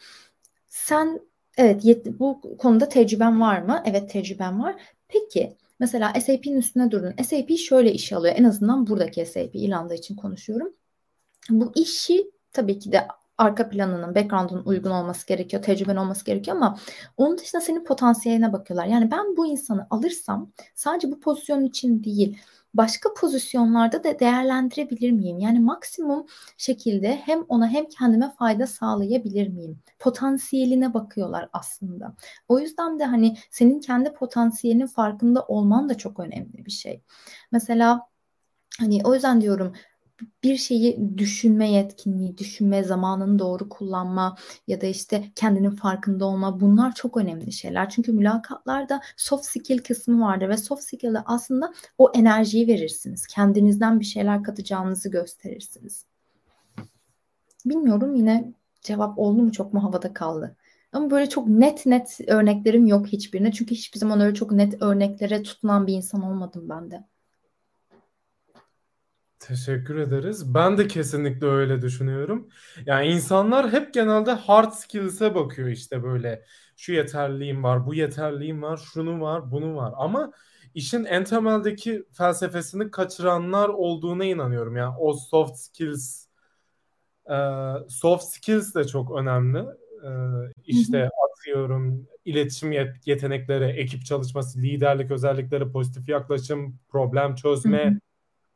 Sen 0.68 1.20
evet 1.56 1.84
yet, 1.84 2.06
bu 2.06 2.56
konuda 2.58 2.88
tecrüben 2.88 3.40
var 3.40 3.62
mı? 3.62 3.82
Evet 3.86 4.10
tecrüben 4.10 4.62
var. 4.62 4.76
Peki 5.08 5.56
Mesela 5.80 6.12
SAP'nin 6.20 6.56
üstüne 6.56 6.90
durdun. 6.90 7.14
SAP 7.22 7.56
şöyle 7.58 7.92
iş 7.92 8.12
alıyor. 8.12 8.34
En 8.38 8.44
azından 8.44 8.86
buradaki 8.86 9.26
SAP 9.26 9.50
İrlanda 9.54 9.94
için 9.94 10.16
konuşuyorum. 10.16 10.72
Bu 11.50 11.72
işi 11.74 12.30
tabii 12.52 12.78
ki 12.78 12.92
de 12.92 13.08
arka 13.38 13.68
planının, 13.68 14.14
background'un 14.14 14.62
uygun 14.64 14.90
olması 14.90 15.26
gerekiyor, 15.26 15.62
tecrüben 15.62 15.96
olması 15.96 16.24
gerekiyor 16.24 16.56
ama 16.56 16.78
onun 17.16 17.38
dışında 17.38 17.60
senin 17.62 17.84
potansiyeline 17.84 18.52
bakıyorlar. 18.52 18.86
Yani 18.86 19.10
ben 19.10 19.36
bu 19.36 19.46
insanı 19.46 19.86
alırsam 19.90 20.52
sadece 20.74 21.12
bu 21.12 21.20
pozisyon 21.20 21.64
için 21.64 22.04
değil, 22.04 22.38
başka 22.74 23.14
pozisyonlarda 23.14 24.04
da 24.04 24.18
değerlendirebilir 24.18 25.10
miyim? 25.12 25.38
Yani 25.38 25.60
maksimum 25.60 26.26
şekilde 26.56 27.16
hem 27.16 27.42
ona 27.48 27.68
hem 27.68 27.88
kendime 27.88 28.34
fayda 28.38 28.66
sağlayabilir 28.66 29.48
miyim? 29.48 29.78
Potansiyeline 29.98 30.94
bakıyorlar 30.94 31.48
aslında. 31.52 32.14
O 32.48 32.58
yüzden 32.58 32.98
de 32.98 33.04
hani 33.04 33.36
senin 33.50 33.80
kendi 33.80 34.12
potansiyelinin 34.12 34.86
farkında 34.86 35.42
olman 35.42 35.88
da 35.88 35.96
çok 35.96 36.20
önemli 36.20 36.66
bir 36.66 36.70
şey. 36.70 37.02
Mesela 37.52 38.10
Hani 38.78 39.00
o 39.04 39.14
yüzden 39.14 39.40
diyorum 39.40 39.72
bir 40.44 40.56
şeyi 40.56 41.18
düşünme 41.18 41.70
yetkinliği, 41.70 42.38
düşünme 42.38 42.84
zamanını 42.84 43.38
doğru 43.38 43.68
kullanma 43.68 44.36
ya 44.68 44.80
da 44.80 44.86
işte 44.86 45.24
kendinin 45.34 45.70
farkında 45.70 46.24
olma 46.24 46.60
bunlar 46.60 46.94
çok 46.94 47.16
önemli 47.16 47.52
şeyler. 47.52 47.90
Çünkü 47.90 48.12
mülakatlarda 48.12 49.00
soft 49.16 49.44
skill 49.44 49.78
kısmı 49.78 50.20
vardır 50.20 50.48
ve 50.48 50.56
soft 50.56 50.82
skill'de 50.82 51.20
aslında 51.26 51.72
o 51.98 52.12
enerjiyi 52.14 52.68
verirsiniz. 52.68 53.26
Kendinizden 53.26 54.00
bir 54.00 54.04
şeyler 54.04 54.42
katacağınızı 54.42 55.10
gösterirsiniz. 55.10 56.04
Bilmiyorum 57.64 58.14
yine 58.14 58.52
cevap 58.82 59.18
oldu 59.18 59.42
mu 59.42 59.52
çok 59.52 59.74
mu 59.74 59.84
havada 59.84 60.14
kaldı. 60.14 60.56
Ama 60.92 61.10
böyle 61.10 61.28
çok 61.28 61.46
net 61.48 61.86
net 61.86 62.20
örneklerim 62.26 62.86
yok 62.86 63.06
hiçbirine. 63.06 63.52
Çünkü 63.52 63.74
hiçbir 63.74 63.98
zaman 63.98 64.20
öyle 64.20 64.34
çok 64.34 64.52
net 64.52 64.82
örneklere 64.82 65.42
tutunan 65.42 65.86
bir 65.86 65.94
insan 65.94 66.22
olmadım 66.22 66.68
ben 66.68 66.90
de. 66.90 67.04
Teşekkür 69.40 69.96
ederiz. 69.96 70.54
Ben 70.54 70.78
de 70.78 70.88
kesinlikle 70.88 71.46
öyle 71.46 71.82
düşünüyorum. 71.82 72.48
Yani 72.86 73.06
insanlar 73.06 73.72
hep 73.72 73.94
genelde 73.94 74.32
hard 74.32 74.72
skills'e 74.72 75.34
bakıyor 75.34 75.68
işte 75.68 76.02
böyle. 76.02 76.44
Şu 76.76 76.92
yeterliğim 76.92 77.62
var, 77.62 77.86
bu 77.86 77.94
yeterliğim 77.94 78.62
var, 78.62 78.76
şunu 78.76 79.20
var, 79.20 79.50
bunu 79.50 79.76
var. 79.76 79.92
Ama 79.96 80.32
işin 80.74 81.04
en 81.04 81.24
temeldeki 81.24 82.04
felsefesini 82.12 82.90
kaçıranlar 82.90 83.68
olduğuna 83.68 84.24
inanıyorum. 84.24 84.76
Yani 84.76 84.96
o 84.98 85.12
soft 85.12 85.56
skills 85.58 86.26
e, 87.30 87.36
soft 87.88 88.24
skills 88.24 88.74
de 88.74 88.84
çok 88.84 89.18
önemli. 89.18 89.58
E, 90.04 90.10
işte 90.66 91.10
atıyorum 91.30 92.06
iletişim 92.24 92.72
yetenekleri, 93.06 93.64
ekip 93.64 94.04
çalışması, 94.04 94.58
liderlik 94.58 95.10
özellikleri, 95.10 95.72
pozitif 95.72 96.08
yaklaşım, 96.08 96.78
problem 96.88 97.34
çözme 97.34 98.00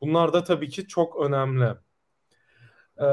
Bunlar 0.07 0.33
da 0.33 0.45
tabii 0.45 0.69
ki 0.69 0.87
çok 0.87 1.17
önemli. 1.17 1.75
Ee, 3.01 3.07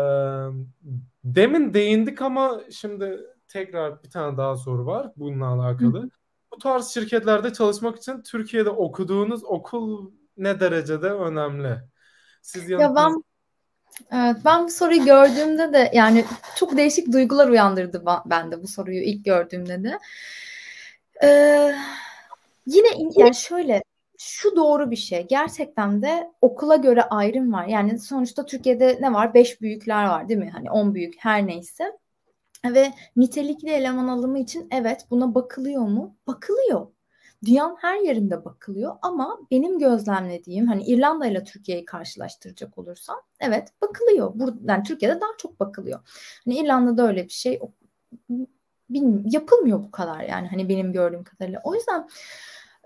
demin 1.23 1.73
değindik 1.73 2.21
ama 2.21 2.61
şimdi 2.71 3.19
tekrar 3.47 4.03
bir 4.03 4.09
tane 4.09 4.37
daha 4.37 4.57
soru 4.57 4.85
var 4.85 5.11
bununla 5.17 5.47
alakalı. 5.47 6.03
Hı. 6.03 6.09
Bu 6.53 6.57
tarz 6.57 6.87
şirketlerde 6.87 7.53
çalışmak 7.53 7.97
için 7.97 8.21
Türkiye'de 8.21 8.69
okuduğunuz 8.69 9.43
okul 9.43 10.11
ne 10.37 10.59
derecede 10.59 11.09
önemli? 11.11 11.77
Siz 12.41 12.69
ya 12.69 12.95
ben 12.95 13.23
Evet, 14.11 14.35
ben 14.45 14.63
bu 14.63 14.69
soruyu 14.71 15.05
gördüğümde 15.05 15.73
de 15.73 15.91
yani 15.93 16.25
çok 16.55 16.77
değişik 16.77 17.13
duygular 17.13 17.47
uyandırdı 17.47 18.05
bende 18.25 18.63
bu 18.63 18.67
soruyu 18.67 19.01
ilk 19.01 19.25
gördüğümde 19.25 19.83
de. 19.83 19.99
Ee, 21.23 21.75
yine 22.65 22.87
yani 23.17 23.35
şöyle 23.35 23.83
şu 24.23 24.55
doğru 24.55 24.91
bir 24.91 24.95
şey. 24.95 25.27
Gerçekten 25.27 26.01
de 26.01 26.31
okula 26.41 26.75
göre 26.75 27.03
ayrım 27.03 27.53
var. 27.53 27.65
Yani 27.65 27.99
sonuçta 27.99 28.45
Türkiye'de 28.45 28.97
ne 29.01 29.13
var? 29.13 29.33
Beş 29.33 29.61
büyükler 29.61 30.05
var 30.05 30.29
değil 30.29 30.39
mi? 30.39 30.49
Hani 30.53 30.71
on 30.71 30.95
büyük 30.95 31.15
her 31.17 31.47
neyse. 31.47 31.97
Ve 32.65 32.93
nitelikli 33.15 33.69
eleman 33.69 34.07
alımı 34.07 34.39
için 34.39 34.67
evet 34.71 35.05
buna 35.09 35.35
bakılıyor 35.35 35.81
mu? 35.81 36.15
Bakılıyor. 36.27 36.87
Dünyanın 37.45 37.75
her 37.79 37.99
yerinde 37.99 38.45
bakılıyor 38.45 38.95
ama 39.01 39.39
benim 39.51 39.79
gözlemlediğim 39.79 40.67
hani 40.67 40.83
İrlanda 40.83 41.25
ile 41.25 41.43
Türkiye'yi 41.43 41.85
karşılaştıracak 41.85 42.77
olursam 42.77 43.21
evet 43.39 43.69
bakılıyor. 43.81 44.31
Burada, 44.35 44.71
yani 44.71 44.83
Türkiye'de 44.83 45.21
daha 45.21 45.31
çok 45.37 45.59
bakılıyor. 45.59 45.99
Hani 46.45 46.57
İrlanda'da 46.57 47.07
öyle 47.07 47.23
bir 47.23 47.33
şey 47.33 47.59
yapılmıyor 49.25 49.83
bu 49.83 49.91
kadar 49.91 50.19
yani 50.19 50.47
hani 50.47 50.69
benim 50.69 50.93
gördüğüm 50.93 51.23
kadarıyla. 51.23 51.61
O 51.63 51.75
yüzden 51.75 52.07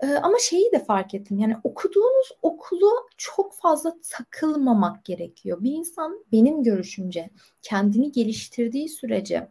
ama 0.02 0.38
şeyi 0.38 0.72
de 0.72 0.84
fark 0.84 1.14
ettim. 1.14 1.38
Yani 1.38 1.56
okuduğunuz 1.64 2.32
okulu 2.42 2.90
çok 3.16 3.54
fazla 3.54 3.94
takılmamak 4.10 5.04
gerekiyor. 5.04 5.58
Bir 5.62 5.72
insan 5.72 6.24
benim 6.32 6.62
görüşümce 6.62 7.30
kendini 7.62 8.12
geliştirdiği 8.12 8.88
sürece 8.88 9.48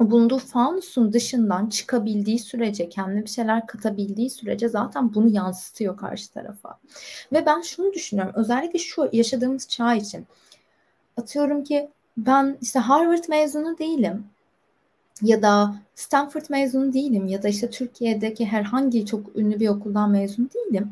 bulunduğu 0.00 0.38
fanusun 0.38 1.12
dışından 1.12 1.66
çıkabildiği 1.68 2.38
sürece, 2.38 2.88
kendine 2.88 3.24
bir 3.24 3.30
şeyler 3.30 3.66
katabildiği 3.66 4.30
sürece 4.30 4.68
zaten 4.68 5.14
bunu 5.14 5.28
yansıtıyor 5.28 5.96
karşı 5.96 6.32
tarafa. 6.32 6.78
Ve 7.32 7.46
ben 7.46 7.60
şunu 7.60 7.92
düşünüyorum. 7.92 8.32
Özellikle 8.36 8.78
şu 8.78 9.08
yaşadığımız 9.12 9.68
çağ 9.68 9.94
için. 9.94 10.26
Atıyorum 11.16 11.64
ki 11.64 11.90
ben 12.16 12.58
işte 12.60 12.78
Harvard 12.78 13.24
mezunu 13.28 13.78
değilim 13.78 14.26
ya 15.22 15.42
da 15.42 15.74
Stanford 15.94 16.44
mezunu 16.48 16.92
değilim 16.92 17.26
ya 17.26 17.42
da 17.42 17.48
işte 17.48 17.70
Türkiye'deki 17.70 18.46
herhangi 18.46 19.06
çok 19.06 19.36
ünlü 19.36 19.60
bir 19.60 19.68
okuldan 19.68 20.10
mezun 20.10 20.50
değilim. 20.54 20.90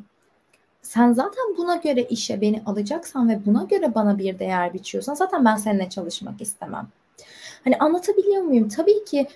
Sen 0.82 1.12
zaten 1.12 1.44
buna 1.58 1.76
göre 1.76 2.02
işe 2.02 2.40
beni 2.40 2.62
alacaksan 2.66 3.28
ve 3.28 3.46
buna 3.46 3.64
göre 3.64 3.94
bana 3.94 4.18
bir 4.18 4.38
değer 4.38 4.74
biçiyorsan 4.74 5.14
zaten 5.14 5.44
ben 5.44 5.56
seninle 5.56 5.88
çalışmak 5.88 6.40
istemem. 6.40 6.88
Hani 7.64 7.76
anlatabiliyor 7.76 8.42
muyum? 8.42 8.68
Tabii 8.68 9.04
ki 9.04 9.26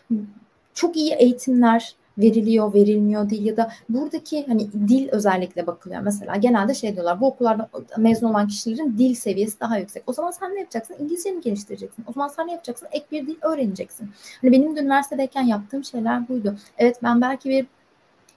çok 0.75 0.97
iyi 0.97 1.13
eğitimler 1.13 1.95
veriliyor, 2.21 2.75
verilmiyor 2.75 3.31
değil 3.31 3.45
ya 3.45 3.57
da 3.57 3.73
buradaki 3.89 4.47
hani 4.47 4.73
dil 4.73 5.09
özellikle 5.09 5.67
bakılıyor. 5.67 6.01
Mesela 6.01 6.37
genelde 6.37 6.75
şey 6.75 6.95
diyorlar 6.95 7.21
bu 7.21 7.27
okullarda 7.27 7.69
mezun 7.97 8.29
olan 8.29 8.49
kişilerin 8.49 8.99
dil 8.99 9.15
seviyesi 9.15 9.61
daha 9.61 9.79
yüksek. 9.79 10.03
O 10.07 10.13
zaman 10.13 10.31
sen 10.31 10.55
ne 10.55 10.61
yapacaksın? 10.61 10.97
İngilizceni 11.01 11.41
geliştireceksin. 11.41 12.05
O 12.09 12.13
zaman 12.13 12.29
sen 12.29 12.47
ne 12.47 12.53
yapacaksın? 12.53 12.89
Ek 12.93 13.07
bir 13.13 13.27
dil 13.27 13.37
öğreneceksin. 13.43 14.11
Hani 14.41 14.53
benim 14.53 14.77
de 14.77 14.81
üniversitedeyken 14.81 15.43
yaptığım 15.43 15.85
şeyler 15.85 16.29
buydu. 16.29 16.57
Evet 16.79 16.97
ben 17.03 17.21
belki 17.21 17.49
bir 17.49 17.67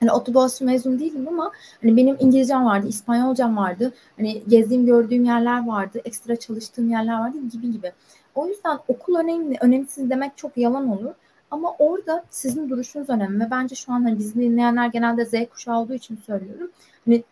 Hani 0.04 0.12
Otto 0.12 0.48
mezun 0.62 1.00
değilim 1.00 1.28
ama 1.28 1.52
hani 1.82 1.98
benim 1.98 2.18
İngilizcem 2.20 2.66
vardı, 2.66 2.88
İspanyolcam 2.88 3.58
vardı. 3.58 3.94
Hani 4.18 4.44
gezdiğim, 4.48 4.86
gördüğüm 4.86 5.26
yerler 5.26 5.68
vardı, 5.68 6.02
ekstra 6.06 6.36
çalıştığım 6.36 6.90
yerler 6.90 7.20
vardı 7.20 7.38
gibi 7.52 7.72
gibi. 7.72 7.92
O 8.36 8.48
yüzden 8.48 8.80
okul 8.88 9.16
önemli, 9.16 9.58
önemsiz 9.62 10.10
demek 10.10 10.38
çok 10.38 10.58
yalan 10.58 10.90
olur. 10.90 11.12
Ama 11.54 11.76
orada 11.80 12.24
sizin 12.30 12.70
duruşunuz 12.70 13.10
önemli 13.10 13.46
ve 13.46 13.52
bence 13.52 13.76
şu 13.76 13.94
an 13.94 14.04
hani 14.04 14.20
bizi 14.20 14.36
dinleyenler 14.36 14.88
genelde 14.88 15.26
Z 15.26 15.34
kuşağı 15.50 15.80
olduğu 15.80 15.94
için 15.94 16.16
söylüyorum. 16.26 16.72
Hani 17.06 17.24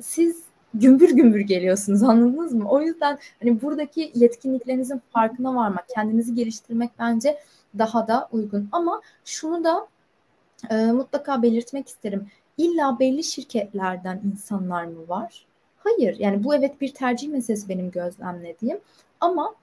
siz 0.00 0.42
gümbür 0.74 1.10
gümbür 1.10 1.40
geliyorsunuz 1.40 2.02
anladınız 2.02 2.52
mı? 2.52 2.70
O 2.70 2.80
yüzden 2.80 3.18
hani 3.42 3.62
buradaki 3.62 4.12
yetkinliklerinizin 4.14 5.02
farkına 5.12 5.54
varmak, 5.54 5.88
kendinizi 5.88 6.34
geliştirmek 6.34 6.90
bence 6.98 7.38
daha 7.78 8.08
da 8.08 8.28
uygun. 8.32 8.68
Ama 8.72 9.00
şunu 9.24 9.64
da 9.64 9.86
e, 10.70 10.76
mutlaka 10.86 11.42
belirtmek 11.42 11.88
isterim. 11.88 12.26
İlla 12.58 12.98
belli 12.98 13.24
şirketlerden 13.24 14.20
insanlar 14.32 14.84
mı 14.84 15.08
var? 15.08 15.46
Hayır. 15.78 16.16
Yani 16.18 16.44
bu 16.44 16.54
evet 16.54 16.80
bir 16.80 16.94
tercih 16.94 17.28
meselesi 17.28 17.68
benim 17.68 17.90
gözlemlediğim. 17.90 18.78
Ama 19.20 19.54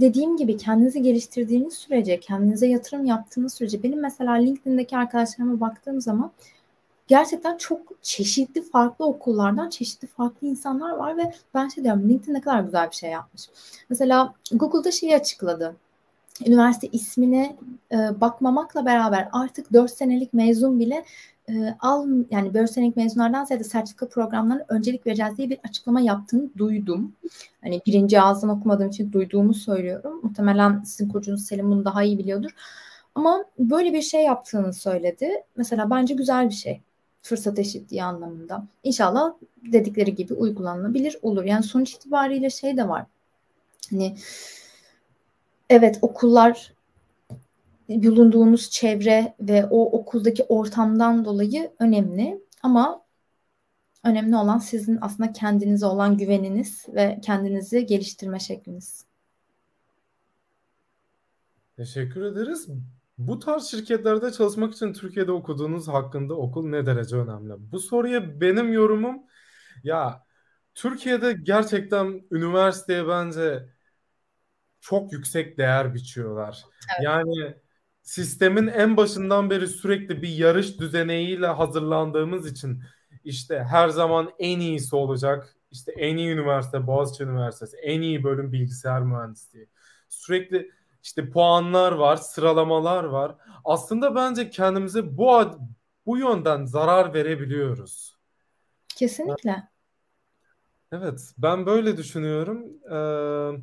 dediğim 0.00 0.36
gibi 0.36 0.56
kendinizi 0.56 1.02
geliştirdiğiniz 1.02 1.74
sürece, 1.74 2.20
kendinize 2.20 2.66
yatırım 2.66 3.04
yaptığınız 3.04 3.54
sürece 3.54 3.82
benim 3.82 4.00
mesela 4.00 4.32
LinkedIn'deki 4.32 4.96
arkadaşlarıma 4.96 5.60
baktığım 5.60 6.00
zaman 6.00 6.30
gerçekten 7.06 7.56
çok 7.56 7.80
çeşitli 8.02 8.62
farklı 8.62 9.04
okullardan 9.04 9.70
çeşitli 9.70 10.08
farklı 10.08 10.46
insanlar 10.46 10.90
var 10.90 11.16
ve 11.16 11.32
ben 11.54 11.68
şey 11.68 11.84
diyorum 11.84 12.08
LinkedIn 12.08 12.34
ne 12.34 12.40
kadar 12.40 12.60
güzel 12.60 12.90
bir 12.90 12.96
şey 12.96 13.10
yapmış. 13.10 13.42
Mesela 13.88 14.34
Google'da 14.52 14.90
şeyi 14.90 15.16
açıkladı. 15.16 15.76
Üniversite 16.46 16.86
ismine 16.86 17.56
e, 17.92 18.20
bakmamakla 18.20 18.86
beraber 18.86 19.28
artık 19.32 19.72
4 19.72 19.90
senelik 19.90 20.34
mezun 20.34 20.80
bile 20.80 21.04
e, 21.48 21.76
al 21.80 22.08
yani 22.30 22.54
4 22.54 22.70
senelik 22.70 22.96
mezunlardan 22.96 23.44
ziyade 23.44 23.64
sertifika 23.64 24.08
programlarına 24.08 24.64
öncelik 24.68 25.06
vereceğiz 25.06 25.36
diye 25.36 25.50
bir 25.50 25.58
açıklama 25.68 26.00
yaptığını 26.00 26.50
duydum. 26.58 27.12
Hani 27.62 27.80
birinci 27.86 28.20
ağızdan 28.20 28.50
okumadığım 28.50 28.88
için 28.88 29.12
duyduğumu 29.12 29.54
söylüyorum. 29.54 30.20
Muhtemelen 30.22 30.82
sizin 30.82 31.08
koçunuz 31.08 31.46
Selim 31.46 31.70
bunu 31.70 31.84
daha 31.84 32.02
iyi 32.02 32.18
biliyordur. 32.18 32.50
Ama 33.14 33.44
böyle 33.58 33.92
bir 33.92 34.02
şey 34.02 34.24
yaptığını 34.24 34.72
söyledi. 34.72 35.30
Mesela 35.56 35.90
bence 35.90 36.14
güzel 36.14 36.48
bir 36.48 36.54
şey 36.54 36.80
fırsat 37.22 37.58
eşitliği 37.58 38.04
anlamında. 38.04 38.66
İnşallah 38.82 39.32
dedikleri 39.72 40.14
gibi 40.14 40.34
uygulanabilir 40.34 41.18
olur. 41.22 41.44
Yani 41.44 41.62
sonuç 41.62 41.92
itibariyle 41.92 42.50
şey 42.50 42.76
de 42.76 42.88
var. 42.88 43.06
Hani 43.90 44.16
evet 45.70 45.98
okullar 46.02 46.75
bulunduğunuz 47.88 48.70
çevre 48.70 49.34
ve 49.40 49.66
o 49.70 49.98
okuldaki 49.98 50.44
ortamdan 50.44 51.24
dolayı 51.24 51.72
önemli 51.78 52.40
ama 52.62 53.02
önemli 54.04 54.36
olan 54.36 54.58
sizin 54.58 54.98
aslında 55.00 55.32
kendinize 55.32 55.86
olan 55.86 56.18
güveniniz 56.18 56.86
ve 56.88 57.20
kendinizi 57.22 57.86
geliştirme 57.86 58.38
şekliniz. 58.38 59.06
Teşekkür 61.76 62.22
ederiz. 62.22 62.68
Bu 63.18 63.38
tarz 63.38 63.64
şirketlerde 63.66 64.32
çalışmak 64.32 64.74
için 64.74 64.92
Türkiye'de 64.92 65.32
okuduğunuz 65.32 65.88
hakkında 65.88 66.34
okul 66.34 66.66
ne 66.68 66.86
derece 66.86 67.16
önemli? 67.16 67.52
Bu 67.58 67.80
soruya 67.80 68.40
benim 68.40 68.72
yorumum 68.72 69.22
ya 69.84 70.26
Türkiye'de 70.74 71.32
gerçekten 71.32 72.22
üniversiteye 72.30 73.08
bence 73.08 73.66
çok 74.80 75.12
yüksek 75.12 75.58
değer 75.58 75.94
biçiyorlar. 75.94 76.64
Evet. 76.98 77.04
Yani 77.04 77.54
sistemin 78.06 78.66
en 78.66 78.96
başından 78.96 79.50
beri 79.50 79.68
sürekli 79.68 80.22
bir 80.22 80.28
yarış 80.28 80.80
düzeneğiyle 80.80 81.46
hazırlandığımız 81.46 82.50
için 82.52 82.82
işte 83.24 83.66
her 83.70 83.88
zaman 83.88 84.30
en 84.38 84.60
iyisi 84.60 84.96
olacak. 84.96 85.56
İşte 85.70 85.92
en 85.92 86.16
iyi 86.16 86.28
üniversite 86.28 86.86
Boğaziçi 86.86 87.24
Üniversitesi, 87.24 87.76
en 87.76 88.00
iyi 88.00 88.24
bölüm 88.24 88.52
bilgisayar 88.52 89.02
mühendisliği. 89.02 89.68
Sürekli 90.08 90.70
işte 91.02 91.30
puanlar 91.30 91.92
var, 91.92 92.16
sıralamalar 92.16 93.04
var. 93.04 93.34
Aslında 93.64 94.14
bence 94.14 94.50
kendimize 94.50 95.16
bu 95.16 95.42
bu 96.06 96.18
yönden 96.18 96.64
zarar 96.64 97.14
verebiliyoruz. 97.14 98.16
Kesinlikle. 98.88 99.68
Evet, 100.92 101.32
ben 101.38 101.66
böyle 101.66 101.96
düşünüyorum. 101.96 102.64
Ee, 102.92 103.62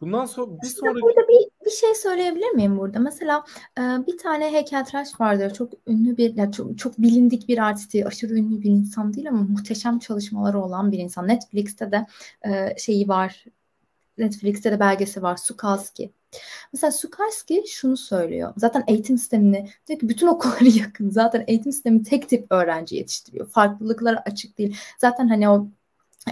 bundan 0.00 0.26
sonra 0.26 0.62
bir 0.62 0.66
sonraki... 0.66 1.02
Burada 1.02 1.28
bir, 1.28 1.66
bir 1.66 1.70
şey 1.70 1.94
söyleyebilir 1.94 2.50
miyim 2.50 2.78
burada? 2.78 2.98
Mesela 2.98 3.44
e, 3.78 3.80
bir 3.80 4.18
tane 4.18 4.52
heykeltıraş 4.52 5.20
vardır. 5.20 5.54
Çok 5.54 5.72
ünlü 5.86 6.16
bir, 6.16 6.36
yani 6.36 6.52
çok, 6.52 6.78
çok 6.78 6.98
bilindik 6.98 7.48
bir 7.48 7.58
artisti, 7.58 8.06
aşırı 8.06 8.34
ünlü 8.34 8.62
bir 8.62 8.70
insan 8.70 9.14
değil 9.14 9.28
ama 9.28 9.42
muhteşem 9.42 9.98
çalışmaları 9.98 10.60
olan 10.60 10.92
bir 10.92 10.98
insan. 10.98 11.28
Netflix'te 11.28 11.92
de 11.92 12.06
e, 12.46 12.78
şeyi 12.78 13.08
var. 13.08 13.44
Netflix'te 14.18 14.72
de 14.72 14.80
belgesi 14.80 15.22
var. 15.22 15.36
Sukalski. 15.36 16.12
Mesela 16.72 16.90
Sukarski 16.90 17.64
şunu 17.68 17.96
söylüyor. 17.96 18.52
Zaten 18.56 18.84
eğitim 18.86 19.18
sistemini 19.18 19.68
diyor 19.86 20.00
ki 20.00 20.08
bütün 20.08 20.26
okulları 20.26 20.68
yakın. 20.78 21.10
Zaten 21.10 21.44
eğitim 21.46 21.72
sistemi 21.72 22.02
tek 22.02 22.28
tip 22.28 22.46
öğrenci 22.50 22.96
yetiştiriyor. 22.96 23.48
Farklılıklara 23.48 24.22
açık 24.26 24.58
değil. 24.58 24.76
Zaten 24.98 25.28
hani 25.28 25.48
o 25.48 25.68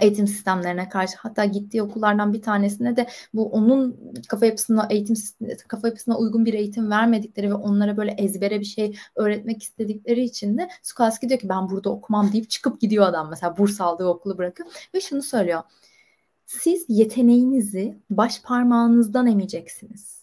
eğitim 0.01 0.27
sistemlerine 0.27 0.89
karşı 0.89 1.17
hatta 1.19 1.45
gittiği 1.45 1.83
okullardan 1.83 2.33
bir 2.33 2.43
tanesine 2.43 2.97
de 2.97 3.07
bu 3.35 3.51
onun 3.51 4.13
kafa 4.29 4.47
yapısına 4.47 4.87
eğitim 4.91 5.17
kafa 5.69 5.89
yapısına 5.89 6.19
uygun 6.19 6.45
bir 6.45 6.55
eğitim 6.55 6.91
vermedikleri 6.91 7.51
ve 7.51 7.55
onlara 7.55 7.97
böyle 7.97 8.11
ezbere 8.11 8.61
bir 8.61 8.65
şey 8.65 8.97
öğretmek 9.17 9.63
istedikleri 9.63 10.25
için 10.25 10.59
de 10.59 10.69
Sukalski 10.83 11.29
diyor 11.29 11.41
ki 11.41 11.49
ben 11.49 11.71
burada 11.71 11.91
okumam 11.91 12.33
deyip 12.33 12.51
çıkıp 12.51 12.81
gidiyor 12.81 13.07
adam 13.07 13.31
mesela 13.31 13.57
burs 13.57 13.81
aldığı 13.81 14.07
okulu 14.07 14.39
bırakıp 14.39 14.67
ve 14.95 15.01
şunu 15.01 15.23
söylüyor 15.23 15.63
siz 16.47 16.85
yeteneğinizi 16.89 17.99
baş 18.11 18.43
parmağınızdan 18.43 19.27
emeceksiniz. 19.27 20.14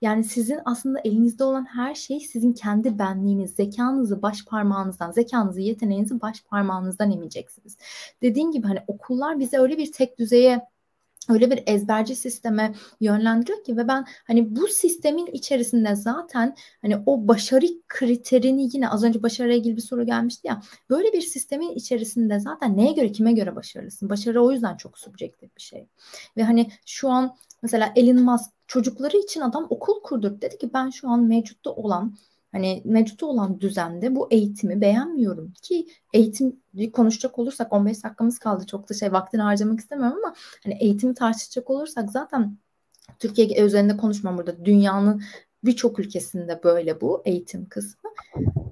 Yani 0.00 0.24
sizin 0.24 0.58
aslında 0.64 1.00
elinizde 1.04 1.44
olan 1.44 1.64
her 1.64 1.94
şey 1.94 2.20
sizin 2.20 2.52
kendi 2.52 2.98
benliğiniz, 2.98 3.50
zekanızı 3.50 4.22
baş 4.22 4.44
parmağınızdan, 4.44 5.12
zekanızı, 5.12 5.60
yeteneğinizi 5.60 6.20
baş 6.20 6.44
parmağınızdan 6.44 7.12
emeceksiniz. 7.12 7.76
Dediğim 8.22 8.52
gibi 8.52 8.66
hani 8.66 8.78
okullar 8.86 9.38
bize 9.40 9.58
öyle 9.58 9.78
bir 9.78 9.92
tek 9.92 10.18
düzeye 10.18 10.68
öyle 11.28 11.50
bir 11.50 11.62
ezberci 11.66 12.16
sisteme 12.16 12.74
yönlendiriyor 13.00 13.64
ki 13.64 13.76
ve 13.76 13.88
ben 13.88 14.06
hani 14.26 14.56
bu 14.56 14.68
sistemin 14.68 15.26
içerisinde 15.26 15.94
zaten 15.94 16.56
hani 16.82 16.96
o 17.06 17.28
başarı 17.28 17.66
kriterini 17.88 18.68
yine 18.72 18.88
az 18.88 19.04
önce 19.04 19.22
başarıyla 19.22 19.56
ilgili 19.56 19.76
bir 19.76 19.82
soru 19.82 20.06
gelmişti 20.06 20.48
ya 20.48 20.62
böyle 20.90 21.12
bir 21.12 21.22
sistemin 21.22 21.74
içerisinde 21.74 22.40
zaten 22.40 22.76
neye 22.76 22.92
göre 22.92 23.12
kime 23.12 23.32
göre 23.32 23.56
başarılısın? 23.56 24.10
Başarı 24.10 24.42
o 24.42 24.52
yüzden 24.52 24.76
çok 24.76 24.98
subjektif 24.98 25.56
bir 25.56 25.62
şey. 25.62 25.88
Ve 26.36 26.44
hani 26.44 26.70
şu 26.86 27.08
an 27.08 27.36
mesela 27.62 27.92
Elon 27.96 28.22
Musk 28.22 28.50
çocukları 28.66 29.16
için 29.16 29.40
adam 29.40 29.66
okul 29.70 30.02
kurdurdu. 30.02 30.40
Dedi 30.40 30.58
ki 30.58 30.70
ben 30.74 30.90
şu 30.90 31.08
an 31.08 31.22
mevcutta 31.22 31.70
olan 31.70 32.16
Hani 32.52 32.82
mevcut 32.84 33.22
olan 33.22 33.60
düzende 33.60 34.16
bu 34.16 34.28
eğitimi 34.30 34.80
beğenmiyorum 34.80 35.52
ki 35.62 35.86
eğitim 36.12 36.60
konuşacak 36.92 37.38
olursak 37.38 37.72
15 37.72 38.04
dakikamız 38.04 38.38
kaldı. 38.38 38.66
Çok 38.66 38.90
da 38.90 38.94
şey 38.94 39.12
vaktini 39.12 39.42
harcamak 39.42 39.80
istemiyorum 39.80 40.18
ama 40.24 40.34
hani 40.64 40.74
eğitimi 40.80 41.14
tartışacak 41.14 41.70
olursak 41.70 42.10
zaten 42.10 42.58
Türkiye 43.18 43.64
üzerinde 43.64 43.96
konuşmam 43.96 44.38
burada. 44.38 44.64
Dünyanın 44.64 45.22
birçok 45.66 45.98
ülkesinde 45.98 46.60
böyle 46.64 47.00
bu 47.00 47.22
eğitim 47.24 47.68
kısmı. 47.68 48.10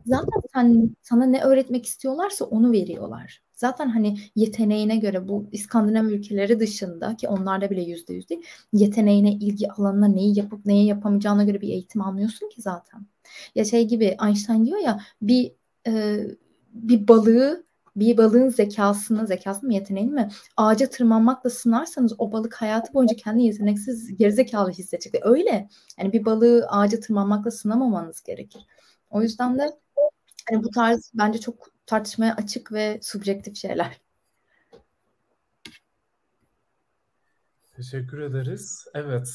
Zaten 0.06 0.40
sen, 0.52 0.96
sana 1.02 1.26
ne 1.26 1.42
öğretmek 1.42 1.86
istiyorlarsa 1.86 2.44
onu 2.44 2.72
veriyorlar. 2.72 3.42
Zaten 3.54 3.88
hani 3.88 4.18
yeteneğine 4.36 4.96
göre 4.96 5.28
bu 5.28 5.46
İskandinav 5.52 6.04
ülkeleri 6.04 6.60
dışında 6.60 7.16
ki 7.16 7.28
onlarda 7.28 7.70
bile 7.70 7.82
yüzde 7.82 8.14
yüz 8.14 8.28
değil 8.28 8.42
yeteneğine, 8.72 9.32
ilgi 9.32 9.72
alanına 9.72 10.08
neyi 10.08 10.38
yapıp 10.38 10.66
neyi 10.66 10.86
yapamayacağına 10.86 11.44
göre 11.44 11.60
bir 11.60 11.68
eğitim 11.68 12.02
almıyorsun 12.02 12.48
ki 12.48 12.62
zaten. 12.62 13.06
Ya 13.54 13.64
şey 13.64 13.88
gibi 13.88 14.16
Einstein 14.26 14.66
diyor 14.66 14.78
ya 14.78 15.00
bir 15.22 15.52
e, 15.86 16.20
bir 16.72 17.08
balığı 17.08 17.64
bir 17.96 18.16
balığın 18.16 18.48
zekasını, 18.48 19.26
zekası 19.26 19.66
mı 19.66 19.74
yeteneğini 19.74 20.10
mi 20.10 20.30
ağaca 20.56 20.90
tırmanmakla 20.90 21.50
sınarsanız 21.50 22.14
o 22.18 22.32
balık 22.32 22.54
hayatı 22.54 22.94
boyunca 22.94 23.16
kendini 23.16 23.46
yeteneksiz, 23.46 24.16
gerizekalı 24.16 24.70
hissedecek. 24.70 25.26
Öyle. 25.26 25.68
Yani 25.98 26.12
bir 26.12 26.24
balığı 26.24 26.66
ağaca 26.68 27.00
tırmanmakla 27.00 27.50
sınamamanız 27.50 28.22
gerekir. 28.22 28.66
O 29.10 29.22
yüzden 29.22 29.58
de 29.58 29.78
hani 30.50 30.64
bu 30.64 30.70
tarz 30.70 31.12
bence 31.14 31.40
çok 31.40 31.70
tartışmaya 31.86 32.34
açık 32.34 32.72
ve 32.72 32.98
subjektif 33.02 33.56
şeyler. 33.56 34.00
Teşekkür 37.76 38.18
ederiz. 38.18 38.86
Evet. 38.94 39.28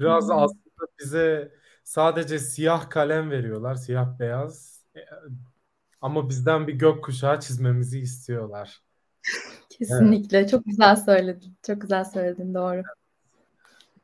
Biraz 0.00 0.30
aslında 0.30 0.86
bize 1.00 1.52
sadece 1.84 2.38
siyah 2.38 2.90
kalem 2.90 3.30
veriyorlar, 3.30 3.74
siyah 3.74 4.18
beyaz. 4.18 4.84
Ama 6.06 6.28
bizden 6.28 6.66
bir 6.66 6.72
gökkuşağı 6.72 7.40
çizmemizi 7.40 8.00
istiyorlar. 8.00 8.82
Kesinlikle. 9.70 10.38
Evet. 10.38 10.50
Çok 10.50 10.64
güzel 10.64 10.96
söyledin. 10.96 11.56
Çok 11.66 11.80
güzel 11.80 12.04
söyledin. 12.04 12.54
Doğru. 12.54 12.82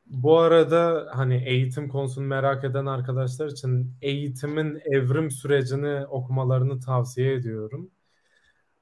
Bu 0.05 0.39
arada 0.39 1.09
hani 1.11 1.43
eğitim 1.45 1.89
konusunu 1.89 2.25
merak 2.25 2.63
eden 2.63 2.85
arkadaşlar 2.85 3.47
için 3.47 3.93
eğitimin 4.01 4.81
evrim 4.85 5.31
sürecini 5.31 6.05
okumalarını 6.05 6.79
tavsiye 6.79 7.33
ediyorum. 7.33 7.91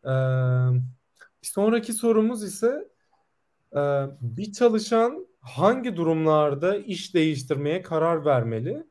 Ee, 0.06 0.10
bir 1.44 1.48
sonraki 1.48 1.94
sorumuz 1.94 2.44
ise 2.44 2.90
e, 3.76 3.82
bir 4.22 4.52
çalışan 4.52 5.28
hangi 5.40 5.96
durumlarda 5.96 6.78
iş 6.78 7.14
değiştirmeye 7.14 7.82
karar 7.82 8.26
vermeli? 8.26 8.91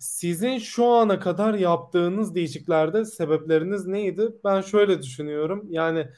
Sizin 0.00 0.58
şu 0.58 0.86
ana 0.86 1.20
kadar 1.20 1.54
yaptığınız 1.54 2.34
değişiklerde 2.34 3.04
sebepleriniz 3.04 3.86
neydi? 3.86 4.28
Ben 4.44 4.60
şöyle 4.60 5.02
düşünüyorum. 5.02 5.66
Yani 5.70 6.08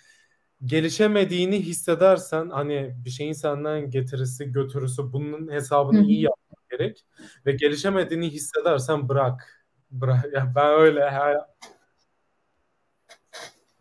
gelişemediğini 0.64 1.62
hissedersen 1.62 2.50
hani 2.50 2.94
bir 3.04 3.10
şeyin 3.10 3.32
senden 3.32 3.90
getirisi 3.90 4.52
götürüsü 4.52 5.12
bunun 5.12 5.52
hesabını 5.52 6.06
iyi 6.06 6.22
yapmak 6.22 6.70
gerek 6.70 7.06
ve 7.46 7.52
gelişemediğini 7.52 8.30
hissedersen 8.30 9.08
bırak. 9.08 9.66
Bırak. 9.90 10.32
Ya 10.32 10.52
ben 10.56 10.80
öyle 10.80 11.10
her... 11.10 11.36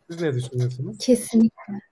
Siz 0.10 0.22
ne 0.22 0.34
düşünüyorsunuz? 0.34 0.98
Kesinlikle. 0.98 1.89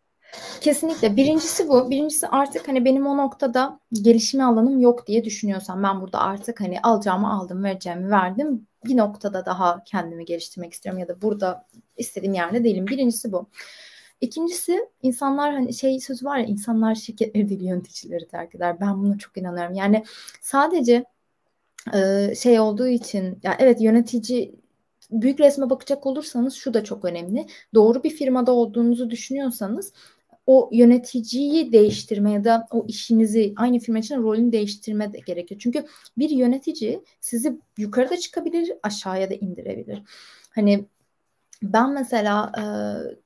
Kesinlikle. 0.61 1.15
Birincisi 1.15 1.69
bu. 1.69 1.89
Birincisi 1.89 2.27
artık 2.27 2.67
hani 2.67 2.85
benim 2.85 3.07
o 3.07 3.17
noktada 3.17 3.79
gelişme 3.93 4.43
alanım 4.43 4.79
yok 4.79 5.07
diye 5.07 5.25
düşünüyorsam 5.25 5.83
ben 5.83 6.01
burada 6.01 6.19
artık 6.19 6.61
hani 6.61 6.81
alacağımı 6.81 7.33
aldım, 7.33 7.63
vereceğimi 7.63 8.11
verdim. 8.11 8.67
Bir 8.85 8.97
noktada 8.97 9.45
daha 9.45 9.83
kendimi 9.83 10.25
geliştirmek 10.25 10.73
istiyorum 10.73 10.99
ya 10.99 11.07
da 11.07 11.21
burada 11.21 11.65
istediğim 11.97 12.33
yerde 12.33 12.63
değilim. 12.63 12.87
Birincisi 12.87 13.31
bu. 13.31 13.49
İkincisi 14.21 14.89
insanlar 15.03 15.53
hani 15.53 15.73
şey 15.73 15.99
sözü 15.99 16.25
var 16.25 16.37
ya 16.37 16.45
insanlar 16.45 16.95
şirketleri 16.95 17.49
değil 17.49 17.63
yöneticileri 17.63 18.27
terk 18.27 18.55
eder. 18.55 18.79
Ben 18.81 19.03
buna 19.03 19.17
çok 19.17 19.37
inanıyorum. 19.37 19.73
Yani 19.73 20.03
sadece 20.41 21.05
e, 21.93 22.33
şey 22.35 22.59
olduğu 22.59 22.87
için 22.87 23.39
ya 23.43 23.55
evet 23.59 23.81
yönetici 23.81 24.55
büyük 25.11 25.39
resme 25.39 25.69
bakacak 25.69 26.05
olursanız 26.05 26.53
şu 26.53 26.73
da 26.73 26.83
çok 26.83 27.05
önemli. 27.05 27.45
Doğru 27.73 28.03
bir 28.03 28.09
firmada 28.09 28.51
olduğunuzu 28.51 29.09
düşünüyorsanız 29.09 29.93
o 30.47 30.69
yöneticiyi 30.73 31.71
değiştirme 31.71 32.31
ya 32.31 32.43
da 32.43 32.67
o 32.71 32.85
işinizi 32.87 33.53
aynı 33.57 33.79
firma 33.79 33.99
için 33.99 34.17
rolünü 34.17 34.51
değiştirme 34.51 35.13
de 35.13 35.19
gerekiyor. 35.19 35.61
Çünkü 35.63 35.85
bir 36.17 36.29
yönetici 36.29 37.03
sizi 37.21 37.57
yukarıda 37.77 38.17
çıkabilir, 38.17 38.71
aşağıya 38.83 39.29
da 39.29 39.33
indirebilir. 39.33 40.03
Hani 40.49 40.85
ben 41.63 41.93
mesela 41.93 42.51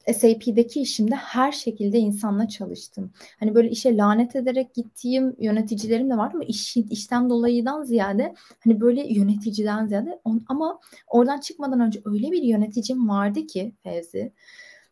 e, 0.07 0.13
SAP'deki 0.13 0.82
işimde 0.82 1.15
her 1.15 1.51
şekilde 1.51 1.99
insanla 1.99 2.47
çalıştım. 2.47 3.11
Hani 3.39 3.55
böyle 3.55 3.69
işe 3.69 3.97
lanet 3.97 4.36
ederek 4.36 4.74
gittiğim 4.74 5.36
yöneticilerim 5.39 6.09
de 6.09 6.17
vardı 6.17 6.32
ama 6.34 6.43
iş, 6.43 6.78
işten 6.78 7.30
dolayıdan 7.30 7.84
ziyade 7.84 8.36
hani 8.59 8.82
böyle 8.82 9.13
yöneticiden 9.13 9.88
ziyade 9.88 10.19
on, 10.24 10.45
ama 10.47 10.80
oradan 11.07 11.39
çıkmadan 11.39 11.80
önce 11.80 12.01
öyle 12.05 12.32
bir 12.32 12.43
yöneticim 12.43 13.09
vardı 13.09 13.47
ki 13.47 13.76
Fevzi 13.84 14.34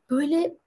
böyle 0.10 0.58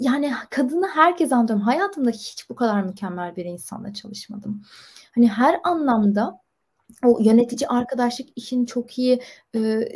yani 0.00 0.32
kadını 0.50 0.88
herkes 0.88 1.32
anlıyorum. 1.32 1.64
Hayatımda 1.64 2.10
hiç 2.10 2.50
bu 2.50 2.54
kadar 2.54 2.82
mükemmel 2.82 3.36
bir 3.36 3.44
insanla 3.44 3.94
çalışmadım. 3.94 4.62
Hani 5.14 5.28
her 5.28 5.60
anlamda 5.64 6.40
o 7.04 7.18
yönetici 7.20 7.68
arkadaşlık 7.68 8.28
işini 8.36 8.66
çok 8.66 8.98
iyi 8.98 9.20
e, 9.54 9.88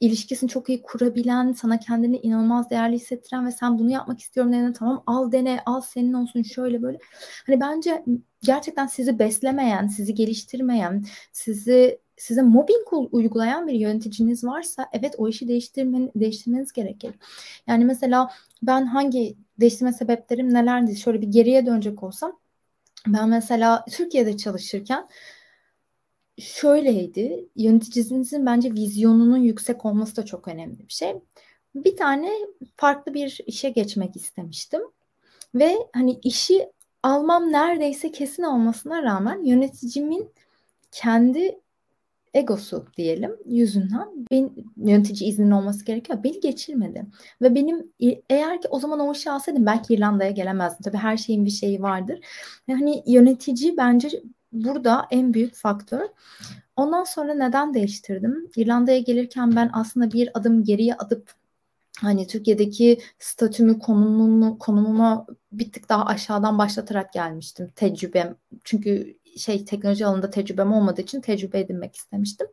ilişkisini 0.00 0.50
çok 0.50 0.68
iyi 0.68 0.82
kurabilen, 0.82 1.52
sana 1.52 1.78
kendini 1.78 2.16
inanılmaz 2.16 2.70
değerli 2.70 2.96
hissettiren 2.96 3.46
ve 3.46 3.52
sen 3.52 3.78
bunu 3.78 3.90
yapmak 3.90 4.20
istiyorum 4.20 4.52
dediğinde 4.52 4.72
tamam 4.72 5.02
al 5.06 5.32
dene, 5.32 5.60
al 5.66 5.80
senin 5.80 6.12
olsun 6.12 6.42
şöyle 6.42 6.82
böyle. 6.82 6.98
Hani 7.46 7.60
bence 7.60 8.04
gerçekten 8.42 8.86
sizi 8.86 9.18
beslemeyen, 9.18 9.86
sizi 9.86 10.14
geliştirmeyen, 10.14 11.04
sizi 11.32 12.00
size 12.20 12.42
mobbing 12.42 13.12
uygulayan 13.12 13.68
bir 13.68 13.72
yöneticiniz 13.72 14.44
varsa 14.44 14.88
evet 14.92 15.14
o 15.18 15.28
işi 15.28 15.48
değiştirmen, 15.48 16.10
değiştirmeniz 16.14 16.72
gerekir. 16.72 17.14
Yani 17.66 17.84
mesela 17.84 18.30
ben 18.62 18.86
hangi 18.86 19.36
değiştirme 19.60 19.92
sebeplerim 19.92 20.54
nelerdi? 20.54 20.96
Şöyle 20.96 21.20
bir 21.20 21.26
geriye 21.26 21.66
dönecek 21.66 22.02
olsam 22.02 22.38
ben 23.06 23.28
mesela 23.28 23.84
Türkiye'de 23.90 24.36
çalışırken 24.36 25.08
şöyleydi. 26.38 27.48
Yöneticinizin 27.56 28.46
bence 28.46 28.72
vizyonunun 28.72 29.38
yüksek 29.38 29.84
olması 29.84 30.16
da 30.16 30.24
çok 30.24 30.48
önemli 30.48 30.78
bir 30.88 30.92
şey. 30.92 31.14
Bir 31.74 31.96
tane 31.96 32.30
farklı 32.76 33.14
bir 33.14 33.40
işe 33.46 33.70
geçmek 33.70 34.16
istemiştim. 34.16 34.80
Ve 35.54 35.76
hani 35.92 36.18
işi 36.22 36.72
almam 37.02 37.52
neredeyse 37.52 38.12
kesin 38.12 38.42
olmasına 38.42 39.02
rağmen 39.02 39.44
yöneticimin 39.44 40.30
kendi 40.92 41.60
egosu 42.34 42.86
diyelim 42.96 43.36
yüzünden 43.46 44.08
ben, 44.30 44.50
yönetici 44.76 45.30
izninin 45.30 45.50
olması 45.50 45.84
gerekiyor. 45.84 46.24
Beni 46.24 46.40
geçirmedi. 46.40 47.06
Ve 47.42 47.54
benim 47.54 47.92
eğer 48.30 48.60
ki 48.62 48.68
o 48.68 48.80
zaman 48.80 49.00
o 49.00 49.12
işi 49.12 49.30
alsaydım 49.30 49.66
belki 49.66 49.94
İrlanda'ya 49.94 50.30
gelemezdim. 50.30 50.82
Tabii 50.82 50.96
her 50.96 51.16
şeyin 51.16 51.44
bir 51.44 51.50
şeyi 51.50 51.82
vardır. 51.82 52.20
Yani 52.68 53.02
yönetici 53.06 53.76
bence 53.76 54.22
burada 54.52 55.06
en 55.10 55.34
büyük 55.34 55.54
faktör. 55.54 56.08
Ondan 56.76 57.04
sonra 57.04 57.34
neden 57.34 57.74
değiştirdim? 57.74 58.50
İrlanda'ya 58.56 58.98
gelirken 58.98 59.56
ben 59.56 59.70
aslında 59.72 60.12
bir 60.12 60.30
adım 60.34 60.64
geriye 60.64 60.94
atıp 60.94 61.34
hani 62.00 62.26
Türkiye'deki 62.26 62.98
statümü, 63.18 63.78
konumumu, 63.78 64.58
konumuma 64.58 65.26
bir 65.52 65.72
tık 65.72 65.88
daha 65.88 66.04
aşağıdan 66.06 66.58
başlatarak 66.58 67.12
gelmiştim 67.12 67.70
tecrübem. 67.76 68.36
Çünkü 68.64 69.16
şey 69.38 69.64
teknoloji 69.64 70.06
alanında 70.06 70.30
tecrübem 70.30 70.72
olmadığı 70.72 71.00
için 71.00 71.20
tecrübe 71.20 71.60
edinmek 71.60 71.96
istemiştim. 71.96 72.46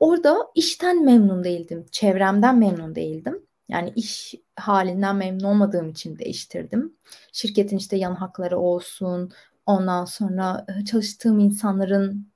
Orada 0.00 0.36
işten 0.54 1.04
memnun 1.04 1.44
değildim, 1.44 1.86
çevremden 1.92 2.58
memnun 2.58 2.94
değildim. 2.94 3.46
Yani 3.68 3.92
iş 3.96 4.34
halinden 4.56 5.16
memnun 5.16 5.44
olmadığım 5.44 5.90
için 5.90 6.18
değiştirdim. 6.18 6.96
Şirketin 7.32 7.76
işte 7.76 7.96
yan 7.96 8.14
hakları 8.14 8.58
olsun, 8.58 9.32
ondan 9.66 10.04
sonra 10.04 10.66
çalıştığım 10.90 11.38
insanların 11.38 12.33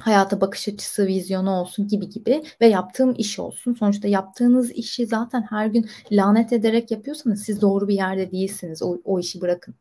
hayata 0.00 0.40
bakış 0.40 0.68
açısı, 0.68 1.06
vizyonu 1.06 1.50
olsun 1.50 1.88
gibi 1.88 2.08
gibi 2.08 2.42
ve 2.60 2.66
yaptığım 2.66 3.14
iş 3.18 3.38
olsun. 3.38 3.74
Sonuçta 3.74 4.08
yaptığınız 4.08 4.70
işi 4.70 5.06
zaten 5.06 5.46
her 5.50 5.66
gün 5.66 5.86
lanet 6.12 6.52
ederek 6.52 6.90
yapıyorsanız 6.90 7.42
siz 7.42 7.60
doğru 7.60 7.88
bir 7.88 7.94
yerde 7.94 8.30
değilsiniz. 8.30 8.82
O, 8.82 8.98
o 9.04 9.20
işi 9.20 9.40
bırakın. 9.40 9.74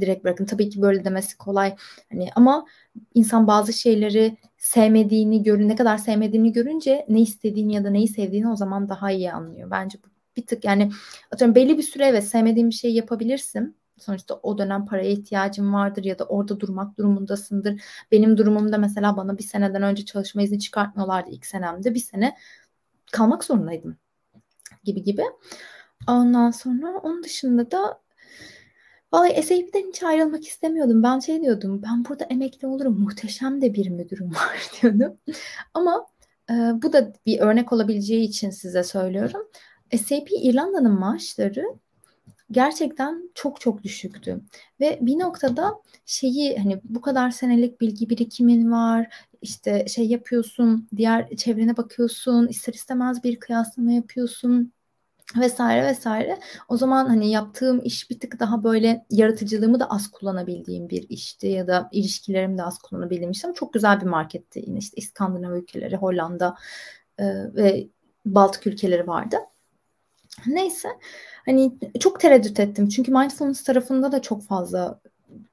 Direkt 0.00 0.24
bırakın. 0.24 0.44
Tabii 0.44 0.70
ki 0.70 0.82
böyle 0.82 1.04
demesi 1.04 1.38
kolay. 1.38 1.76
Hani 2.12 2.28
ama 2.36 2.66
insan 3.14 3.46
bazı 3.46 3.72
şeyleri 3.72 4.36
sevmediğini 4.58 5.42
görün, 5.42 5.68
ne 5.68 5.76
kadar 5.76 5.98
sevmediğini 5.98 6.52
görünce 6.52 7.06
ne 7.08 7.20
istediğini 7.20 7.74
ya 7.74 7.84
da 7.84 7.90
neyi 7.90 8.08
sevdiğini 8.08 8.50
o 8.50 8.56
zaman 8.56 8.88
daha 8.88 9.10
iyi 9.10 9.32
anlıyor. 9.32 9.70
Bence 9.70 9.98
bu 10.04 10.08
bir 10.36 10.46
tık 10.46 10.64
yani 10.64 10.92
atıyorum 11.32 11.54
belli 11.54 11.78
bir 11.78 11.82
süre 11.82 12.06
evet 12.06 12.24
sevmediğin 12.24 12.70
bir 12.70 12.74
şey 12.74 12.94
yapabilirsin 12.94 13.76
sonuçta 14.02 14.34
o 14.42 14.58
dönem 14.58 14.86
paraya 14.86 15.10
ihtiyacın 15.10 15.72
vardır 15.72 16.04
ya 16.04 16.18
da 16.18 16.24
orada 16.24 16.60
durmak 16.60 16.98
durumundasındır. 16.98 17.82
Benim 18.12 18.36
durumumda 18.36 18.78
mesela 18.78 19.16
bana 19.16 19.38
bir 19.38 19.42
seneden 19.42 19.82
önce 19.82 20.04
çalışma 20.04 20.42
izni 20.42 20.58
çıkartmıyorlardı 20.58 21.30
ilk 21.30 21.46
senemde. 21.46 21.94
Bir 21.94 22.00
sene 22.00 22.36
kalmak 23.12 23.44
zorundaydım 23.44 23.96
gibi 24.84 25.02
gibi. 25.02 25.22
Ondan 26.08 26.50
sonra 26.50 26.98
onun 26.98 27.22
dışında 27.22 27.70
da 27.70 28.00
Vallahi 29.12 29.42
SAP'den 29.42 29.88
hiç 29.88 30.02
ayrılmak 30.02 30.46
istemiyordum. 30.46 31.02
Ben 31.02 31.18
şey 31.18 31.42
diyordum, 31.42 31.82
ben 31.82 32.04
burada 32.04 32.24
emekli 32.24 32.68
olurum, 32.68 33.00
muhteşem 33.00 33.62
de 33.62 33.74
bir 33.74 33.90
müdürüm 33.90 34.30
var 34.34 34.70
diyordum. 34.82 35.18
Ama 35.74 36.06
e, 36.50 36.52
bu 36.54 36.92
da 36.92 37.12
bir 37.26 37.40
örnek 37.40 37.72
olabileceği 37.72 38.28
için 38.28 38.50
size 38.50 38.84
söylüyorum. 38.84 39.48
SAP 39.96 40.28
İrlanda'nın 40.32 41.00
maaşları 41.00 41.64
gerçekten 42.50 43.30
çok 43.34 43.60
çok 43.60 43.82
düşüktü. 43.82 44.40
Ve 44.80 44.98
bir 45.02 45.18
noktada 45.18 45.82
şeyi 46.06 46.58
hani 46.58 46.80
bu 46.84 47.00
kadar 47.00 47.30
senelik 47.30 47.80
bilgi 47.80 48.10
birikimin 48.10 48.72
var, 48.72 49.14
işte 49.42 49.86
şey 49.88 50.06
yapıyorsun, 50.06 50.88
diğer 50.96 51.36
çevrene 51.36 51.76
bakıyorsun, 51.76 52.46
ister 52.48 52.72
istemez 52.72 53.24
bir 53.24 53.40
kıyaslama 53.40 53.92
yapıyorsun 53.92 54.72
vesaire 55.36 55.86
vesaire. 55.86 56.38
O 56.68 56.76
zaman 56.76 57.06
hani 57.06 57.30
yaptığım 57.30 57.80
iş 57.84 58.10
bir 58.10 58.20
tık 58.20 58.40
daha 58.40 58.64
böyle 58.64 59.06
yaratıcılığımı 59.10 59.80
da 59.80 59.90
az 59.90 60.10
kullanabildiğim 60.10 60.88
bir 60.88 61.08
işti 61.08 61.46
ya 61.46 61.66
da 61.66 61.88
ilişkilerimi 61.92 62.58
de 62.58 62.62
az 62.62 62.78
kullanabildiğim 62.78 63.30
işti. 63.30 63.48
Çok 63.54 63.72
güzel 63.72 64.00
bir 64.00 64.06
marketti 64.06 64.62
yine 64.66 64.78
işte 64.78 64.96
İskandinav 64.96 65.52
ülkeleri, 65.52 65.96
Hollanda 65.96 66.56
e, 67.18 67.24
ve 67.54 67.88
Baltık 68.26 68.66
ülkeleri 68.66 69.06
vardı. 69.06 69.36
Neyse 70.46 70.88
hani 71.46 71.72
çok 72.00 72.20
tereddüt 72.20 72.60
ettim. 72.60 72.88
Çünkü 72.88 73.12
mindfulness 73.12 73.64
tarafında 73.64 74.12
da 74.12 74.22
çok 74.22 74.42
fazla 74.42 75.00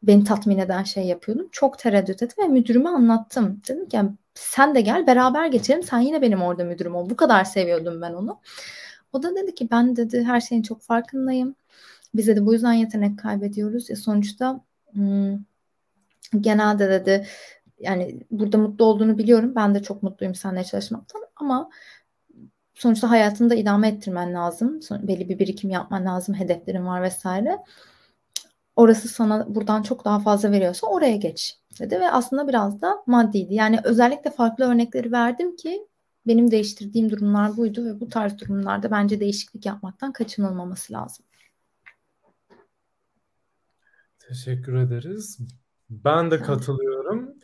beni 0.03 0.23
tatmin 0.23 0.57
eden 0.57 0.83
şey 0.83 1.05
yapıyordum. 1.05 1.47
Çok 1.51 1.79
tereddüt 1.79 2.23
ettim 2.23 2.43
ve 2.43 2.47
müdürüme 2.47 2.89
anlattım. 2.89 3.61
Dedim 3.69 3.89
ki 3.89 4.01
sen 4.33 4.75
de 4.75 4.81
gel 4.81 5.07
beraber 5.07 5.47
geçelim. 5.47 5.83
Sen 5.83 5.99
yine 5.99 6.21
benim 6.21 6.41
orada 6.41 6.63
müdürüm 6.63 6.95
ol. 6.95 7.09
Bu 7.09 7.15
kadar 7.15 7.43
seviyordum 7.43 8.01
ben 8.01 8.13
onu. 8.13 8.39
O 9.13 9.23
da 9.23 9.36
dedi 9.36 9.55
ki 9.55 9.67
ben 9.71 9.95
dedi 9.95 10.23
her 10.23 10.41
şeyin 10.41 10.61
çok 10.61 10.81
farkındayım. 10.81 11.55
Biz 12.15 12.27
de 12.27 12.45
bu 12.45 12.53
yüzden 12.53 12.73
yetenek 12.73 13.19
kaybediyoruz. 13.19 13.91
E 13.91 13.95
sonuçta 13.95 14.61
hmm, 14.93 15.38
genelde 16.41 16.89
dedi 16.89 17.27
yani 17.79 18.19
burada 18.31 18.57
mutlu 18.57 18.86
olduğunu 18.86 19.17
biliyorum. 19.17 19.53
Ben 19.55 19.75
de 19.75 19.81
çok 19.81 20.03
mutluyum 20.03 20.36
seninle 20.36 20.63
çalışmaktan 20.63 21.21
ama 21.36 21.69
sonuçta 22.76 23.09
hayatını 23.09 23.49
da 23.49 23.55
idame 23.55 23.88
ettirmen 23.88 24.34
lazım. 24.34 24.80
Belli 24.91 25.30
bir 25.30 25.39
birikim 25.39 25.69
yapman 25.69 26.05
lazım. 26.05 26.36
Hedeflerin 26.36 26.86
var 26.86 27.01
vesaire. 27.01 27.57
Orası 28.76 29.07
sana 29.07 29.55
buradan 29.55 29.82
çok 29.82 30.05
daha 30.05 30.19
fazla 30.19 30.51
veriyorsa 30.51 30.88
oraya 30.88 31.15
geç 31.15 31.59
dedi 31.80 31.99
ve 31.99 32.11
aslında 32.11 32.47
biraz 32.47 32.82
da 32.82 33.03
maddiydi. 33.07 33.53
Yani 33.53 33.80
özellikle 33.84 34.32
farklı 34.32 34.65
örnekleri 34.65 35.11
verdim 35.11 35.55
ki 35.55 35.88
benim 36.28 36.51
değiştirdiğim 36.51 37.09
durumlar 37.09 37.57
buydu 37.57 37.86
ve 37.86 37.99
bu 37.99 38.09
tarz 38.09 38.39
durumlarda 38.39 38.91
bence 38.91 39.19
değişiklik 39.19 39.65
yapmaktan 39.65 40.13
kaçınılmaması 40.13 40.93
lazım. 40.93 41.26
Teşekkür 44.19 44.76
ederiz. 44.76 45.39
Ben 45.89 46.32
de 46.32 46.41
katılıyorum. 46.41 47.34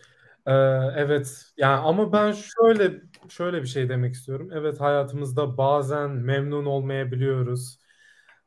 Ee, 0.51 0.93
evet 0.95 1.45
yani 1.57 1.77
ama 1.77 2.13
ben 2.13 2.31
şöyle 2.31 3.01
şöyle 3.29 3.61
bir 3.61 3.67
şey 3.67 3.89
demek 3.89 4.13
istiyorum. 4.15 4.49
Evet 4.53 4.81
hayatımızda 4.81 5.57
bazen 5.57 6.11
memnun 6.11 6.65
olmayabiliyoruz. 6.65 7.79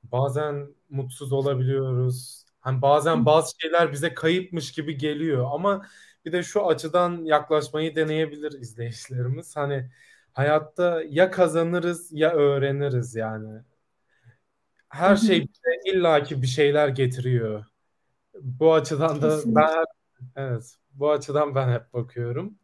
bazen 0.04 0.68
mutsuz 0.90 1.32
olabiliyoruz. 1.32 2.46
Hani 2.60 2.82
bazen 2.82 3.26
bazı 3.26 3.52
şeyler 3.60 3.92
bize 3.92 4.14
kayıpmış 4.14 4.72
gibi 4.72 4.98
geliyor 4.98 5.50
ama 5.54 5.86
bir 6.24 6.32
de 6.32 6.42
şu 6.42 6.66
açıdan 6.68 7.24
yaklaşmayı 7.24 7.96
deneyebilir 7.96 8.52
izleyicilerimiz. 8.52 9.56
Hani 9.56 9.90
hayatta 10.32 11.02
ya 11.08 11.30
kazanırız 11.30 12.12
ya 12.12 12.32
öğreniriz 12.34 13.14
yani. 13.16 13.62
Her 14.88 15.16
şey 15.16 15.40
bize 15.40 15.92
illaki 15.96 16.42
bir 16.42 16.46
şeyler 16.46 16.88
getiriyor. 16.88 17.64
Bu 18.42 18.74
açıdan 18.74 19.22
da 19.22 19.30
Kesinlikle. 19.30 19.60
ben 19.62 19.84
evet 20.36 20.76
bu 20.94 21.10
açıdan 21.10 21.54
ben 21.54 21.72
hep 21.72 21.92
bakıyorum. 21.92 22.58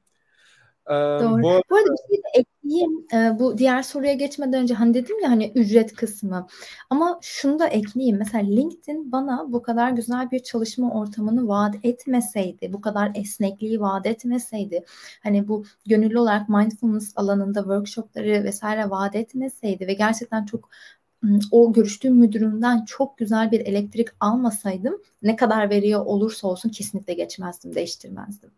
Ee, 0.87 0.93
Doğru. 0.93 1.43
bu 1.43 1.63
Bu 1.71 1.77
arada 1.77 1.91
bir 1.93 2.15
şey 2.15 2.23
de 2.23 2.29
ekleyeyim. 2.35 3.07
Ee, 3.15 3.39
bu 3.39 3.59
diğer 3.59 3.83
soruya 3.83 4.13
geçmeden 4.13 4.63
önce 4.63 4.75
hani 4.75 4.95
dedim 4.95 5.21
ya 5.23 5.31
hani 5.31 5.53
ücret 5.55 5.95
kısmı. 5.95 6.47
Ama 6.91 7.19
şunu 7.23 7.59
da 7.59 7.67
ekleyeyim. 7.67 8.19
Mesela 8.19 8.45
LinkedIn 8.45 9.13
bana 9.13 9.53
bu 9.53 9.63
kadar 9.63 9.91
güzel 9.91 10.31
bir 10.31 10.43
çalışma 10.43 10.91
ortamını 10.95 11.49
vaat 11.49 11.75
etmeseydi, 11.83 12.73
bu 12.73 12.81
kadar 12.81 13.13
esnekliği 13.15 13.81
vaat 13.81 14.07
etmeseydi, 14.07 14.85
hani 15.23 15.49
bu 15.49 15.65
gönüllü 15.87 16.19
olarak 16.19 16.49
mindfulness 16.49 17.13
alanında 17.17 17.61
workshopları 17.61 18.45
vesaire 18.45 18.91
vaat 18.91 19.15
etmeseydi 19.17 19.87
ve 19.87 19.95
gerçekten 19.95 20.45
çok 20.45 20.71
o 21.51 21.73
görüştüğüm 21.73 22.17
müdürümden 22.17 22.85
çok 22.85 23.19
güzel 23.19 23.51
bir 23.51 23.61
elektrik 23.61 24.09
almasaydım 24.21 25.03
ne 25.23 25.37
kadar 25.37 25.71
veriyor 25.71 26.07
olursa 26.07 26.49
olsun 26.49 26.69
kesinlikle 26.69 27.15
geçmezdim, 27.15 27.75
değiştirmezdim. 27.75 28.51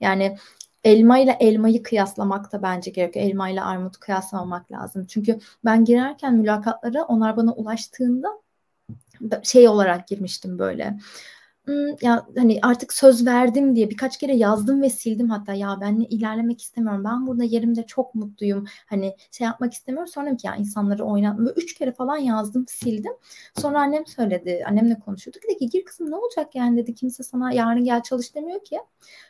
Yani 0.00 0.36
elma 0.84 1.18
ile 1.18 1.36
elmayı 1.40 1.82
kıyaslamak 1.82 2.52
da 2.52 2.62
bence 2.62 2.90
gerekiyor. 2.90 3.26
Elma 3.26 3.48
ile 3.48 3.62
armut 3.62 3.96
kıyaslamamak 3.96 4.72
lazım. 4.72 5.06
Çünkü 5.06 5.38
ben 5.64 5.84
girerken 5.84 6.34
mülakatlara 6.34 7.04
onlar 7.04 7.36
bana 7.36 7.52
ulaştığında 7.52 8.28
şey 9.42 9.68
olarak 9.68 10.08
girmiştim 10.08 10.58
böyle. 10.58 10.98
Hmm, 11.66 11.96
ya 12.02 12.26
hani 12.36 12.58
artık 12.62 12.92
söz 12.92 13.26
verdim 13.26 13.76
diye 13.76 13.90
birkaç 13.90 14.18
kere 14.18 14.36
yazdım 14.36 14.82
ve 14.82 14.90
sildim 14.90 15.30
hatta 15.30 15.54
ya 15.54 15.78
ben 15.80 16.06
ilerlemek 16.10 16.62
istemiyorum. 16.62 17.04
Ben 17.04 17.26
burada 17.26 17.44
yerimde 17.44 17.86
çok 17.86 18.14
mutluyum. 18.14 18.64
Hani 18.86 19.16
şey 19.30 19.44
yapmak 19.44 19.72
istemiyorum. 19.74 20.08
Sonra 20.14 20.36
ki 20.36 20.46
ya 20.46 20.56
insanları 20.56 21.04
oynatma. 21.04 21.50
Üç 21.56 21.74
kere 21.74 21.92
falan 21.92 22.16
yazdım 22.16 22.64
sildim. 22.68 23.12
Sonra 23.58 23.80
annem 23.80 24.06
söyledi. 24.06 24.64
Annemle 24.68 24.98
konuşuyorduk. 25.00 25.42
Dedi 25.42 25.58
ki 25.58 25.68
gir 25.68 25.84
kızım 25.84 26.10
ne 26.10 26.16
olacak 26.16 26.54
yani 26.54 26.76
dedi. 26.82 26.94
Kimse 26.94 27.22
sana 27.22 27.52
yarın 27.52 27.84
gel 27.84 28.02
çalış 28.02 28.34
demiyor 28.34 28.64
ki. 28.64 28.78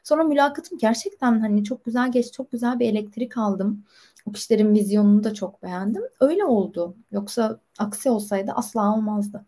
Sonra 0.04 0.24
mülakatım 0.24 0.78
gerçekten 0.78 1.40
hani 1.40 1.64
çok 1.64 1.84
güzel 1.84 2.12
geç 2.12 2.32
çok 2.32 2.50
güzel 2.52 2.78
bir 2.80 2.86
elektrik 2.86 3.36
aldım. 3.38 3.84
O 4.26 4.32
kişilerin 4.32 4.74
vizyonunu 4.74 5.24
da 5.24 5.34
çok 5.34 5.62
beğendim. 5.62 6.02
Öyle 6.20 6.44
oldu. 6.44 6.96
Yoksa 7.12 7.60
aksi 7.78 8.10
olsaydı 8.10 8.52
asla 8.54 8.94
olmazdı. 8.96 9.46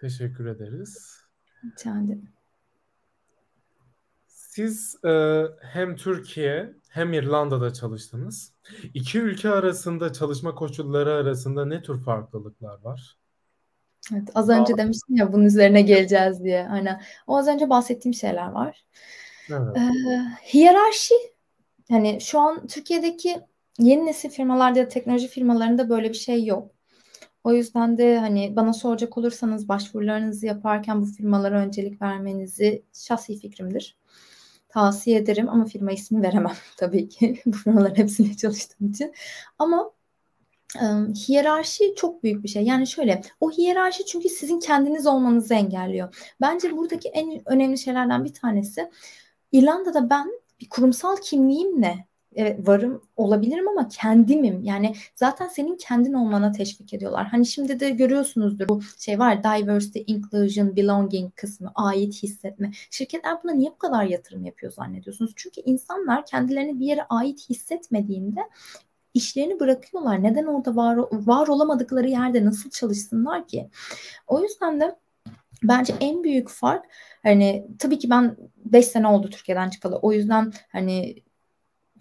Teşekkür 0.00 0.46
ederiz. 0.46 1.20
Rica 1.64 1.90
ederim. 1.90 2.32
Siz 4.26 5.04
e, 5.04 5.44
hem 5.62 5.96
Türkiye 5.96 6.74
hem 6.88 7.12
İrlanda'da 7.12 7.72
çalıştınız. 7.72 8.52
İki 8.94 9.18
ülke 9.18 9.50
arasında 9.50 10.12
çalışma 10.12 10.54
koşulları 10.54 11.12
arasında 11.12 11.64
ne 11.64 11.82
tür 11.82 12.00
farklılıklar 12.00 12.80
var? 12.82 13.16
Evet, 14.12 14.28
az 14.34 14.48
önce 14.48 14.74
Aa. 14.74 14.78
demiştim 14.78 15.16
ya 15.16 15.32
bunun 15.32 15.44
üzerine 15.44 15.82
geleceğiz 15.82 16.44
diye. 16.44 16.68
Aynen. 16.68 17.02
O 17.26 17.36
az 17.36 17.48
önce 17.48 17.70
bahsettiğim 17.70 18.14
şeyler 18.14 18.50
var. 18.50 18.86
Evet. 19.50 19.76
Ee, 19.76 19.90
hiyerarşi 20.54 21.14
hani 21.90 22.20
şu 22.20 22.38
an 22.38 22.66
Türkiye'deki 22.66 23.40
yeni 23.78 24.06
nesil 24.06 24.30
firmalarda 24.30 24.78
ya 24.78 24.88
teknoloji 24.88 25.28
firmalarında 25.28 25.88
böyle 25.88 26.08
bir 26.08 26.14
şey 26.14 26.44
yok. 26.44 26.70
O 27.44 27.52
yüzden 27.52 27.98
de 27.98 28.18
hani 28.18 28.56
bana 28.56 28.72
soracak 28.72 29.18
olursanız 29.18 29.68
başvurularınızı 29.68 30.46
yaparken 30.46 31.02
bu 31.02 31.06
firmalara 31.06 31.60
öncelik 31.60 32.02
vermenizi 32.02 32.82
şahsi 32.92 33.38
fikrimdir. 33.38 33.96
Tavsiye 34.68 35.18
ederim 35.18 35.48
ama 35.48 35.64
firma 35.64 35.92
ismi 35.92 36.22
veremem 36.22 36.52
tabii 36.76 37.08
ki. 37.08 37.42
bu 37.46 37.52
firmaların 37.52 37.94
hepsine 37.94 38.36
çalıştığım 38.36 38.90
için. 38.90 39.12
Ama 39.58 39.90
e, 40.76 40.84
hiyerarşi 41.14 41.94
çok 41.96 42.22
büyük 42.22 42.44
bir 42.44 42.48
şey. 42.48 42.64
Yani 42.64 42.86
şöyle 42.86 43.22
o 43.40 43.50
hiyerarşi 43.50 44.06
çünkü 44.06 44.28
sizin 44.28 44.60
kendiniz 44.60 45.06
olmanızı 45.06 45.54
engelliyor. 45.54 46.34
Bence 46.40 46.76
buradaki 46.76 47.08
en 47.08 47.42
önemli 47.46 47.78
şeylerden 47.78 48.24
bir 48.24 48.34
tanesi 48.34 48.90
İrlanda'da 49.52 50.10
ben 50.10 50.32
bir 50.60 50.68
kurumsal 50.68 51.16
kimliğimle 51.16 52.09
evet 52.34 52.68
varım 52.68 53.02
olabilirim 53.16 53.68
ama 53.68 53.88
kendimim. 53.88 54.62
Yani 54.64 54.94
zaten 55.14 55.48
senin 55.48 55.76
kendin 55.76 56.12
olmana 56.12 56.52
teşvik 56.52 56.94
ediyorlar. 56.94 57.26
Hani 57.26 57.46
şimdi 57.46 57.80
de 57.80 57.90
görüyorsunuzdur 57.90 58.68
bu 58.68 58.80
şey 58.98 59.18
var 59.18 59.44
diversity, 59.44 60.00
inclusion, 60.06 60.76
belonging 60.76 61.34
kısmı, 61.36 61.72
ait 61.74 62.22
hissetme. 62.22 62.70
Şirketler 62.90 63.42
buna 63.44 63.52
niye 63.52 63.70
bu 63.70 63.78
kadar 63.78 64.04
yatırım 64.04 64.44
yapıyor 64.44 64.72
zannediyorsunuz? 64.72 65.32
Çünkü 65.36 65.60
insanlar 65.60 66.26
kendilerini 66.26 66.80
bir 66.80 66.86
yere 66.86 67.02
ait 67.08 67.50
hissetmediğinde 67.50 68.40
işlerini 69.14 69.60
bırakıyorlar. 69.60 70.22
Neden 70.22 70.44
orada 70.44 70.76
var, 70.76 70.96
var 71.12 71.48
olamadıkları 71.48 72.08
yerde 72.08 72.44
nasıl 72.44 72.70
çalışsınlar 72.70 73.46
ki? 73.46 73.70
O 74.26 74.42
yüzden 74.42 74.80
de 74.80 74.96
bence 75.62 75.94
en 76.00 76.24
büyük 76.24 76.48
fark 76.48 76.84
hani 77.22 77.66
tabii 77.78 77.98
ki 77.98 78.10
ben 78.10 78.36
5 78.56 78.86
sene 78.86 79.06
oldu 79.08 79.30
Türkiye'den 79.30 79.70
çıkalı. 79.70 79.96
O 79.96 80.12
yüzden 80.12 80.52
hani 80.72 81.22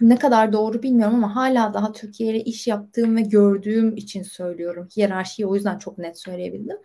ne 0.02 0.18
kadar 0.18 0.54
doğru 0.54 0.84
bilmiyorum 0.84 1.16
ama 1.16 1.36
hala 1.36 1.74
daha 1.74 1.92
Türkiye 1.92 2.30
ile 2.32 2.44
iş 2.44 2.68
yaptığım 2.68 3.16
ve 3.16 3.22
gördüğüm 3.22 3.98
için 3.98 4.24
söylüyorum. 4.24 4.88
Hiyerarşiyi 4.98 5.46
o 5.46 5.56
yüzden 5.56 5.78
çok 5.78 5.98
net 5.98 6.20
söyleyebildim. 6.20 6.78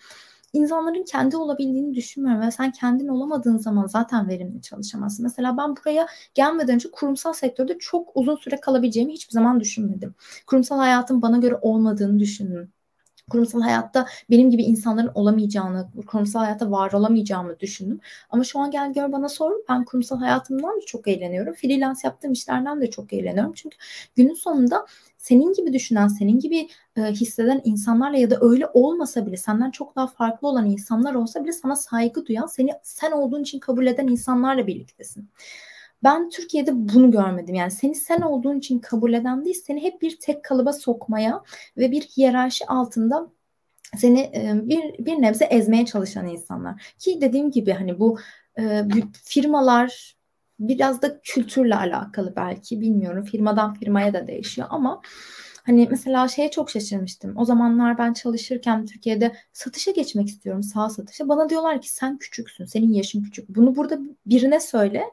İnsanların 0.53 1.05
kendi 1.05 1.37
olabildiğini 1.37 1.95
düşünmüyorum 1.95 2.43
ve 2.47 2.51
sen 2.51 2.73
kendin 2.73 3.09
olamadığın 3.09 3.59
zaman 3.59 3.87
zaten 3.87 4.29
verimli 4.29 4.63
çalışamazsın. 4.63 5.23
Mesela 5.23 5.57
ben 5.59 5.77
buraya 5.77 6.07
gelmeden 6.35 6.75
önce 6.75 6.91
kurumsal 6.91 7.33
sektörde 7.33 7.79
çok 7.79 8.11
uzun 8.15 8.37
süre 8.37 8.57
kalabileceğimi 8.61 9.13
hiçbir 9.13 9.33
zaman 9.33 9.61
düşünmedim. 9.61 10.15
Kurumsal 10.47 10.79
hayatın 10.79 11.23
bana 11.23 11.39
göre 11.39 11.59
olmadığını 11.63 12.19
düşündüm 12.19 12.73
kurumsal 13.31 13.61
hayatta 13.61 14.07
benim 14.31 14.51
gibi 14.51 14.63
insanların 14.63 15.11
olamayacağını, 15.15 15.89
kurumsal 16.07 16.41
hayatta 16.41 16.71
var 16.71 16.93
olamayacağımı 16.93 17.61
düşündüm. 17.61 18.01
Ama 18.31 18.45
şu 18.45 18.59
an 18.59 18.71
gel 18.71 18.93
gör 18.93 19.13
bana 19.13 19.29
sor. 19.29 19.53
Ben 19.69 19.85
kurumsal 19.85 20.19
hayatımdan 20.19 20.77
da 20.77 20.87
çok 20.87 21.09
eğleniyorum. 21.09 21.55
Freelance 21.55 22.01
yaptığım 22.05 22.33
işlerden 22.33 22.81
de 22.81 22.91
çok 22.91 23.13
eğleniyorum. 23.13 23.53
Çünkü 23.57 23.77
günün 24.17 24.35
sonunda 24.35 24.87
senin 25.19 25.53
gibi 25.53 25.73
düşünen, 25.73 26.09
senin 26.09 26.39
gibi 26.39 26.69
e, 26.97 27.03
hisseden 27.03 27.61
insanlarla 27.65 28.19
ya 28.19 28.31
da 28.31 28.39
öyle 28.41 28.67
olmasa 28.75 29.27
bile 29.27 29.37
senden 29.37 29.71
çok 29.71 29.97
daha 29.97 30.07
farklı 30.07 30.49
olan 30.49 30.71
insanlar 30.71 31.15
olsa 31.15 31.45
bile 31.45 31.53
sana 31.53 31.77
saygı 31.77 32.27
duyan, 32.27 32.47
seni 32.47 32.71
sen 32.83 33.13
olduğun 33.13 33.43
için 33.43 33.59
kabul 33.59 33.87
eden 33.87 34.07
insanlarla 34.09 34.67
birliktesin. 34.67 35.29
Ben 36.05 36.31
Türkiye'de 36.31 36.71
bunu 36.75 37.11
görmedim. 37.11 37.55
Yani 37.55 37.71
seni 37.71 37.95
sen 37.95 38.21
olduğun 38.21 38.59
için 38.59 38.79
kabul 38.79 39.13
eden 39.13 39.45
değil, 39.45 39.63
seni 39.67 39.83
hep 39.83 40.03
bir 40.03 40.19
tek 40.21 40.45
kalıba 40.45 40.73
sokmaya 40.73 41.43
ve 41.77 41.91
bir 41.93 42.03
hiyerarşi 42.03 42.67
altında 42.67 43.31
seni 43.97 44.21
e, 44.21 44.53
bir 44.55 45.07
bir 45.07 45.23
nebze 45.23 45.45
ezmeye 45.45 45.87
çalışan 45.87 46.29
insanlar. 46.29 46.95
Ki 46.99 47.21
dediğim 47.21 47.51
gibi 47.51 47.73
hani 47.73 47.99
bu 48.01 48.19
e, 48.59 48.85
firmalar 49.25 50.17
biraz 50.61 51.03
da 51.03 51.21
kültürle 51.21 51.77
alakalı 51.77 52.37
belki 52.37 52.81
bilmiyorum. 52.81 53.25
Firmadan 53.25 53.75
firmaya 53.75 54.15
da 54.15 54.27
değişiyor 54.27 54.69
ama 54.71 55.03
Hani 55.67 55.89
mesela 55.91 56.29
şeye 56.29 56.51
çok 56.51 56.71
şaşırmıştım. 56.71 57.37
O 57.37 57.45
zamanlar 57.45 57.99
ben 57.99 58.13
çalışırken 58.13 58.87
Türkiye'de 58.87 59.37
satışa 59.53 59.91
geçmek 59.91 60.29
istiyorum 60.29 60.63
sağ 60.63 60.91
satışa. 60.91 61.29
Bana 61.29 61.49
diyorlar 61.49 61.81
ki 61.83 61.91
sen 61.91 62.19
küçüksün, 62.19 62.65
senin 62.65 62.93
yaşın 62.93 63.23
küçük. 63.23 63.49
Bunu 63.49 63.77
burada 63.77 63.99
birine 64.27 64.61
söyle 64.61 65.05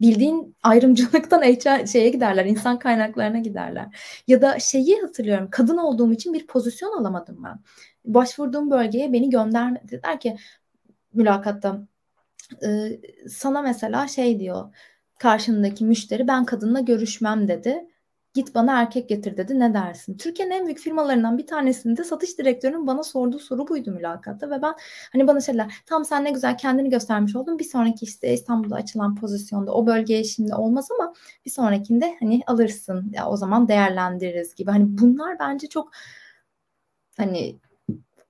bildiğin 0.00 0.56
ayrımcılıktan 0.62 1.42
HR 1.42 1.86
şeye 1.86 2.08
giderler, 2.08 2.44
insan 2.44 2.78
kaynaklarına 2.78 3.38
giderler. 3.38 3.86
Ya 4.26 4.42
da 4.42 4.58
şeyi 4.58 5.00
hatırlıyorum, 5.00 5.48
kadın 5.50 5.76
olduğum 5.76 6.12
için 6.12 6.34
bir 6.34 6.46
pozisyon 6.46 7.00
alamadım 7.00 7.44
ben. 7.44 7.60
Başvurduğum 8.04 8.70
bölgeye 8.70 9.12
beni 9.12 9.30
göndermedi. 9.30 9.88
Dediler 9.90 10.20
ki 10.20 10.36
mülakatta 11.14 11.80
sana 13.28 13.62
mesela 13.62 14.08
şey 14.08 14.40
diyor 14.40 14.74
karşındaki 15.18 15.84
müşteri 15.84 16.28
ben 16.28 16.44
kadınla 16.44 16.80
görüşmem 16.80 17.48
dedi 17.48 17.86
git 18.34 18.54
bana 18.54 18.80
erkek 18.80 19.08
getir 19.08 19.36
dedi 19.36 19.58
ne 19.58 19.74
dersin? 19.74 20.16
Türkiye'nin 20.16 20.52
en 20.54 20.64
büyük 20.66 20.78
firmalarından 20.78 21.38
bir 21.38 21.46
tanesinde 21.46 22.04
satış 22.04 22.38
direktörünün 22.38 22.86
bana 22.86 23.02
sorduğu 23.02 23.38
soru 23.38 23.68
buydu 23.68 23.90
mülakatta 23.90 24.50
ve 24.50 24.62
ben 24.62 24.74
hani 25.12 25.26
bana 25.26 25.40
şeyler 25.40 25.74
tam 25.86 26.04
sen 26.04 26.24
ne 26.24 26.30
güzel 26.30 26.58
kendini 26.58 26.90
göstermiş 26.90 27.36
oldun. 27.36 27.58
Bir 27.58 27.64
sonraki 27.64 28.04
işte 28.04 28.32
İstanbul'da 28.32 28.74
açılan 28.76 29.14
pozisyonda 29.14 29.74
o 29.74 29.86
bölgeye 29.86 30.24
şimdi 30.24 30.54
olmaz 30.54 30.88
ama 30.98 31.14
bir 31.46 31.50
sonrakinde 31.50 32.16
hani 32.20 32.40
alırsın. 32.46 33.12
Ya 33.14 33.28
o 33.28 33.36
zaman 33.36 33.68
değerlendiririz 33.68 34.54
gibi. 34.54 34.70
Hani 34.70 34.98
bunlar 34.98 35.38
bence 35.38 35.68
çok 35.68 35.90
hani 37.16 37.58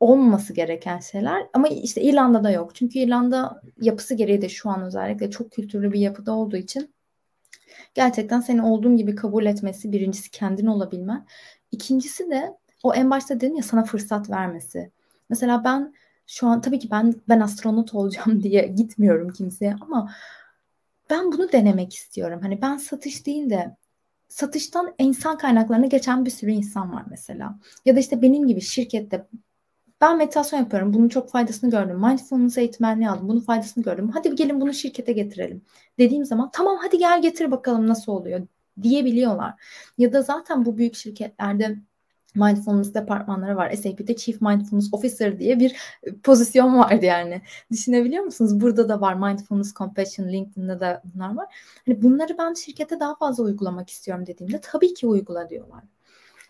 olmaması 0.00 0.52
gereken 0.54 0.98
şeyler 0.98 1.46
ama 1.54 1.68
işte 1.68 2.02
İrlanda'da 2.02 2.50
yok. 2.50 2.74
Çünkü 2.74 2.98
İrlanda 2.98 3.62
yapısı 3.80 4.14
gereği 4.14 4.42
de 4.42 4.48
şu 4.48 4.70
an 4.70 4.82
özellikle 4.82 5.30
çok 5.30 5.52
kültürlü 5.52 5.92
bir 5.92 6.00
yapıda 6.00 6.32
olduğu 6.32 6.56
için 6.56 6.94
gerçekten 7.94 8.40
seni 8.40 8.62
olduğun 8.62 8.96
gibi 8.96 9.14
kabul 9.14 9.46
etmesi 9.46 9.92
birincisi 9.92 10.30
kendin 10.30 10.66
olabilmen. 10.66 11.26
İkincisi 11.72 12.30
de 12.30 12.56
o 12.82 12.94
en 12.94 13.10
başta 13.10 13.36
dedim 13.36 13.56
ya 13.56 13.62
sana 13.62 13.84
fırsat 13.84 14.30
vermesi. 14.30 14.90
Mesela 15.28 15.64
ben 15.64 15.94
şu 16.26 16.46
an 16.46 16.60
tabii 16.60 16.78
ki 16.78 16.90
ben 16.90 17.14
ben 17.28 17.40
astronot 17.40 17.94
olacağım 17.94 18.42
diye 18.42 18.66
gitmiyorum 18.66 19.32
kimseye 19.32 19.76
ama 19.80 20.12
ben 21.10 21.32
bunu 21.32 21.52
denemek 21.52 21.94
istiyorum. 21.94 22.40
Hani 22.42 22.62
ben 22.62 22.76
satış 22.76 23.26
değil 23.26 23.50
de 23.50 23.76
satıştan 24.28 24.94
insan 24.98 25.38
kaynaklarına 25.38 25.86
geçen 25.86 26.24
bir 26.24 26.30
sürü 26.30 26.50
insan 26.50 26.92
var 26.92 27.04
mesela. 27.10 27.58
Ya 27.84 27.96
da 27.96 28.00
işte 28.00 28.22
benim 28.22 28.46
gibi 28.46 28.60
şirkette 28.60 29.26
ben 30.00 30.16
meditasyon 30.18 30.60
yapıyorum. 30.60 30.94
Bunun 30.94 31.08
çok 31.08 31.30
faydasını 31.30 31.70
gördüm. 31.70 32.00
Mindfulness 32.00 32.58
eğitmenliği 32.58 33.10
aldım. 33.10 33.28
Bunun 33.28 33.40
faydasını 33.40 33.84
gördüm. 33.84 34.10
Hadi 34.14 34.34
gelin 34.34 34.60
bunu 34.60 34.74
şirkete 34.74 35.12
getirelim. 35.12 35.62
Dediğim 35.98 36.24
zaman 36.24 36.50
tamam 36.52 36.78
hadi 36.82 36.98
gel 36.98 37.22
getir 37.22 37.50
bakalım 37.50 37.88
nasıl 37.88 38.12
oluyor 38.12 38.46
diyebiliyorlar. 38.82 39.54
Ya 39.98 40.12
da 40.12 40.22
zaten 40.22 40.64
bu 40.64 40.78
büyük 40.78 40.94
şirketlerde 40.94 41.78
mindfulness 42.34 42.94
departmanları 42.94 43.56
var. 43.56 43.72
SAP'de 43.72 44.16
Chief 44.16 44.40
Mindfulness 44.40 44.88
Officer 44.94 45.38
diye 45.38 45.60
bir 45.60 45.76
e, 46.02 46.16
pozisyon 46.16 46.78
vardı 46.78 47.04
yani. 47.04 47.42
Düşünebiliyor 47.70 48.24
musunuz? 48.24 48.60
Burada 48.60 48.88
da 48.88 49.00
var 49.00 49.14
Mindfulness 49.14 49.74
Compassion, 49.74 50.28
LinkedIn'de 50.28 50.80
de 50.80 51.00
bunlar 51.04 51.34
var. 51.36 51.46
Hani 51.86 52.02
bunları 52.02 52.38
ben 52.38 52.54
şirkete 52.54 53.00
daha 53.00 53.16
fazla 53.16 53.44
uygulamak 53.44 53.90
istiyorum 53.90 54.26
dediğimde 54.26 54.60
tabii 54.60 54.94
ki 54.94 55.06
uygula 55.06 55.48
diyorlar. 55.48 55.84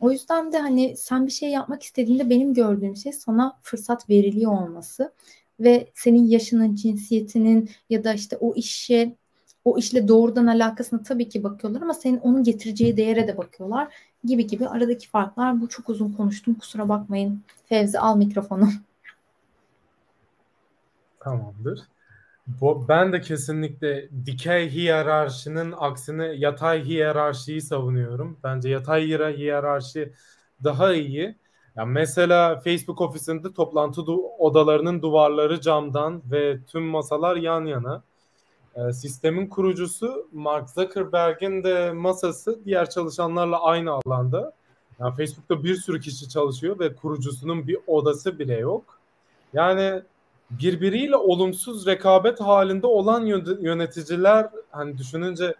O 0.00 0.10
yüzden 0.12 0.52
de 0.52 0.58
hani 0.58 0.96
sen 0.96 1.26
bir 1.26 1.32
şey 1.32 1.50
yapmak 1.50 1.82
istediğinde 1.82 2.30
benim 2.30 2.54
gördüğüm 2.54 2.96
şey 2.96 3.12
sana 3.12 3.58
fırsat 3.62 4.10
veriliyor 4.10 4.52
olması 4.52 5.12
ve 5.60 5.90
senin 5.94 6.26
yaşının, 6.26 6.74
cinsiyetinin 6.74 7.70
ya 7.90 8.04
da 8.04 8.14
işte 8.14 8.36
o 8.36 8.54
işe 8.54 9.16
o 9.64 9.78
işle 9.78 10.08
doğrudan 10.08 10.46
alakasına 10.46 11.02
tabii 11.02 11.28
ki 11.28 11.42
bakıyorlar 11.42 11.82
ama 11.82 11.94
senin 11.94 12.18
onun 12.18 12.44
getireceği 12.44 12.96
değere 12.96 13.28
de 13.28 13.36
bakıyorlar 13.36 13.94
gibi 14.24 14.46
gibi 14.46 14.68
aradaki 14.68 15.08
farklar. 15.08 15.60
Bu 15.60 15.68
çok 15.68 15.88
uzun 15.88 16.12
konuştum 16.12 16.54
kusura 16.54 16.88
bakmayın. 16.88 17.42
Fevzi 17.66 17.98
al 17.98 18.16
mikrofonu. 18.16 18.68
Tamamdır. 21.20 21.80
Bu, 22.60 22.84
ben 22.88 23.12
de 23.12 23.20
kesinlikle 23.20 24.08
dikey 24.26 24.70
hiyerarşinin 24.70 25.74
aksine 25.78 26.26
yatay 26.26 26.84
hiyerarşiyi 26.84 27.62
savunuyorum. 27.62 28.38
Bence 28.44 28.68
yatay 28.68 29.06
hiyerarşi 29.36 30.12
daha 30.64 30.94
iyi. 30.94 31.36
Yani 31.76 31.92
mesela 31.92 32.60
Facebook 32.60 33.00
ofisinde 33.00 33.52
toplantı 33.52 34.02
odalarının 34.38 35.02
duvarları 35.02 35.60
camdan 35.60 36.22
ve 36.30 36.58
tüm 36.66 36.82
masalar 36.82 37.36
yan 37.36 37.64
yana. 37.64 38.02
E, 38.74 38.92
sistemin 38.92 39.46
kurucusu 39.46 40.28
Mark 40.32 40.70
Zuckerberg'in 40.70 41.64
de 41.64 41.92
masası 41.92 42.64
diğer 42.64 42.90
çalışanlarla 42.90 43.62
aynı 43.62 43.90
alanda. 43.90 44.52
Yani 45.00 45.16
Facebook'ta 45.16 45.64
bir 45.64 45.76
sürü 45.76 46.00
kişi 46.00 46.28
çalışıyor 46.28 46.78
ve 46.78 46.94
kurucusunun 46.94 47.66
bir 47.66 47.78
odası 47.86 48.38
bile 48.38 48.56
yok. 48.58 48.98
Yani 49.52 50.02
birbiriyle 50.50 51.16
olumsuz 51.16 51.86
rekabet 51.86 52.40
halinde 52.40 52.86
olan 52.86 53.26
yöneticiler 53.60 54.48
hani 54.70 54.98
düşününce 54.98 55.54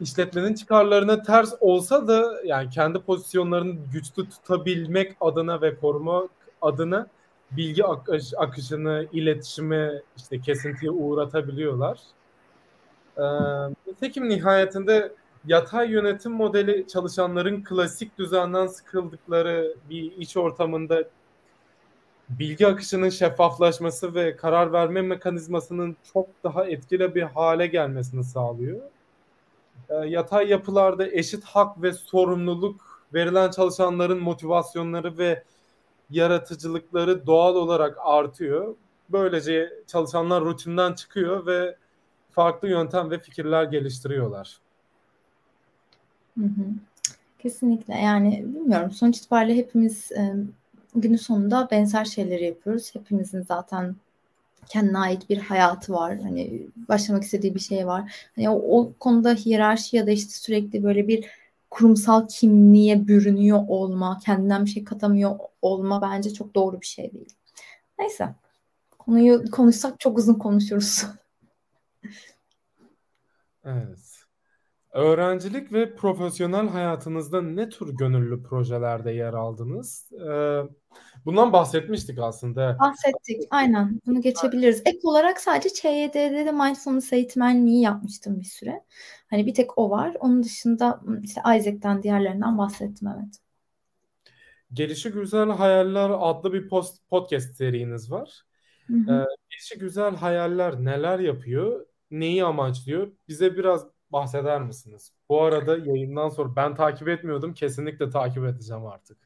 işletmenin 0.00 0.54
çıkarlarına 0.54 1.22
ters 1.22 1.54
olsa 1.60 2.08
da 2.08 2.40
yani 2.44 2.70
kendi 2.70 2.98
pozisyonlarını 2.98 3.76
güçlü 3.92 4.28
tutabilmek 4.28 5.16
adına 5.20 5.60
ve 5.60 5.76
korumak 5.76 6.30
adına 6.62 7.06
bilgi 7.50 7.84
akış, 7.84 8.32
akışını, 8.36 9.06
iletişimi 9.12 10.02
işte 10.16 10.40
kesintiye 10.40 10.90
uğratabiliyorlar. 10.90 11.98
Ee, 13.18 13.22
nitekim 13.86 14.28
nihayetinde 14.28 15.12
yatay 15.46 15.90
yönetim 15.90 16.32
modeli 16.32 16.86
çalışanların 16.88 17.64
klasik 17.64 18.18
düzenden 18.18 18.66
sıkıldıkları 18.66 19.74
bir 19.90 20.12
iş 20.12 20.36
ortamında 20.36 21.04
bilgi 22.28 22.66
akışının 22.66 23.10
şeffaflaşması 23.10 24.14
ve 24.14 24.36
karar 24.36 24.72
verme 24.72 25.02
mekanizmasının 25.02 25.96
çok 26.12 26.28
daha 26.44 26.64
etkili 26.64 27.14
bir 27.14 27.22
hale 27.22 27.66
gelmesini 27.66 28.24
sağlıyor. 28.24 28.80
E, 29.88 29.94
yatay 29.94 30.48
yapılarda 30.48 31.06
eşit 31.06 31.44
hak 31.44 31.82
ve 31.82 31.92
sorumluluk 31.92 33.02
verilen 33.14 33.50
çalışanların 33.50 34.22
motivasyonları 34.22 35.18
ve 35.18 35.42
yaratıcılıkları 36.10 37.26
doğal 37.26 37.54
olarak 37.54 37.96
artıyor. 38.00 38.74
Böylece 39.08 39.72
çalışanlar 39.86 40.44
rutinden 40.44 40.92
çıkıyor 40.92 41.46
ve 41.46 41.76
farklı 42.30 42.68
yöntem 42.68 43.10
ve 43.10 43.18
fikirler 43.18 43.64
geliştiriyorlar. 43.64 44.58
Hı 46.38 46.44
hı. 46.44 46.64
Kesinlikle 47.38 47.94
yani 47.94 48.44
bilmiyorum 48.46 48.90
sonuç 48.90 49.18
itibariyle 49.18 49.56
hepimiz 49.56 50.12
e, 50.12 50.34
günün 51.00 51.16
sonunda 51.16 51.68
benzer 51.70 52.04
şeyleri 52.04 52.44
yapıyoruz. 52.44 52.94
Hepimizin 52.94 53.42
zaten 53.42 53.96
kendine 54.68 54.98
ait 54.98 55.30
bir 55.30 55.38
hayatı 55.38 55.92
var. 55.92 56.18
Hani 56.18 56.66
başlamak 56.88 57.22
istediği 57.22 57.54
bir 57.54 57.60
şey 57.60 57.86
var. 57.86 58.28
Hani 58.36 58.50
o, 58.50 58.80
o 58.80 58.92
konuda 59.00 59.34
hiyerarşi 59.34 59.96
ya 59.96 60.06
da 60.06 60.10
işte 60.10 60.30
sürekli 60.30 60.84
böyle 60.84 61.08
bir 61.08 61.26
kurumsal 61.70 62.28
kimliğe 62.28 63.08
bürünüyor 63.08 63.64
olma, 63.68 64.20
kendinden 64.24 64.64
bir 64.64 64.70
şey 64.70 64.84
katamıyor 64.84 65.38
olma 65.62 66.02
bence 66.02 66.32
çok 66.32 66.54
doğru 66.54 66.80
bir 66.80 66.86
şey 66.86 67.12
değil. 67.12 67.34
Neyse. 67.98 68.34
Konuyu 68.98 69.50
konuşsak 69.50 70.00
çok 70.00 70.18
uzun 70.18 70.34
konuşuruz. 70.34 71.06
Evet. 73.68 74.15
Öğrencilik 74.96 75.72
ve 75.72 75.94
profesyonel 75.94 76.68
hayatınızda 76.68 77.42
ne 77.42 77.68
tür 77.68 77.88
gönüllü 77.88 78.42
projelerde 78.42 79.12
yer 79.12 79.34
aldınız? 79.34 80.12
Ee, 80.12 80.60
bundan 81.24 81.52
bahsetmiştik 81.52 82.18
aslında. 82.18 82.76
Bahsettik, 82.80 83.42
aynen. 83.50 84.00
Bunu 84.06 84.20
geçebiliriz. 84.20 84.82
Ek 84.86 84.98
olarak 85.02 85.40
sadece 85.40 85.68
ÇYD'de 85.68 86.46
de 86.46 86.52
mindfulness 86.52 87.12
eğitmenliği 87.12 87.82
yapmıştım 87.82 88.40
bir 88.40 88.44
süre. 88.44 88.82
Hani 89.30 89.46
bir 89.46 89.54
tek 89.54 89.78
o 89.78 89.90
var. 89.90 90.16
Onun 90.20 90.42
dışında 90.42 91.00
işte 91.22 91.40
Isaac'ten 91.40 92.02
diğerlerinden 92.02 92.58
bahsettim 92.58 93.08
evet. 93.08 93.38
Gelişi 94.72 95.10
Güzel 95.10 95.48
Hayaller 95.48 96.10
adlı 96.18 96.52
bir 96.52 96.68
post, 96.68 97.08
podcast 97.08 97.56
seriniz 97.56 98.10
var. 98.10 98.42
Hı 98.86 98.94
hı. 98.94 99.12
Ee, 99.12 99.26
Gelişi 99.50 99.78
Güzel 99.78 100.16
Hayaller 100.16 100.84
neler 100.84 101.18
yapıyor? 101.18 101.86
Neyi 102.10 102.44
amaçlıyor? 102.44 103.12
Bize 103.28 103.56
biraz 103.56 103.95
bahseder 104.12 104.62
misiniz? 104.62 105.12
Bu 105.28 105.42
arada 105.42 105.78
yayından 105.78 106.28
sonra 106.28 106.56
ben 106.56 106.74
takip 106.74 107.08
etmiyordum. 107.08 107.54
Kesinlikle 107.54 108.10
takip 108.10 108.44
edeceğim 108.44 108.86
artık. 108.86 109.18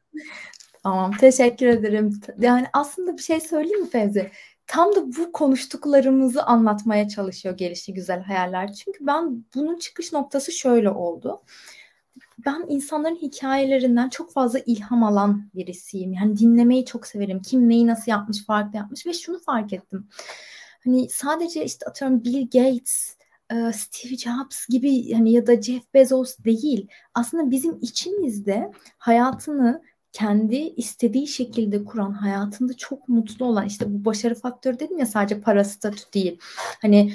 Tamam, 0.83 1.12
teşekkür 1.20 1.66
ederim. 1.66 2.20
Yani 2.39 2.66
aslında 2.72 3.16
bir 3.16 3.22
şey 3.22 3.41
söyleyeyim 3.41 3.81
mi 3.81 3.91
Fevzi? 3.91 4.31
Tam 4.66 4.97
da 4.97 5.07
bu 5.16 5.33
konuştuklarımızı 5.33 6.43
anlatmaya 6.43 7.09
çalışıyor 7.09 7.57
gelişi 7.57 7.95
güzel 7.95 8.22
hayaller. 8.22 8.72
Çünkü 8.72 9.07
ben 9.07 9.45
bunun 9.55 9.78
çıkış 9.78 10.12
noktası 10.12 10.53
şöyle 10.53 10.91
oldu. 10.91 11.43
Ben 12.47 12.64
insanların 12.68 13.16
hikayelerinden 13.16 14.09
çok 14.09 14.33
fazla 14.33 14.59
ilham 14.59 15.05
alan 15.05 15.51
birisiyim. 15.55 16.12
Yani 16.12 16.39
dinlemeyi 16.39 16.85
çok 16.85 17.07
severim. 17.07 17.43
Kim 17.43 17.68
neyi 17.68 17.87
nasıl 17.87 18.11
yapmış, 18.11 18.45
farklı 18.45 18.76
yapmış 18.76 19.07
ve 19.07 19.12
şunu 19.12 19.39
fark 19.39 19.72
ettim. 19.72 20.09
Hani 20.85 21.09
sadece 21.09 21.64
işte 21.64 21.87
atıyorum 21.87 22.24
Bill 22.24 22.45
Gates, 22.45 23.16
Steve 23.73 24.17
Jobs 24.17 24.67
gibi 24.69 25.13
hani 25.13 25.33
ya 25.33 25.47
da 25.47 25.63
Jeff 25.63 25.95
Bezos 25.95 26.39
değil. 26.39 26.89
Aslında 27.15 27.51
bizim 27.51 27.79
içimizde 27.81 28.73
hayatını 28.99 29.83
kendi 30.13 30.57
istediği 30.57 31.27
şekilde 31.27 31.85
kuran, 31.85 32.13
hayatında 32.13 32.77
çok 32.77 33.09
mutlu 33.09 33.47
olan 33.47 33.67
işte 33.67 33.85
bu 33.95 34.05
başarı 34.05 34.35
faktörü 34.35 34.79
dedim 34.79 34.99
ya 34.99 35.07
sadece 35.07 35.41
para 35.41 35.65
statü 35.65 36.13
değil. 36.15 36.39
Hani 36.83 37.15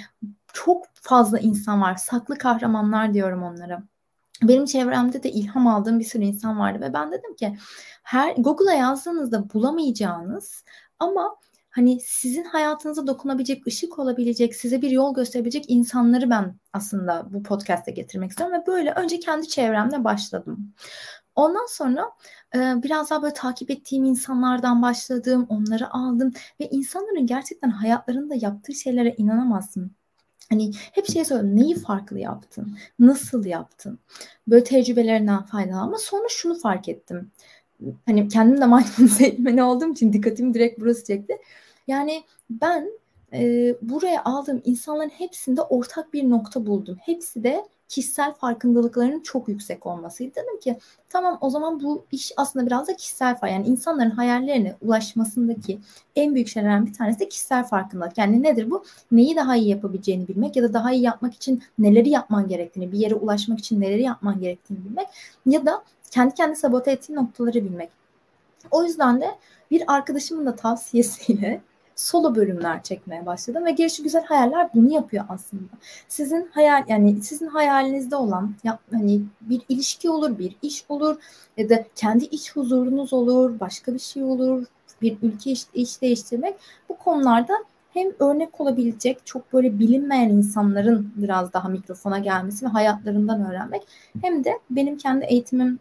çok 0.53 0.85
fazla 0.93 1.39
insan 1.39 1.81
var. 1.81 1.95
Saklı 1.95 2.37
kahramanlar 2.37 3.13
diyorum 3.13 3.43
onlara. 3.43 3.83
Benim 4.43 4.65
çevremde 4.65 5.23
de 5.23 5.31
ilham 5.31 5.67
aldığım 5.67 5.99
bir 5.99 6.05
sürü 6.05 6.23
insan 6.23 6.59
vardı 6.59 6.81
ve 6.81 6.93
ben 6.93 7.11
dedim 7.11 7.35
ki 7.35 7.57
her 8.03 8.35
Google'a 8.35 8.73
yazdığınızda 8.73 9.53
bulamayacağınız 9.53 10.63
ama 10.99 11.35
hani 11.75 11.99
sizin 11.99 12.43
hayatınıza 12.43 13.07
dokunabilecek, 13.07 13.67
ışık 13.67 13.99
olabilecek, 13.99 14.55
size 14.55 14.81
bir 14.81 14.89
yol 14.91 15.15
gösterebilecek 15.15 15.65
insanları 15.67 16.29
ben 16.29 16.55
aslında 16.73 17.27
bu 17.33 17.43
podcast'e 17.43 17.91
getirmek 17.91 18.29
istiyorum 18.29 18.55
ve 18.61 18.67
böyle 18.67 18.91
önce 18.91 19.19
kendi 19.19 19.47
çevremle 19.47 20.03
başladım. 20.03 20.73
Ondan 21.35 21.65
sonra 21.69 22.11
e, 22.55 22.59
biraz 22.83 23.09
daha 23.09 23.21
böyle 23.21 23.33
takip 23.33 23.71
ettiğim 23.71 24.05
insanlardan 24.05 24.81
başladım, 24.81 25.45
onları 25.49 25.93
aldım 25.93 26.33
ve 26.59 26.69
insanların 26.69 27.27
gerçekten 27.27 27.69
hayatlarında 27.69 28.35
yaptığı 28.35 28.73
şeylere 28.73 29.15
inanamazsın. 29.17 29.91
Hani 30.49 30.71
hep 30.91 31.07
şey 31.11 31.25
söylüyorum. 31.25 31.55
Neyi 31.55 31.75
farklı 31.75 32.19
yaptın? 32.19 32.77
Nasıl 32.99 33.45
yaptın? 33.45 33.99
Böyle 34.47 34.63
tecrübelerinden 34.63 35.43
faydalan. 35.43 35.81
Ama 35.81 35.97
sonra 35.97 36.27
şunu 36.29 36.59
fark 36.59 36.89
ettim. 36.89 37.31
Hani 38.05 38.27
kendim 38.27 38.61
de 38.61 38.65
mindfulness 38.75 39.21
eğitmeni 39.21 39.63
olduğum 39.63 39.91
için 39.91 40.13
dikkatimi 40.13 40.53
direkt 40.53 40.79
burası 40.79 41.05
çekti. 41.05 41.37
Yani 41.87 42.23
ben 42.49 42.89
e, 43.33 43.75
buraya 43.81 44.23
aldığım 44.23 44.61
insanların 44.65 45.09
hepsinde 45.09 45.61
ortak 45.61 46.13
bir 46.13 46.29
nokta 46.29 46.65
buldum. 46.65 46.97
Hepsi 47.01 47.43
de 47.43 47.65
kişisel 47.89 48.33
farkındalıklarının 48.33 49.19
çok 49.19 49.47
yüksek 49.47 49.85
olmasıydı. 49.85 50.35
Dedim 50.35 50.59
ki 50.59 50.79
tamam 51.09 51.37
o 51.41 51.49
zaman 51.49 51.83
bu 51.83 52.05
iş 52.11 52.31
aslında 52.37 52.65
biraz 52.65 52.87
da 52.87 52.95
kişisel 52.95 53.37
fay. 53.37 53.51
Yani 53.51 53.67
insanların 53.67 54.09
hayallerine 54.09 54.75
ulaşmasındaki 54.81 55.79
en 56.15 56.35
büyük 56.35 56.47
şeylerden 56.47 56.85
bir 56.85 56.93
tanesi 56.93 57.19
de 57.19 57.29
kişisel 57.29 57.63
farkındalık. 57.63 58.17
Yani 58.17 58.43
nedir 58.43 58.69
bu? 58.69 58.83
Neyi 59.11 59.35
daha 59.35 59.55
iyi 59.55 59.69
yapabileceğini 59.69 60.27
bilmek 60.27 60.55
ya 60.55 60.63
da 60.63 60.73
daha 60.73 60.91
iyi 60.91 61.03
yapmak 61.03 61.33
için 61.33 61.63
neleri 61.79 62.09
yapman 62.09 62.47
gerektiğini, 62.47 62.91
bir 62.91 62.97
yere 62.97 63.15
ulaşmak 63.15 63.59
için 63.59 63.81
neleri 63.81 64.01
yapman 64.01 64.39
gerektiğini 64.39 64.85
bilmek 64.85 65.07
ya 65.45 65.65
da 65.65 65.83
kendi 66.11 66.33
kendi 66.33 66.55
sabote 66.55 66.91
ettiği 66.91 67.15
noktaları 67.15 67.53
bilmek. 67.53 67.89
O 68.71 68.83
yüzden 68.83 69.21
de 69.21 69.27
bir 69.71 69.83
arkadaşımın 69.87 70.45
da 70.45 70.55
tavsiyesiyle 70.55 71.61
solo 71.95 72.35
bölümler 72.35 72.83
çekmeye 72.83 73.25
başladım 73.25 73.65
ve 73.65 73.71
gelişi 73.71 74.03
güzel 74.03 74.23
hayaller 74.23 74.69
bunu 74.73 74.93
yapıyor 74.93 75.25
aslında. 75.29 75.69
Sizin 76.07 76.49
hayal 76.51 76.83
yani 76.87 77.21
sizin 77.21 77.47
hayalinizde 77.47 78.15
olan 78.15 78.55
ya, 78.63 78.79
hani 78.91 79.21
bir 79.41 79.61
ilişki 79.69 80.09
olur, 80.09 80.39
bir 80.39 80.55
iş 80.61 80.85
olur 80.89 81.17
ya 81.57 81.69
da 81.69 81.85
kendi 81.95 82.25
iç 82.25 82.55
huzurunuz 82.55 83.13
olur, 83.13 83.59
başka 83.59 83.93
bir 83.93 83.99
şey 83.99 84.23
olur, 84.23 84.65
bir 85.01 85.17
ülke 85.21 85.51
iş, 85.51 85.65
iş 85.73 86.01
değiştirmek 86.01 86.55
bu 86.89 86.97
konularda 86.97 87.53
hem 87.93 88.07
örnek 88.19 88.61
olabilecek 88.61 89.25
çok 89.25 89.53
böyle 89.53 89.79
bilinmeyen 89.79 90.29
insanların 90.29 91.13
biraz 91.15 91.53
daha 91.53 91.69
mikrofona 91.69 92.19
gelmesi 92.19 92.65
ve 92.65 92.69
hayatlarından 92.69 93.49
öğrenmek 93.49 93.87
hem 94.21 94.43
de 94.43 94.59
benim 94.69 94.97
kendi 94.97 95.25
eğitimim 95.25 95.79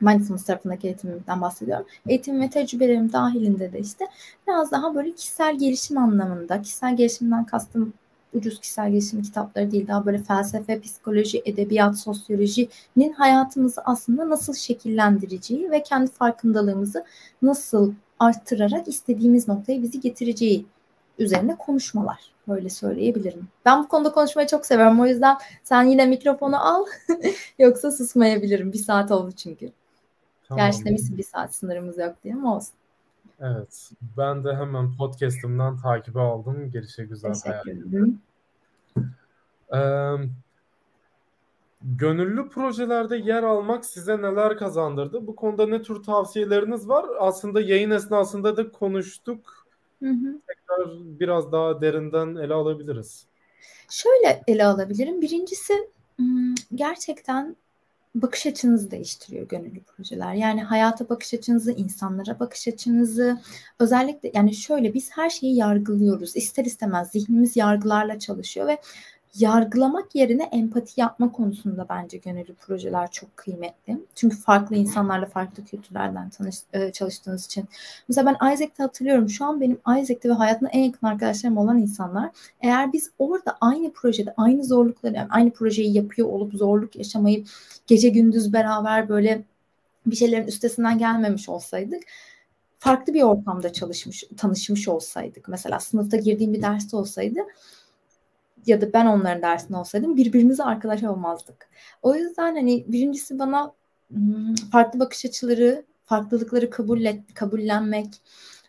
mindfulness 0.00 0.44
tarafındaki 0.44 0.86
eğitimimden 0.86 1.40
bahsediyorum. 1.40 1.86
Eğitim 2.06 2.40
ve 2.40 2.50
tecrübelerim 2.50 3.12
dahilinde 3.12 3.72
de 3.72 3.78
işte 3.78 4.06
biraz 4.48 4.70
daha 4.70 4.94
böyle 4.94 5.12
kişisel 5.12 5.58
gelişim 5.58 5.98
anlamında, 5.98 6.62
kişisel 6.62 6.96
gelişimden 6.96 7.44
kastım 7.44 7.92
ucuz 8.36 8.60
kişisel 8.60 8.90
gelişim 8.90 9.22
kitapları 9.22 9.70
değil 9.70 9.88
daha 9.88 10.06
böyle 10.06 10.18
felsefe, 10.18 10.80
psikoloji, 10.80 11.42
edebiyat, 11.44 11.98
sosyolojinin 11.98 13.12
hayatımızı 13.16 13.80
aslında 13.84 14.30
nasıl 14.30 14.54
şekillendireceği 14.54 15.70
ve 15.70 15.82
kendi 15.82 16.10
farkındalığımızı 16.10 17.04
nasıl 17.42 17.92
arttırarak 18.18 18.88
istediğimiz 18.88 19.48
noktaya 19.48 19.82
bizi 19.82 20.00
getireceği 20.00 20.66
üzerine 21.18 21.56
konuşmalar. 21.56 22.36
Böyle 22.48 22.70
söyleyebilirim. 22.70 23.48
Ben 23.64 23.84
bu 23.84 23.88
konuda 23.88 24.12
konuşmayı 24.12 24.48
çok 24.48 24.66
seviyorum. 24.66 25.00
O 25.00 25.06
yüzden 25.06 25.36
sen 25.64 25.82
yine 25.82 26.06
mikrofonu 26.06 26.66
al. 26.68 26.86
Yoksa 27.58 27.90
susmayabilirim. 27.92 28.72
Bir 28.72 28.78
saat 28.78 29.10
oldu 29.10 29.32
çünkü. 29.32 29.72
Tamam. 30.48 30.66
Gerçi 30.66 30.84
demişsin 30.84 31.18
bir 31.18 31.22
saat 31.22 31.54
sınırımız 31.54 31.98
yok 31.98 32.14
diye 32.24 32.34
ama 32.34 32.56
olsun. 32.56 32.74
Evet. 33.40 33.90
Ben 34.16 34.44
de 34.44 34.56
hemen 34.56 34.96
podcast'ımdan 34.96 35.76
takibe 35.76 36.20
aldım. 36.20 36.70
Gelişe 36.70 37.04
güzel 37.04 37.32
Teşekkür 37.32 37.70
ederim. 37.70 38.20
Ee, 39.74 40.14
gönüllü 41.82 42.48
projelerde 42.48 43.16
yer 43.16 43.42
almak 43.42 43.84
size 43.84 44.22
neler 44.22 44.58
kazandırdı? 44.58 45.26
Bu 45.26 45.36
konuda 45.36 45.66
ne 45.66 45.82
tür 45.82 46.02
tavsiyeleriniz 46.02 46.88
var? 46.88 47.06
Aslında 47.18 47.60
yayın 47.60 47.90
esnasında 47.90 48.56
da 48.56 48.72
konuştuk. 48.72 49.66
Hı 50.02 50.10
hı. 50.10 50.40
Tekrar 50.48 50.88
biraz 51.20 51.52
daha 51.52 51.80
derinden 51.80 52.36
ele 52.36 52.54
alabiliriz. 52.54 53.26
Şöyle 53.90 54.42
ele 54.46 54.66
alabilirim. 54.66 55.22
Birincisi 55.22 55.90
gerçekten 56.74 57.56
bakış 58.22 58.46
açınızı 58.46 58.90
değiştiriyor 58.90 59.48
gönüllü 59.48 59.80
projeler. 59.82 60.34
Yani 60.34 60.62
hayata 60.62 61.08
bakış 61.08 61.34
açınızı, 61.34 61.72
insanlara 61.72 62.40
bakış 62.40 62.68
açınızı 62.68 63.40
özellikle 63.78 64.30
yani 64.34 64.54
şöyle 64.54 64.94
biz 64.94 65.10
her 65.10 65.30
şeyi 65.30 65.56
yargılıyoruz. 65.56 66.36
İster 66.36 66.64
istemez 66.64 67.10
zihnimiz 67.10 67.56
yargılarla 67.56 68.18
çalışıyor 68.18 68.66
ve 68.66 68.78
yargılamak 69.38 70.14
yerine 70.14 70.42
empati 70.42 71.00
yapma 71.00 71.32
konusunda 71.32 71.86
bence 71.88 72.18
gönüllü 72.18 72.54
projeler 72.54 73.10
çok 73.10 73.36
kıymetli. 73.36 73.98
Çünkü 74.14 74.36
farklı 74.36 74.76
insanlarla 74.76 75.26
farklı 75.26 75.64
kültürlerden 75.64 76.30
tanış, 76.30 76.56
e, 76.72 76.92
çalıştığınız 76.92 77.46
için. 77.46 77.64
Mesela 78.08 78.26
ben 78.26 78.52
Isaac'te 78.52 78.82
hatırlıyorum. 78.82 79.28
Şu 79.28 79.44
an 79.44 79.60
benim 79.60 79.78
Isaac'te 79.88 80.28
ve 80.28 80.32
hayatımda 80.32 80.70
en 80.72 80.82
yakın 80.82 81.06
arkadaşlarım 81.06 81.58
olan 81.58 81.78
insanlar. 81.78 82.30
Eğer 82.60 82.92
biz 82.92 83.10
orada 83.18 83.56
aynı 83.60 83.92
projede 83.92 84.34
aynı 84.36 84.64
zorlukları 84.64 85.14
yani 85.14 85.28
aynı 85.30 85.50
projeyi 85.50 85.92
yapıyor 85.96 86.28
olup 86.28 86.54
zorluk 86.54 86.96
yaşamayı 86.96 87.44
gece 87.86 88.08
gündüz 88.08 88.52
beraber 88.52 89.08
böyle 89.08 89.42
bir 90.06 90.16
şeylerin 90.16 90.46
üstesinden 90.46 90.98
gelmemiş 90.98 91.48
olsaydık 91.48 92.02
farklı 92.78 93.14
bir 93.14 93.22
ortamda 93.22 93.72
çalışmış, 93.72 94.24
tanışmış 94.36 94.88
olsaydık. 94.88 95.48
Mesela 95.48 95.80
sınıfta 95.80 96.16
girdiğim 96.16 96.54
bir 96.54 96.62
derste 96.62 96.96
olsaydı 96.96 97.40
ya 98.66 98.80
da 98.80 98.92
ben 98.92 99.06
onların 99.06 99.42
dersinde 99.42 99.76
olsaydım 99.76 100.16
birbirimize 100.16 100.64
arkadaş 100.64 101.02
olmazdık. 101.02 101.68
O 102.02 102.14
yüzden 102.14 102.54
hani 102.54 102.84
birincisi 102.88 103.38
bana 103.38 103.72
hmm, 104.10 104.54
farklı 104.72 105.00
bakış 105.00 105.24
açıları, 105.24 105.84
farklılıkları 106.04 106.70
kabul 106.70 107.04
et, 107.04 107.34
kabullenmek, 107.34 108.22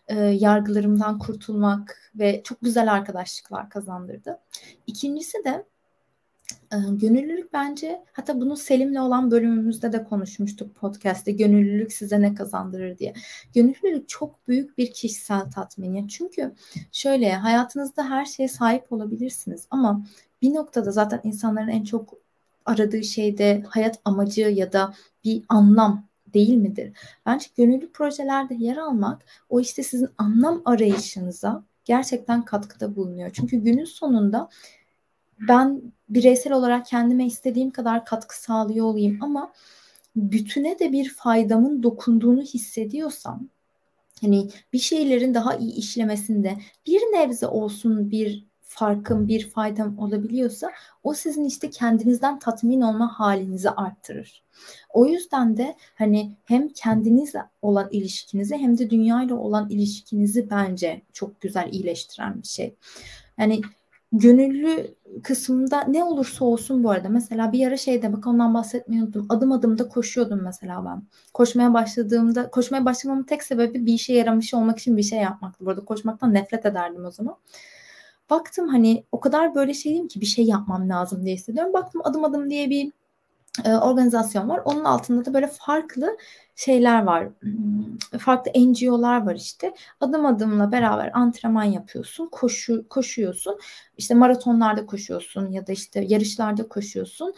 e, 0.08 0.20
yargılarımdan 0.20 1.18
kurtulmak 1.18 2.12
ve 2.14 2.42
çok 2.44 2.60
güzel 2.60 2.92
arkadaşlıklar 2.92 3.70
kazandırdı. 3.70 4.38
İkincisi 4.86 5.44
de 5.44 5.64
gönüllülük 6.70 7.52
bence 7.52 8.04
hatta 8.12 8.40
bunu 8.40 8.56
Selim'le 8.56 8.96
olan 8.96 9.30
bölümümüzde 9.30 9.92
de 9.92 10.04
konuşmuştuk 10.04 10.74
podcast'te 10.74 11.32
gönüllülük 11.32 11.92
size 11.92 12.20
ne 12.20 12.34
kazandırır 12.34 12.98
diye. 12.98 13.14
Gönüllülük 13.54 14.08
çok 14.08 14.48
büyük 14.48 14.78
bir 14.78 14.92
kişisel 14.92 15.50
tatmin. 15.50 16.06
Çünkü 16.08 16.54
şöyle 16.92 17.32
hayatınızda 17.32 18.10
her 18.10 18.24
şeye 18.24 18.48
sahip 18.48 18.92
olabilirsiniz 18.92 19.66
ama 19.70 20.04
bir 20.42 20.54
noktada 20.54 20.90
zaten 20.90 21.20
insanların 21.24 21.68
en 21.68 21.84
çok 21.84 22.14
aradığı 22.66 23.04
şey 23.04 23.38
de 23.38 23.62
hayat 23.68 24.00
amacı 24.04 24.40
ya 24.40 24.72
da 24.72 24.94
bir 25.24 25.42
anlam 25.48 26.08
değil 26.34 26.54
midir? 26.54 26.92
Bence 27.26 27.46
gönüllü 27.56 27.92
projelerde 27.92 28.54
yer 28.54 28.76
almak 28.76 29.24
o 29.48 29.60
işte 29.60 29.82
sizin 29.82 30.08
anlam 30.18 30.62
arayışınıza 30.64 31.64
gerçekten 31.84 32.44
katkıda 32.44 32.96
bulunuyor. 32.96 33.30
Çünkü 33.32 33.56
günün 33.56 33.84
sonunda 33.84 34.48
ben 35.48 35.82
bireysel 36.08 36.52
olarak 36.52 36.86
kendime 36.86 37.26
istediğim 37.26 37.70
kadar 37.70 38.04
katkı 38.04 38.42
sağlıyor 38.42 38.86
olayım 38.86 39.18
ama 39.20 39.52
bütüne 40.16 40.78
de 40.78 40.92
bir 40.92 41.08
faydamın 41.08 41.82
dokunduğunu 41.82 42.42
hissediyorsam 42.42 43.48
hani 44.20 44.48
bir 44.72 44.78
şeylerin 44.78 45.34
daha 45.34 45.56
iyi 45.56 45.72
işlemesinde 45.72 46.56
bir 46.86 47.00
nebze 47.00 47.46
olsun 47.46 48.10
bir 48.10 48.48
farkım, 48.60 49.28
bir 49.28 49.50
faydam 49.50 49.98
olabiliyorsa 49.98 50.72
o 51.02 51.14
sizin 51.14 51.44
işte 51.44 51.70
kendinizden 51.70 52.38
tatmin 52.38 52.80
olma 52.80 53.20
halinizi 53.20 53.70
arttırır. 53.70 54.42
O 54.88 55.06
yüzden 55.06 55.56
de 55.56 55.76
hani 55.94 56.36
hem 56.44 56.68
kendinizle 56.68 57.42
olan 57.62 57.88
ilişkinizi 57.92 58.56
hem 58.56 58.78
de 58.78 58.90
dünyayla 58.90 59.36
olan 59.36 59.70
ilişkinizi 59.70 60.50
bence 60.50 61.02
çok 61.12 61.40
güzel 61.40 61.72
iyileştiren 61.72 62.42
bir 62.42 62.48
şey. 62.48 62.74
Yani 63.38 63.60
gönüllü 64.12 64.94
kısmında 65.22 65.82
ne 65.84 66.04
olursa 66.04 66.44
olsun 66.44 66.84
bu 66.84 66.90
arada 66.90 67.08
mesela 67.08 67.52
bir 67.52 67.66
ara 67.66 67.76
şeyde 67.76 68.12
bak 68.12 68.26
ondan 68.26 68.54
bahsetmeyi 68.54 69.02
unuttum. 69.02 69.26
Adım 69.28 69.52
adım 69.52 69.78
da 69.78 69.88
koşuyordum 69.88 70.40
mesela 70.44 70.84
ben. 70.84 71.02
Koşmaya 71.34 71.74
başladığımda 71.74 72.50
koşmaya 72.50 72.84
başlamamın 72.84 73.22
tek 73.22 73.42
sebebi 73.42 73.86
bir 73.86 73.92
işe 73.92 74.12
yaramış 74.12 74.54
olmak 74.54 74.78
için 74.78 74.96
bir 74.96 75.02
şey 75.02 75.18
yapmaktı. 75.18 75.66
Bu 75.66 75.70
arada 75.70 75.84
koşmaktan 75.84 76.34
nefret 76.34 76.66
ederdim 76.66 77.04
o 77.04 77.10
zaman. 77.10 77.36
Baktım 78.30 78.68
hani 78.68 79.04
o 79.12 79.20
kadar 79.20 79.54
böyle 79.54 79.74
şeyim 79.74 80.08
ki 80.08 80.20
bir 80.20 80.26
şey 80.26 80.44
yapmam 80.44 80.88
lazım 80.88 81.24
diye 81.24 81.34
hissediyorum. 81.34 81.72
Baktım 81.72 82.00
adım 82.04 82.24
adım 82.24 82.50
diye 82.50 82.70
bir 82.70 82.92
e, 83.64 83.74
organizasyon 83.74 84.48
var. 84.48 84.60
Onun 84.64 84.84
altında 84.84 85.24
da 85.24 85.34
böyle 85.34 85.46
farklı 85.46 86.16
şeyler 86.54 87.02
var. 87.02 87.28
Hmm, 87.40 88.18
farklı 88.18 88.52
NGO'lar 88.54 89.26
var 89.26 89.34
işte. 89.34 89.74
Adım 90.00 90.26
adımla 90.26 90.72
beraber 90.72 91.10
antrenman 91.14 91.64
yapıyorsun, 91.64 92.28
koşu 92.32 92.88
koşuyorsun. 92.88 93.58
İşte 93.96 94.14
maratonlarda 94.14 94.86
koşuyorsun 94.86 95.50
ya 95.50 95.66
da 95.66 95.72
işte 95.72 96.04
yarışlarda 96.08 96.68
koşuyorsun. 96.68 97.34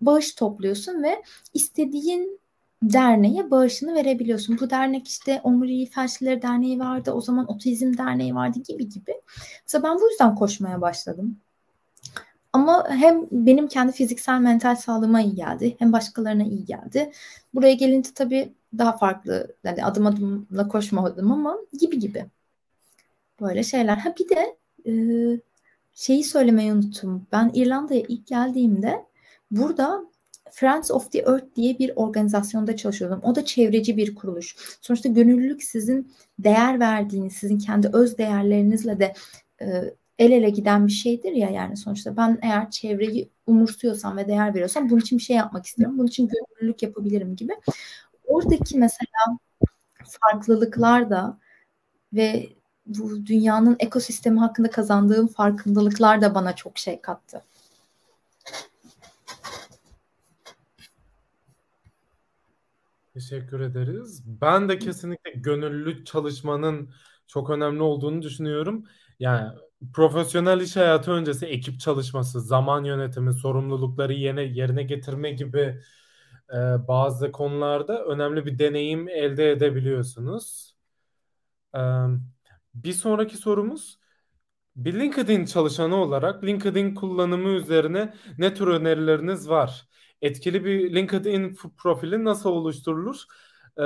Bağış 0.00 0.34
topluyorsun 0.34 1.02
ve 1.02 1.22
istediğin 1.54 2.40
derneğe 2.82 3.50
bağışını 3.50 3.94
verebiliyorsun. 3.94 4.58
Bu 4.60 4.70
dernek 4.70 5.08
işte 5.08 5.40
Omurilik 5.44 5.94
Felçlileri 5.94 6.42
Derneği 6.42 6.78
vardı, 6.78 7.12
o 7.12 7.20
zaman 7.20 7.50
Otizm 7.50 7.98
Derneği 7.98 8.34
vardı 8.34 8.58
gibi 8.68 8.88
gibi. 8.88 9.12
Mesela 9.62 9.82
ben 9.82 9.96
bu 10.00 10.10
yüzden 10.10 10.34
koşmaya 10.34 10.80
başladım. 10.80 11.40
Ama 12.52 12.86
hem 12.88 13.26
benim 13.30 13.68
kendi 13.68 13.92
fiziksel 13.92 14.40
mental 14.40 14.76
sağlığıma 14.76 15.20
iyi 15.20 15.34
geldi 15.34 15.76
hem 15.78 15.92
başkalarına 15.92 16.42
iyi 16.42 16.64
geldi. 16.64 17.12
Buraya 17.54 17.74
gelince 17.74 18.10
tabii 18.14 18.52
daha 18.78 18.96
farklı 18.96 19.56
yani 19.64 19.84
adım 19.84 20.06
adımla 20.06 20.68
koşmadım 20.68 21.32
ama 21.32 21.58
gibi 21.80 21.98
gibi. 21.98 22.26
Böyle 23.40 23.62
şeyler. 23.62 23.96
Ha 23.96 24.14
bir 24.20 24.28
de 24.28 24.56
e, 24.86 24.92
şeyi 25.92 26.24
söylemeyi 26.24 26.72
unuttum. 26.72 27.26
Ben 27.32 27.50
İrlanda'ya 27.54 28.02
ilk 28.08 28.26
geldiğimde 28.26 29.06
burada 29.50 30.04
Friends 30.50 30.90
of 30.90 31.12
the 31.12 31.18
Earth 31.18 31.56
diye 31.56 31.78
bir 31.78 31.92
organizasyonda 31.96 32.76
çalışıyordum. 32.76 33.20
O 33.22 33.34
da 33.34 33.44
çevreci 33.44 33.96
bir 33.96 34.14
kuruluş. 34.14 34.56
Sonuçta 34.80 35.08
gönüllülük 35.08 35.62
sizin 35.62 36.12
değer 36.38 36.80
verdiğiniz, 36.80 37.32
sizin 37.32 37.58
kendi 37.58 37.88
öz 37.92 38.18
değerlerinizle 38.18 38.98
de 39.00 39.14
e, 39.60 39.94
el 40.22 40.32
ele 40.32 40.50
giden 40.50 40.86
bir 40.86 40.92
şeydir 40.92 41.32
ya 41.32 41.50
yani 41.50 41.76
sonuçta 41.76 42.16
ben 42.16 42.38
eğer 42.42 42.70
çevreyi 42.70 43.30
umursuyorsam 43.46 44.16
ve 44.16 44.28
değer 44.28 44.54
veriyorsam 44.54 44.90
bunun 44.90 45.00
için 45.00 45.18
bir 45.18 45.22
şey 45.22 45.36
yapmak 45.36 45.66
istiyorum. 45.66 45.98
Bunun 45.98 46.06
için 46.06 46.28
gönüllülük 46.28 46.82
yapabilirim 46.82 47.36
gibi. 47.36 47.52
Oradaki 48.24 48.78
mesela 48.78 49.38
farklılıklar 50.04 51.10
da 51.10 51.38
ve 52.12 52.48
bu 52.86 53.26
dünyanın 53.26 53.76
ekosistemi 53.78 54.38
hakkında 54.38 54.70
kazandığım 54.70 55.26
farkındalıklar 55.26 56.20
da 56.20 56.34
bana 56.34 56.56
çok 56.56 56.78
şey 56.78 57.00
kattı. 57.00 57.42
Teşekkür 63.14 63.60
ederiz. 63.60 64.22
Ben 64.26 64.68
de 64.68 64.78
kesinlikle 64.78 65.30
gönüllü 65.30 66.04
çalışmanın 66.04 66.90
çok 67.26 67.50
önemli 67.50 67.82
olduğunu 67.82 68.22
düşünüyorum. 68.22 68.84
Yani 69.20 69.58
profesyonel 69.94 70.60
iş 70.60 70.76
hayatı 70.76 71.10
öncesi 71.10 71.46
ekip 71.46 71.80
çalışması, 71.80 72.40
zaman 72.40 72.84
yönetimi, 72.84 73.34
sorumlulukları 73.34 74.12
yerine, 74.12 74.42
yerine 74.42 74.82
getirme 74.82 75.30
gibi 75.32 75.80
e, 76.50 76.56
bazı 76.88 77.32
konularda 77.32 78.04
önemli 78.04 78.46
bir 78.46 78.58
deneyim 78.58 79.08
elde 79.08 79.50
edebiliyorsunuz. 79.50 80.76
E, 81.74 81.80
bir 82.74 82.92
sonraki 82.92 83.36
sorumuz 83.36 83.98
bir 84.76 84.94
LinkedIn 85.00 85.44
çalışanı 85.44 85.96
olarak 85.96 86.44
LinkedIn 86.44 86.94
kullanımı 86.94 87.48
üzerine 87.48 88.14
ne 88.38 88.54
tür 88.54 88.66
önerileriniz 88.68 89.48
var? 89.48 89.88
Etkili 90.22 90.64
bir 90.64 90.94
LinkedIn 90.94 91.56
profili 91.78 92.24
nasıl 92.24 92.50
oluşturulur? 92.50 93.16
Ee, 93.78 93.82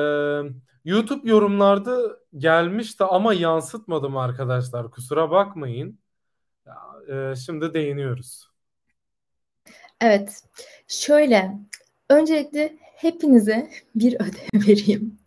YouTube 0.87 1.31
yorumlarda 1.31 2.19
gelmişti 2.39 3.05
ama 3.05 3.35
yansıtmadım 3.35 4.17
arkadaşlar. 4.17 4.91
Kusura 4.91 5.31
bakmayın. 5.31 5.99
Ee, 7.11 7.35
şimdi 7.47 7.75
değiniyoruz. 7.75 8.49
Evet. 10.01 10.43
Şöyle. 10.89 11.59
Öncelikle 12.11 12.77
hepinize 12.81 13.71
bir 13.95 14.15
ödev 14.15 14.69
vereyim. 14.69 15.19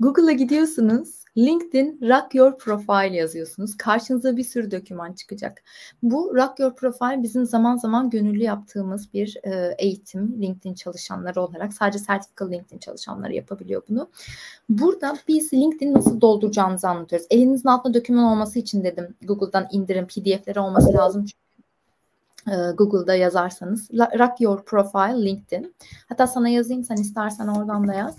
Google'a 0.00 0.32
gidiyorsunuz. 0.32 1.24
LinkedIn 1.38 1.98
Rock 2.02 2.34
Your 2.34 2.58
Profile 2.58 3.16
yazıyorsunuz. 3.16 3.76
Karşınıza 3.76 4.36
bir 4.36 4.44
sürü 4.44 4.70
doküman 4.70 5.12
çıkacak. 5.12 5.62
Bu 6.02 6.36
Rock 6.36 6.58
Your 6.58 6.74
Profile 6.74 7.22
bizim 7.22 7.46
zaman 7.46 7.76
zaman 7.76 8.10
gönüllü 8.10 8.42
yaptığımız 8.42 9.14
bir 9.14 9.36
e, 9.44 9.74
eğitim 9.78 10.42
LinkedIn 10.42 10.74
çalışanları 10.74 11.40
olarak 11.40 11.74
sadece 11.74 11.98
sertifikalı 11.98 12.50
LinkedIn 12.50 12.78
çalışanları 12.78 13.32
yapabiliyor 13.32 13.82
bunu. 13.88 14.08
Burada 14.68 15.16
biz 15.28 15.52
LinkedIn 15.52 15.94
nasıl 15.94 16.20
dolduracağınızı 16.20 16.88
anlatıyoruz. 16.88 17.26
Elinizin 17.30 17.68
altında 17.68 17.94
doküman 17.94 18.24
olması 18.24 18.58
için 18.58 18.84
dedim 18.84 19.14
Google'dan 19.22 19.66
indirin 19.70 20.06
PDF'leri 20.06 20.60
olması 20.60 20.92
lazım 20.92 21.24
çünkü 21.24 21.46
e, 22.48 22.72
Google'da 22.72 23.14
yazarsanız 23.14 23.90
Rock 23.92 24.40
Your 24.40 24.64
Profile 24.64 25.26
LinkedIn. 25.26 25.74
Hatta 26.08 26.26
sana 26.26 26.48
yazayım 26.48 26.84
sen 26.84 26.96
istersen 26.96 27.46
oradan 27.46 27.88
da 27.88 27.94
yaz. 27.94 28.16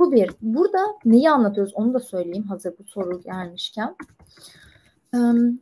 Bu 0.00 0.12
bir. 0.12 0.30
Burada 0.42 0.78
neyi 1.04 1.30
anlatıyoruz 1.30 1.74
onu 1.74 1.94
da 1.94 2.00
söyleyeyim 2.00 2.44
hazır 2.44 2.74
bu 2.78 2.84
soru 2.84 3.20
gelmişken. 3.20 3.96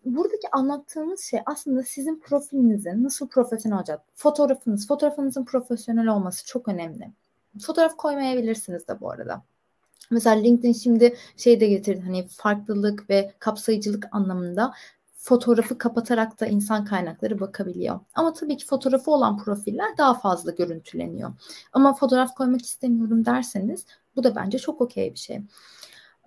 Buradaki 0.04 0.48
anlattığımız 0.52 1.20
şey 1.20 1.40
aslında 1.46 1.82
sizin 1.82 2.20
profilinizin 2.20 3.04
nasıl 3.04 3.28
profesyonel 3.28 3.78
olacak. 3.78 4.00
Fotoğrafınız, 4.14 4.88
fotoğrafınızın 4.88 5.44
profesyonel 5.44 6.06
olması 6.06 6.46
çok 6.46 6.68
önemli. 6.68 7.12
Fotoğraf 7.60 7.96
koymayabilirsiniz 7.96 8.88
de 8.88 9.00
bu 9.00 9.10
arada. 9.10 9.42
Mesela 10.10 10.36
LinkedIn 10.36 10.72
şimdi 10.72 11.16
şey 11.36 11.60
de 11.60 11.66
getirdi 11.66 12.02
hani 12.06 12.28
farklılık 12.28 13.10
ve 13.10 13.32
kapsayıcılık 13.38 14.08
anlamında 14.12 14.72
fotoğrafı 15.28 15.78
kapatarak 15.78 16.40
da 16.40 16.46
insan 16.46 16.84
kaynakları 16.84 17.40
bakabiliyor. 17.40 18.00
Ama 18.14 18.32
tabii 18.32 18.56
ki 18.56 18.66
fotoğrafı 18.66 19.10
olan 19.10 19.38
profiller 19.38 19.98
daha 19.98 20.14
fazla 20.14 20.50
görüntüleniyor. 20.50 21.32
Ama 21.72 21.94
fotoğraf 21.94 22.34
koymak 22.34 22.62
istemiyorum 22.62 23.24
derseniz 23.24 23.86
bu 24.16 24.24
da 24.24 24.36
bence 24.36 24.58
çok 24.58 24.80
okey 24.80 25.12
bir 25.12 25.18
şey. 25.18 25.36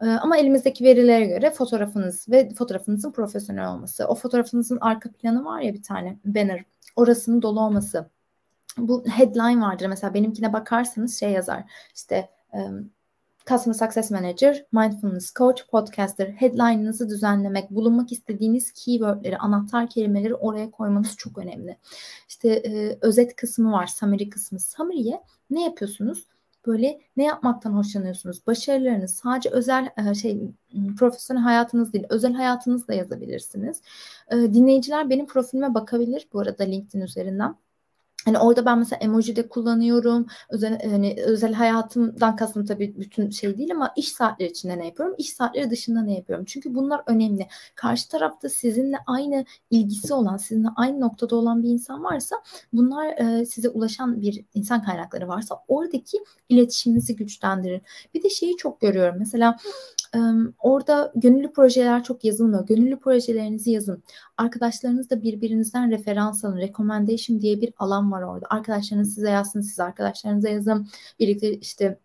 Ee, 0.01 0.05
ama 0.05 0.37
elimizdeki 0.37 0.83
verilere 0.83 1.25
göre 1.25 1.51
fotoğrafınız 1.51 2.29
ve 2.29 2.49
fotoğrafınızın 2.53 3.11
profesyonel 3.11 3.73
olması, 3.73 4.07
o 4.07 4.15
fotoğrafınızın 4.15 4.77
arka 4.81 5.11
planı 5.11 5.45
var 5.45 5.61
ya 5.61 5.73
bir 5.73 5.83
tane 5.83 6.19
banner, 6.25 6.63
orasının 6.95 7.41
dolu 7.41 7.61
olması. 7.61 8.09
Bu 8.77 9.05
headline 9.07 9.61
vardır 9.61 9.85
mesela 9.85 10.13
benimkine 10.13 10.53
bakarsanız 10.53 11.19
şey 11.19 11.31
yazar 11.31 11.63
işte 11.95 12.29
Customer 13.49 13.73
Success 13.73 14.11
Manager, 14.11 14.65
Mindfulness 14.71 15.33
Coach, 15.33 15.61
Podcaster, 15.71 16.27
headline'ınızı 16.27 17.09
düzenlemek, 17.09 17.71
bulunmak 17.71 18.11
istediğiniz 18.11 18.71
keywordleri, 18.71 19.37
anahtar 19.37 19.89
kelimeleri 19.89 20.35
oraya 20.35 20.71
koymanız 20.71 21.17
çok 21.17 21.37
önemli. 21.37 21.77
İşte 22.29 22.49
e, 22.49 22.97
özet 23.01 23.35
kısmı 23.35 23.71
var, 23.71 23.87
summary 23.87 24.29
kısmı. 24.29 24.59
Summary'ye 24.59 25.21
ne 25.49 25.63
yapıyorsunuz? 25.63 26.27
Böyle 26.67 27.01
ne 27.17 27.23
yapmaktan 27.23 27.73
hoşlanıyorsunuz? 27.73 28.47
Başarılarınız 28.47 29.15
sadece 29.15 29.49
özel 29.49 29.89
e, 29.97 30.13
şey 30.13 30.41
profesyonel 30.97 31.43
hayatınız 31.43 31.93
değil, 31.93 32.05
özel 32.09 32.33
hayatınız 32.33 32.87
da 32.87 32.93
yazabilirsiniz. 32.93 33.81
E, 34.31 34.35
dinleyiciler 34.35 35.09
benim 35.09 35.27
profilime 35.27 35.73
bakabilir 35.73 36.27
bu 36.33 36.39
arada 36.39 36.63
LinkedIn 36.63 37.01
üzerinden. 37.01 37.55
Hani 38.25 38.39
orada 38.39 38.65
ben 38.65 38.79
mesela 38.79 38.99
emoji 38.99 39.35
de 39.35 39.47
kullanıyorum. 39.47 40.25
Özel 40.49 40.89
hani 40.91 41.15
özel 41.25 41.53
hayatımdan 41.53 42.35
kastım 42.35 42.65
tabii 42.65 42.95
bütün 42.97 43.29
şey 43.29 43.57
değil 43.57 43.71
ama 43.71 43.93
iş 43.95 44.11
saatleri 44.11 44.49
içinde 44.49 44.77
ne 44.77 44.85
yapıyorum? 44.85 45.15
İş 45.17 45.29
saatleri 45.29 45.69
dışında 45.69 46.01
ne 46.01 46.15
yapıyorum? 46.15 46.45
Çünkü 46.45 46.75
bunlar 46.75 47.01
önemli. 47.07 47.47
Karşı 47.75 48.09
tarafta 48.09 48.49
sizinle 48.49 48.97
aynı 49.07 49.45
ilgisi 49.71 50.13
olan, 50.13 50.37
sizinle 50.37 50.67
aynı 50.75 50.99
noktada 50.99 51.35
olan 51.35 51.63
bir 51.63 51.69
insan 51.69 52.03
varsa 52.03 52.35
bunlar 52.73 53.07
e, 53.07 53.45
size 53.45 53.69
ulaşan 53.69 54.21
bir 54.21 54.45
insan 54.53 54.83
kaynakları 54.83 55.27
varsa 55.27 55.55
oradaki 55.67 56.17
iletişiminizi 56.49 57.15
güçlendirir. 57.15 57.81
Bir 58.13 58.23
de 58.23 58.29
şeyi 58.29 58.57
çok 58.57 58.81
görüyorum. 58.81 59.15
Mesela 59.19 59.57
orada 60.59 61.11
gönüllü 61.15 61.53
projeler 61.53 62.03
çok 62.03 62.25
yazılmıyor. 62.25 62.67
Gönüllü 62.67 62.99
projelerinizi 62.99 63.71
yazın. 63.71 64.03
Arkadaşlarınız 64.37 65.09
da 65.09 65.21
birbirinizden 65.21 65.91
referans 65.91 66.45
alın. 66.45 66.57
Recommendation 66.57 67.41
diye 67.41 67.61
bir 67.61 67.73
alan 67.77 68.11
var 68.11 68.21
orada. 68.21 68.45
Arkadaşlarınız 68.49 69.15
size 69.15 69.29
yazsın, 69.29 69.61
siz 69.61 69.79
arkadaşlarınıza 69.79 70.49
yazın. 70.49 70.87
Birlikte 71.19 71.53
işte 71.57 71.99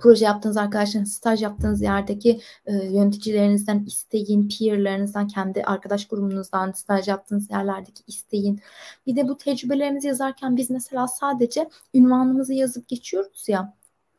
proje 0.00 0.24
yaptığınız 0.24 0.56
arkadaşlarınız, 0.56 1.12
staj 1.12 1.42
yaptığınız 1.42 1.82
yerdeki 1.82 2.40
e, 2.66 2.74
yöneticilerinizden 2.74 3.84
isteyin, 3.84 4.48
peerlerinizden, 4.48 5.28
kendi 5.28 5.62
arkadaş 5.64 6.08
grubunuzdan, 6.08 6.72
staj 6.72 7.08
yaptığınız 7.08 7.50
yerlerdeki 7.50 8.02
isteyin. 8.06 8.60
Bir 9.06 9.16
de 9.16 9.28
bu 9.28 9.36
tecrübelerimizi 9.36 10.08
yazarken 10.08 10.56
biz 10.56 10.70
mesela 10.70 11.08
sadece 11.08 11.70
ünvanımızı 11.94 12.54
yazıp 12.54 12.88
geçiyoruz 12.88 13.48
ya. 13.48 13.74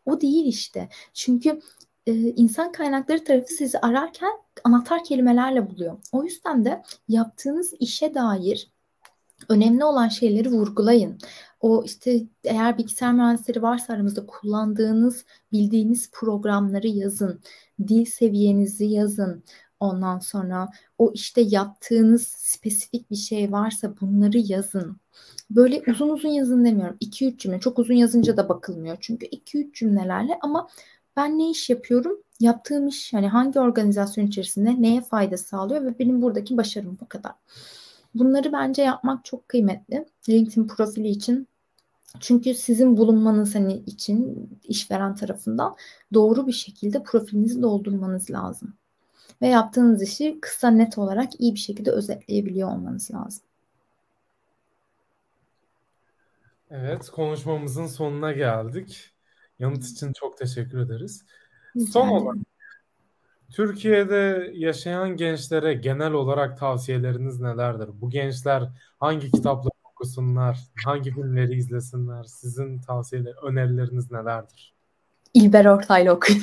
O 0.05 0.21
değil 0.21 0.45
işte. 0.45 0.89
Çünkü 1.13 1.61
e, 2.07 2.13
insan 2.13 2.71
kaynakları 2.71 3.23
tarafı 3.23 3.53
sizi 3.53 3.79
ararken 3.79 4.31
anahtar 4.63 5.03
kelimelerle 5.03 5.69
buluyor. 5.69 5.97
O 6.11 6.23
yüzden 6.23 6.65
de 6.65 6.83
yaptığınız 7.07 7.73
işe 7.79 8.13
dair 8.13 8.71
önemli 9.49 9.83
olan 9.85 10.07
şeyleri 10.07 10.49
vurgulayın. 10.49 11.17
O 11.61 11.83
işte 11.85 12.23
eğer 12.43 12.77
bilgisayar 12.77 13.13
mühendisleri 13.13 13.61
varsa 13.61 13.93
aramızda 13.93 14.25
kullandığınız, 14.25 15.25
bildiğiniz 15.51 16.11
programları 16.11 16.87
yazın. 16.87 17.41
Dil 17.87 18.05
seviyenizi 18.05 18.85
yazın. 18.85 19.43
Ondan 19.79 20.19
sonra 20.19 20.69
o 20.97 21.11
işte 21.13 21.41
yaptığınız 21.41 22.27
spesifik 22.27 23.11
bir 23.11 23.15
şey 23.15 23.51
varsa 23.51 23.93
bunları 24.01 24.37
yazın. 24.37 24.97
Böyle 25.49 25.83
uzun 25.87 26.09
uzun 26.09 26.29
yazın 26.29 26.65
demiyorum. 26.65 26.97
2-3 27.01 27.37
cümle. 27.37 27.59
Çok 27.59 27.79
uzun 27.79 27.93
yazınca 27.93 28.37
da 28.37 28.49
bakılmıyor. 28.49 28.97
Çünkü 28.99 29.25
2-3 29.25 29.73
cümlelerle 29.73 30.37
ama 30.41 30.67
ben 31.21 31.39
ne 31.39 31.49
iş 31.49 31.69
yapıyorum? 31.69 32.17
Yaptığım 32.39 32.87
iş 32.87 33.13
yani 33.13 33.27
hangi 33.27 33.59
organizasyon 33.59 34.27
içerisinde 34.27 34.81
neye 34.81 35.01
fayda 35.01 35.37
sağlıyor 35.37 35.85
ve 35.85 35.99
benim 35.99 36.21
buradaki 36.21 36.57
başarım 36.57 36.97
bu 37.01 37.07
kadar. 37.07 37.31
Bunları 38.15 38.51
bence 38.53 38.81
yapmak 38.81 39.25
çok 39.25 39.49
kıymetli. 39.49 40.05
LinkedIn 40.29 40.67
profili 40.67 41.07
için 41.07 41.47
çünkü 42.19 42.53
sizin 42.53 42.97
bulunmanız 42.97 43.55
hani 43.55 43.73
için 43.73 44.49
işveren 44.63 45.15
tarafından 45.15 45.75
doğru 46.13 46.47
bir 46.47 46.51
şekilde 46.51 47.03
profilinizi 47.03 47.61
doldurmanız 47.61 48.31
lazım. 48.31 48.73
Ve 49.41 49.47
yaptığınız 49.47 50.01
işi 50.01 50.39
kısa 50.41 50.69
net 50.69 50.97
olarak 50.97 51.41
iyi 51.41 51.53
bir 51.53 51.59
şekilde 51.59 51.91
özetleyebiliyor 51.91 52.69
olmanız 52.69 53.11
lazım. 53.11 53.43
Evet, 56.71 57.09
konuşmamızın 57.09 57.87
sonuna 57.87 58.31
geldik. 58.31 59.10
Yanıt 59.61 59.85
için 59.85 60.13
çok 60.13 60.37
teşekkür 60.37 60.79
ederiz. 60.79 61.25
Son 61.91 62.07
olarak 62.07 62.37
Türkiye'de 63.51 64.51
yaşayan 64.53 65.17
gençlere 65.17 65.73
genel 65.73 66.11
olarak 66.11 66.59
tavsiyeleriniz 66.59 67.41
nelerdir? 67.41 67.89
Bu 67.93 68.09
gençler 68.09 68.69
hangi 68.99 69.31
kitapları 69.31 69.73
okusunlar, 69.91 70.59
hangi 70.85 71.11
filmleri 71.11 71.55
izlesinler? 71.55 72.23
Sizin 72.23 72.81
tavsiyeler, 72.81 73.33
önerileriniz 73.43 74.11
nelerdir? 74.11 74.73
İlber 75.33 75.65
Ortaylı 75.65 76.11
okuyun. 76.11 76.41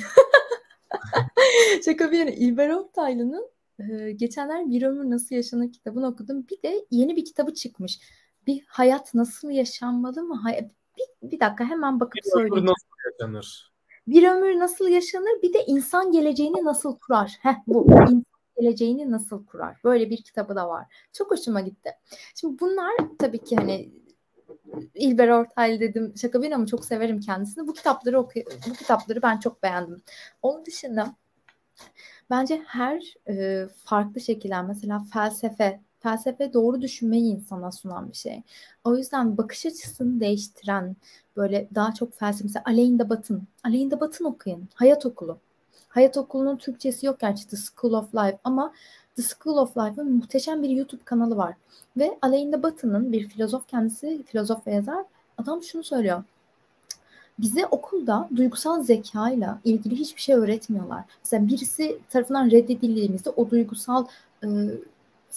Şaka 1.84 2.12
bir 2.12 2.18
yana 2.18 2.30
İlber 2.30 2.70
Ortaylı'nın 2.70 3.50
Ee, 3.80 4.12
geçenler 4.12 4.70
Bir 4.70 4.82
Ömür 4.82 5.10
Nasıl 5.10 5.34
Yaşanır 5.34 5.72
kitabını 5.72 6.06
okudum. 6.06 6.46
Bir 6.50 6.62
de 6.62 6.86
yeni 6.90 7.16
bir 7.16 7.24
kitabı 7.24 7.54
çıkmış. 7.54 8.00
Bir 8.46 8.64
hayat 8.68 9.14
nasıl 9.14 9.50
yaşanmalı 9.50 10.22
mı? 10.22 10.42
Bir, 10.98 11.30
bir 11.30 11.40
dakika 11.40 11.64
hemen 11.64 12.00
bakıp 12.00 12.14
bir 12.14 12.30
söyleyeyim. 12.30 12.52
Ömür 12.52 12.66
nasıl 12.66 12.87
yaşanır? 13.12 13.72
Bir 14.06 14.28
ömür 14.28 14.58
nasıl 14.58 14.88
yaşanır? 14.88 15.42
Bir 15.42 15.52
de 15.52 15.64
insan 15.66 16.12
geleceğini 16.12 16.64
nasıl 16.64 16.98
kurar? 16.98 17.38
Heh 17.40 17.56
bu. 17.66 17.86
İnsan 17.90 18.24
geleceğini 18.60 19.10
nasıl 19.10 19.46
kurar? 19.46 19.80
Böyle 19.84 20.10
bir 20.10 20.22
kitabı 20.22 20.56
da 20.56 20.68
var. 20.68 21.08
Çok 21.12 21.30
hoşuma 21.30 21.60
gitti. 21.60 21.90
Şimdi 22.34 22.60
bunlar 22.60 22.94
tabii 23.18 23.44
ki 23.44 23.56
hani 23.56 23.90
İlber 24.94 25.28
Ortaylı 25.28 25.80
dedim 25.80 26.14
şaka 26.20 26.42
bir 26.42 26.52
ama 26.52 26.66
çok 26.66 26.84
severim 26.84 27.20
kendisini. 27.20 27.66
Bu 27.66 27.72
kitapları 27.74 28.20
oku 28.20 28.40
bu 28.68 28.72
kitapları 28.72 29.22
ben 29.22 29.38
çok 29.38 29.62
beğendim. 29.62 30.02
Onun 30.42 30.66
dışında 30.66 31.16
bence 32.30 32.62
her 32.66 33.14
e, 33.28 33.66
farklı 33.84 34.20
şekilde 34.20 34.62
mesela 34.62 35.04
felsefe 35.12 35.80
felsefe 36.00 36.52
doğru 36.52 36.82
düşünmeyi 36.82 37.34
insana 37.34 37.72
sunan 37.72 38.12
bir 38.12 38.16
şey. 38.16 38.42
O 38.84 38.96
yüzden 38.96 39.38
bakış 39.38 39.66
açısını 39.66 40.20
değiştiren 40.20 40.96
böyle 41.38 41.68
daha 41.74 41.94
çok 41.94 42.14
felsefe 42.14 42.44
mesela 42.44 42.62
Alain 42.66 42.98
de 42.98 43.10
Batın. 43.10 43.42
Alain 43.64 43.90
de 43.90 44.00
Batın 44.00 44.24
okuyun. 44.24 44.68
Hayat 44.74 45.06
okulu. 45.06 45.38
Hayat 45.88 46.16
okulunun 46.16 46.56
Türkçesi 46.56 47.06
yok 47.06 47.20
gerçi 47.20 47.48
The 47.48 47.56
School 47.56 47.92
of 47.92 48.14
Life 48.14 48.38
ama 48.44 48.72
The 49.16 49.22
School 49.22 49.56
of 49.56 49.76
Life'ın 49.76 50.12
muhteşem 50.12 50.62
bir 50.62 50.70
YouTube 50.70 51.04
kanalı 51.04 51.36
var. 51.36 51.54
Ve 51.96 52.18
Alain 52.22 52.52
de 52.52 52.62
Botton'ın 52.62 53.12
bir 53.12 53.28
filozof 53.28 53.68
kendisi, 53.68 54.22
filozof 54.22 54.66
ve 54.66 54.74
yazar. 54.74 55.04
Adam 55.38 55.62
şunu 55.62 55.84
söylüyor. 55.84 56.22
Bize 57.38 57.66
okulda 57.66 58.28
duygusal 58.36 58.82
zekayla 58.82 59.58
ilgili 59.64 59.96
hiçbir 59.96 60.20
şey 60.20 60.34
öğretmiyorlar. 60.34 61.04
Mesela 61.24 61.48
birisi 61.48 61.98
tarafından 62.10 62.50
reddedildiğimizde 62.50 63.30
o 63.30 63.50
duygusal 63.50 64.06
e, 64.44 64.46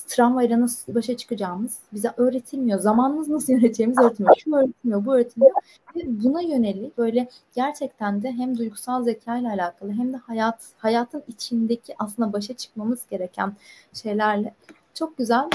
travmayla 0.08 0.62
nasıl 0.62 0.96
başa 0.96 1.18
çıkacağımız 1.18 1.80
bize 1.94 2.14
öğretilmiyor. 2.18 2.80
Zamanımızı 2.80 3.34
nasıl 3.34 3.54
yöneteceğimiz 3.54 3.98
öğretilmiyor. 4.00 4.36
Şu 4.44 4.56
öğretilmiyor, 4.56 5.06
bu 5.06 5.16
öğretilmiyor. 5.16 5.56
Ve 5.96 6.02
buna 6.06 6.42
yönelik 6.42 6.98
böyle 6.98 7.30
gerçekten 7.56 8.24
de 8.24 8.32
hem 8.32 8.58
duygusal 8.58 9.04
zeka 9.04 9.38
ile 9.38 9.50
alakalı 9.50 9.92
hem 9.92 10.14
de 10.14 10.18
hayat 10.18 10.70
hayatın 10.78 11.24
içindeki 11.28 11.96
aslında 12.00 12.34
başa 12.34 12.54
çıkmamız 12.54 13.00
gereken 13.10 13.54
şeylerle 13.94 14.54
çok 14.94 15.18
güzel 15.18 15.50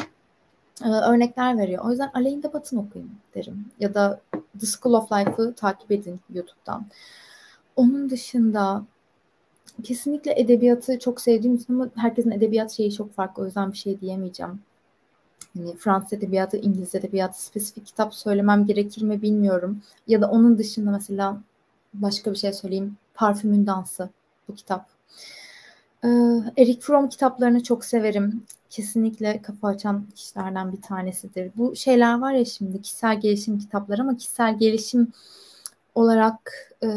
e, 0.84 0.88
örnekler 0.88 1.58
veriyor. 1.58 1.84
O 1.84 1.90
yüzden 1.90 2.10
Alain 2.14 2.42
de 2.42 2.52
Batın 2.52 2.76
okuyun 2.76 3.10
derim. 3.34 3.64
Ya 3.80 3.94
da 3.94 4.20
The 4.60 4.66
School 4.66 4.94
of 4.94 5.12
Life'ı 5.12 5.54
takip 5.54 5.92
edin 5.92 6.20
YouTube'dan. 6.34 6.86
Onun 7.76 8.10
dışında 8.10 8.84
kesinlikle 9.82 10.40
edebiyatı 10.40 10.98
çok 10.98 11.20
sevdiğim 11.20 11.56
için 11.56 11.74
ama 11.74 11.88
herkesin 11.96 12.30
edebiyat 12.30 12.72
şeyi 12.72 12.92
çok 12.92 13.14
farklı. 13.14 13.42
O 13.42 13.46
yüzden 13.46 13.72
bir 13.72 13.76
şey 13.76 14.00
diyemeyeceğim. 14.00 14.60
Hani 15.56 15.76
Fransız 15.76 16.12
edebiyatı, 16.12 16.56
İngiliz 16.56 16.94
edebiyatı 16.94 17.44
spesifik 17.44 17.86
kitap 17.86 18.14
söylemem 18.14 18.66
gerekir 18.66 19.02
mi 19.02 19.22
bilmiyorum. 19.22 19.82
Ya 20.06 20.20
da 20.22 20.30
onun 20.30 20.58
dışında 20.58 20.90
mesela 20.90 21.40
başka 21.94 22.30
bir 22.32 22.36
şey 22.36 22.52
söyleyeyim. 22.52 22.96
Parfümün 23.14 23.66
Dansı 23.66 24.10
bu 24.48 24.54
kitap. 24.54 24.88
Ee, 26.04 26.08
Eric 26.58 26.80
Fromm 26.80 27.08
kitaplarını 27.08 27.62
çok 27.62 27.84
severim. 27.84 28.42
Kesinlikle 28.70 29.42
kafa 29.42 29.68
açan 29.68 30.06
kişilerden 30.14 30.72
bir 30.72 30.82
tanesidir. 30.82 31.52
Bu 31.56 31.76
şeyler 31.76 32.18
var 32.18 32.32
ya 32.32 32.44
şimdi 32.44 32.82
kişisel 32.82 33.20
gelişim 33.20 33.58
kitapları 33.58 34.02
ama 34.02 34.16
kişisel 34.16 34.58
gelişim 34.58 35.12
olarak 35.94 36.52
e, 36.82 36.88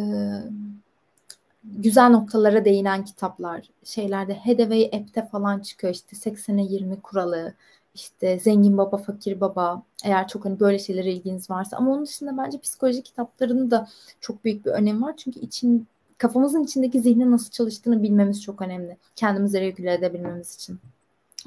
güzel 1.77 2.09
noktalara 2.09 2.65
değinen 2.65 3.05
kitaplar. 3.05 3.69
Şeylerde 3.83 4.33
Hedeway 4.33 4.85
app'te 4.85 5.27
falan 5.27 5.59
çıkıyor 5.59 5.93
işte 5.93 6.15
80'e 6.15 6.63
20 6.63 7.01
kuralı, 7.01 7.53
işte 7.95 8.39
zengin 8.39 8.77
baba, 8.77 8.97
fakir 8.97 9.41
baba 9.41 9.83
eğer 10.03 10.27
çok 10.27 10.45
hani 10.45 10.59
böyle 10.59 10.79
şeylere 10.79 11.11
ilginiz 11.11 11.49
varsa. 11.49 11.77
Ama 11.77 11.91
onun 11.91 12.05
dışında 12.05 12.37
bence 12.37 12.59
psikoloji 12.59 13.03
kitaplarının 13.03 13.71
da 13.71 13.87
çok 14.21 14.45
büyük 14.45 14.65
bir 14.65 14.71
önemi 14.71 15.01
var. 15.01 15.13
Çünkü 15.17 15.39
için 15.39 15.87
kafamızın 16.17 16.63
içindeki 16.63 17.01
zihnin 17.01 17.31
nasıl 17.31 17.51
çalıştığını 17.51 18.03
bilmemiz 18.03 18.43
çok 18.43 18.61
önemli. 18.61 18.97
Kendimizi 19.15 19.61
regüle 19.61 19.93
edebilmemiz 19.93 20.55
için. 20.55 20.79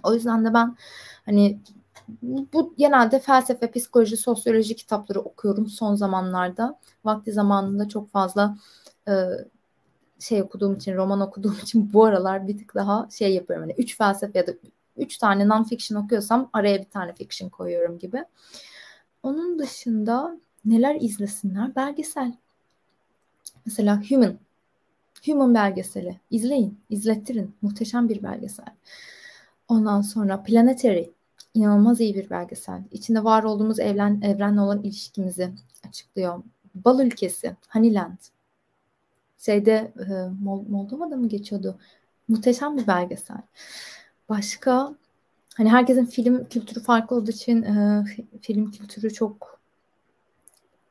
O 0.03 0.15
yüzden 0.15 0.45
de 0.45 0.55
ben 0.55 0.77
hani 1.27 1.59
bu 2.23 2.75
genelde 2.79 3.19
felsefe, 3.21 3.71
psikoloji, 3.71 4.17
sosyoloji 4.17 4.77
kitapları 4.77 5.21
okuyorum 5.21 5.67
son 5.67 5.95
zamanlarda. 5.95 6.79
Vakti 7.05 7.33
zamanında 7.33 7.89
çok 7.89 8.11
fazla 8.11 8.57
e, 9.09 9.13
şey 10.23 10.43
okuduğum 10.43 10.75
için, 10.75 10.95
roman 10.95 11.21
okuduğum 11.21 11.57
için 11.63 11.93
bu 11.93 12.05
aralar 12.05 12.49
bir 12.49 12.59
tık 12.59 12.75
daha 12.75 13.09
şey 13.11 13.35
yapıyorum. 13.35 13.69
Hani 13.69 13.75
üç 13.79 13.99
felsefe 13.99 14.39
ya 14.39 14.47
da 14.47 14.53
üç 14.97 15.19
tane 15.19 15.43
non-fiction 15.43 16.05
okuyorsam 16.05 16.51
araya 16.53 16.79
bir 16.79 16.91
tane 16.91 17.13
fiction 17.13 17.49
koyuyorum 17.49 17.99
gibi. 17.99 18.25
Onun 19.23 19.59
dışında 19.59 20.39
neler 20.65 20.95
izlesinler? 21.01 21.77
Belgesel. 21.77 22.35
Mesela 23.67 24.03
Human. 24.11 24.35
Human 25.27 25.55
belgeseli. 25.55 26.21
İzleyin, 26.31 26.81
izlettirin. 26.91 27.55
Muhteşem 27.63 28.09
bir 28.09 28.23
belgesel. 28.23 28.75
Ondan 29.69 30.01
sonra 30.03 30.43
Planetary. 30.43 31.05
İnanılmaz 31.55 32.01
iyi 32.01 32.15
bir 32.15 32.31
belgesel. 32.31 32.83
İçinde 32.91 33.25
var 33.25 33.43
olduğumuz 33.43 33.81
evren, 33.81 34.21
evrenle 34.21 34.61
olan 34.61 34.83
ilişkimizi 34.83 35.53
açıklıyor. 35.89 36.43
Bal 36.75 37.01
ülkesi, 37.01 37.57
Honeyland 37.69 38.19
şeyde 39.45 39.93
Moldova'da 40.69 41.17
mı 41.17 41.29
geçiyordu? 41.29 41.79
Muhteşem 42.29 42.77
bir 42.77 42.87
belgesel. 42.87 43.43
Başka 44.29 44.95
hani 45.55 45.69
herkesin 45.69 46.07
film 46.07 46.45
kültürü 46.45 46.81
farklı 46.81 47.17
olduğu 47.17 47.31
için 47.31 47.63
e, 47.63 48.05
film 48.41 48.71
kültürü 48.71 49.13
çok 49.13 49.61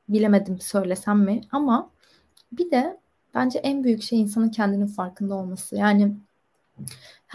bilemedim 0.09 0.59
söylesem 0.59 1.19
mi 1.19 1.41
ama 1.51 1.89
bir 2.51 2.71
de 2.71 2.97
bence 3.33 3.59
en 3.59 3.83
büyük 3.83 4.03
şey 4.03 4.21
insanın 4.21 4.49
kendinin 4.49 4.87
farkında 4.87 5.35
olması. 5.35 5.75
Yani 5.75 6.15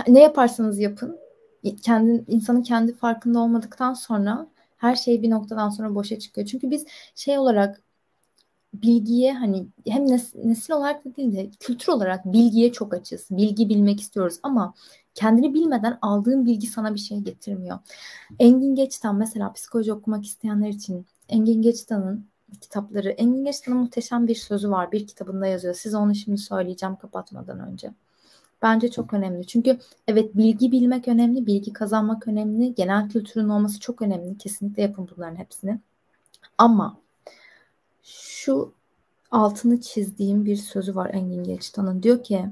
ne 0.09 0.21
yaparsanız 0.21 0.79
yapın 0.79 1.19
kendi 1.83 2.25
insanın 2.29 2.63
kendi 2.63 2.95
farkında 2.95 3.39
olmadıktan 3.39 3.95
sonra 3.95 4.47
her 4.77 4.97
şey 4.97 5.23
bir 5.23 5.31
noktadan 5.31 5.69
sonra 5.69 5.95
boşa 5.95 6.19
çıkıyor. 6.19 6.47
Çünkü 6.47 6.71
biz 6.71 6.87
şey 7.15 7.39
olarak 7.39 7.83
bilgiye 8.83 9.33
hani 9.33 9.67
hem 9.87 10.07
nesil 10.45 10.73
olarak 10.73 11.05
da 11.05 11.17
değil 11.17 11.37
de 11.37 11.51
kültür 11.61 11.93
olarak 11.93 12.25
bilgiye 12.25 12.73
çok 12.73 12.95
açız. 12.95 13.27
Bilgi 13.31 13.69
bilmek 13.69 14.01
istiyoruz 14.01 14.39
ama 14.43 14.75
kendini 15.15 15.55
bilmeden 15.55 15.99
aldığın 16.03 16.47
bilgi 16.47 16.67
sana 16.67 16.95
bir 16.95 17.01
şey 17.01 17.19
getirmiyor. 17.19 17.79
Engin 18.39 18.75
Geçtan 18.75 19.17
mesela 19.17 19.53
psikoloji 19.53 19.93
okumak 19.93 20.25
isteyenler 20.27 20.69
için 20.69 21.07
Engin 21.29 21.63
Geçtan'ın 21.63 22.27
kitapları, 22.61 23.11
Engin 23.11 23.45
Geçtan'ın 23.45 23.79
muhteşem 23.79 24.27
bir 24.29 24.35
sözü 24.35 24.71
var. 24.71 24.93
Bir 24.93 25.07
kitabında 25.07 25.47
yazıyor. 25.47 25.75
Size 25.75 25.97
onu 25.97 26.15
şimdi 26.15 26.39
söyleyeceğim 26.39 26.97
kapatmadan 26.97 27.61
önce. 27.61 27.91
Bence 28.63 28.91
çok 28.91 29.15
önemli. 29.15 29.47
Çünkü 29.47 29.79
evet 30.09 30.37
bilgi 30.37 30.73
bilmek 30.73 31.09
önemli, 31.09 31.47
bilgi 31.47 31.73
kazanmak 31.73 32.29
önemli, 32.29 32.75
genel 32.75 33.09
kültürün 33.09 33.49
olması 33.49 33.81
çok 33.81 34.03
önemli. 34.03 34.39
Kesinlikle 34.39 34.83
yapın 34.83 35.09
bunların 35.17 35.37
hepsini. 35.37 35.81
Ama 36.59 36.99
şu 38.07 38.73
altını 39.31 39.81
çizdiğim 39.81 40.45
bir 40.45 40.57
sözü 40.57 40.95
var 40.95 41.11
Engin 41.15 41.45
Geçtan'ın. 41.45 42.03
Diyor 42.03 42.23
ki 42.23 42.47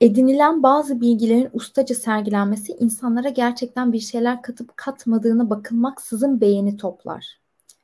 edinilen 0.00 0.62
bazı 0.62 1.00
bilgilerin 1.00 1.48
ustaca 1.52 1.94
sergilenmesi 1.94 2.72
insanlara 2.72 3.28
gerçekten 3.28 3.92
bir 3.92 4.00
şeyler 4.00 4.42
katıp 4.42 4.76
katmadığına 4.76 5.50
bakılmaksızın 5.50 6.40
beğeni 6.40 6.76
toplar. 6.76 7.40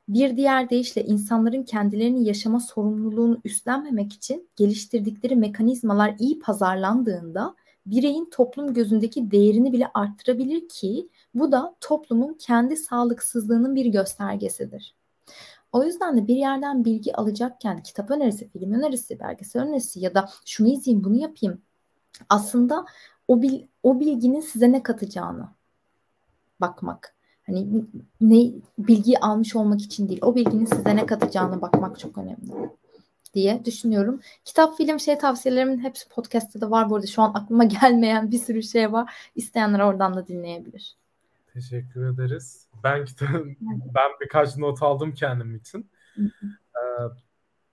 Bir 0.07 0.37
diğer 0.37 0.69
deyişle 0.69 1.05
insanların 1.05 1.63
kendilerini 1.63 2.27
yaşama 2.27 2.59
sorumluluğunu 2.59 3.41
üstlenmemek 3.43 4.13
için 4.13 4.49
geliştirdikleri 4.55 5.35
mekanizmalar 5.35 6.15
iyi 6.19 6.39
pazarlandığında 6.39 7.55
bireyin 7.85 8.29
toplum 8.31 8.73
gözündeki 8.73 9.31
değerini 9.31 9.73
bile 9.73 9.91
arttırabilir 9.93 10.69
ki 10.69 11.09
bu 11.33 11.51
da 11.51 11.75
toplumun 11.81 12.33
kendi 12.33 12.77
sağlıksızlığının 12.77 13.75
bir 13.75 13.85
göstergesidir. 13.85 14.95
O 15.75 15.83
yüzden 15.83 16.17
de 16.17 16.27
bir 16.27 16.35
yerden 16.35 16.85
bilgi 16.85 17.15
alacakken 17.15 17.83
kitap 17.83 18.11
önerisi, 18.11 18.49
film 18.49 18.73
önerisi, 18.73 19.19
belgesel 19.19 19.61
önerisi 19.61 19.99
ya 19.99 20.15
da 20.15 20.29
şunu 20.45 20.67
izleyeyim, 20.67 21.03
bunu 21.03 21.15
yapayım. 21.15 21.61
Aslında 22.29 22.85
o 23.27 23.41
bil, 23.41 23.61
o 23.83 23.99
bilginin 23.99 24.41
size 24.41 24.71
ne 24.71 24.83
katacağını 24.83 25.49
bakmak. 26.61 27.15
Hani 27.45 27.85
ne 28.21 28.51
bilgi 28.77 29.19
almış 29.19 29.55
olmak 29.55 29.81
için 29.81 30.09
değil, 30.09 30.19
o 30.21 30.35
bilginin 30.35 30.65
size 30.65 30.95
ne 30.95 31.05
katacağını 31.05 31.61
bakmak 31.61 31.99
çok 31.99 32.17
önemli 32.17 32.51
diye 33.33 33.65
düşünüyorum. 33.65 34.21
Kitap, 34.45 34.77
film, 34.77 34.99
şey 34.99 35.17
tavsiyelerimin 35.17 35.79
hepsi 35.79 36.09
podcast'te 36.09 36.61
de 36.61 36.69
var 36.71 36.89
bu 36.89 36.95
arada. 36.95 37.07
Şu 37.07 37.21
an 37.21 37.31
aklıma 37.33 37.63
gelmeyen 37.81 38.31
bir 38.31 38.39
sürü 38.39 38.63
şey 38.63 38.91
var. 38.91 39.13
İsteyenler 39.35 39.79
oradan 39.79 40.15
da 40.15 40.27
dinleyebilir. 40.27 40.95
Teşekkür 41.55 42.13
ederiz. 42.13 42.67
Ben 42.83 43.05
kitap, 43.05 43.29
ben 43.95 44.11
birkaç 44.21 44.57
not 44.57 44.83
aldım 44.83 45.13
kendim 45.13 45.55
için. 45.55 45.91
Ee, 46.75 47.03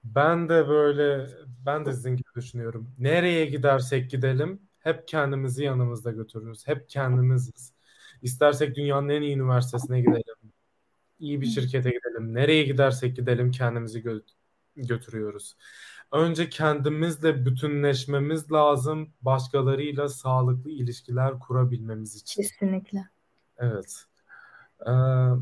ben 0.04 0.48
de 0.48 0.68
böyle 0.68 1.26
ben 1.66 1.86
de 1.86 1.92
sizin 1.92 2.16
gibi 2.16 2.28
düşünüyorum. 2.36 2.90
Nereye 2.98 3.46
gidersek 3.46 4.10
gidelim 4.10 4.60
hep 4.78 5.08
kendimizi 5.08 5.64
yanımızda 5.64 6.10
götürürüz. 6.10 6.66
Hep 6.66 6.88
kendimiziz. 6.88 7.72
İstersek 8.22 8.76
dünyanın 8.76 9.08
en 9.08 9.22
iyi 9.22 9.36
üniversitesine 9.36 10.00
gidelim. 10.00 10.52
iyi 11.18 11.40
bir 11.40 11.46
şirkete 11.46 11.90
gidelim. 11.90 12.34
Nereye 12.34 12.64
gidersek 12.64 13.16
gidelim 13.16 13.50
kendimizi 13.50 14.00
gö- 14.00 14.22
götürüyoruz. 14.76 15.56
Önce 16.12 16.48
kendimizle 16.48 17.46
bütünleşmemiz 17.46 18.52
lazım. 18.52 19.12
Başkalarıyla 19.22 20.08
sağlıklı 20.08 20.70
ilişkiler 20.70 21.38
kurabilmemiz 21.38 22.16
için. 22.16 22.42
Kesinlikle. 22.42 23.04
Evet. 23.62 24.04
Ee, 24.86 24.90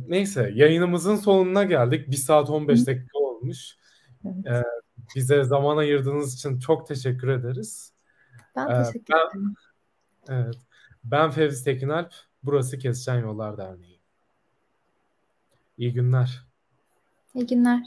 neyse 0.08 0.50
yayınımızın 0.54 1.16
sonuna 1.16 1.64
geldik. 1.64 2.10
1 2.10 2.16
saat 2.16 2.50
15 2.50 2.86
dakika 2.86 3.18
olmuş. 3.18 3.76
Evet. 4.24 4.46
Ee, 4.46 4.62
bize 5.16 5.44
zaman 5.44 5.76
ayırdığınız 5.76 6.34
için 6.34 6.58
çok 6.58 6.86
teşekkür 6.88 7.28
ederiz. 7.28 7.92
Ben 8.56 8.68
Ee, 8.70 8.82
teşekkür 8.84 9.14
ben- 9.14 9.28
ederim. 9.30 9.54
Evet. 10.28 10.54
Ben 11.04 11.30
Fevzi 11.30 11.64
Tekinalp. 11.64 12.12
Burası 12.42 12.78
Kesişen 12.78 13.18
Yollar 13.18 13.56
Derneği. 13.58 14.00
İyi 15.78 15.92
günler. 15.92 16.44
İyi 17.34 17.46
günler. 17.46 17.82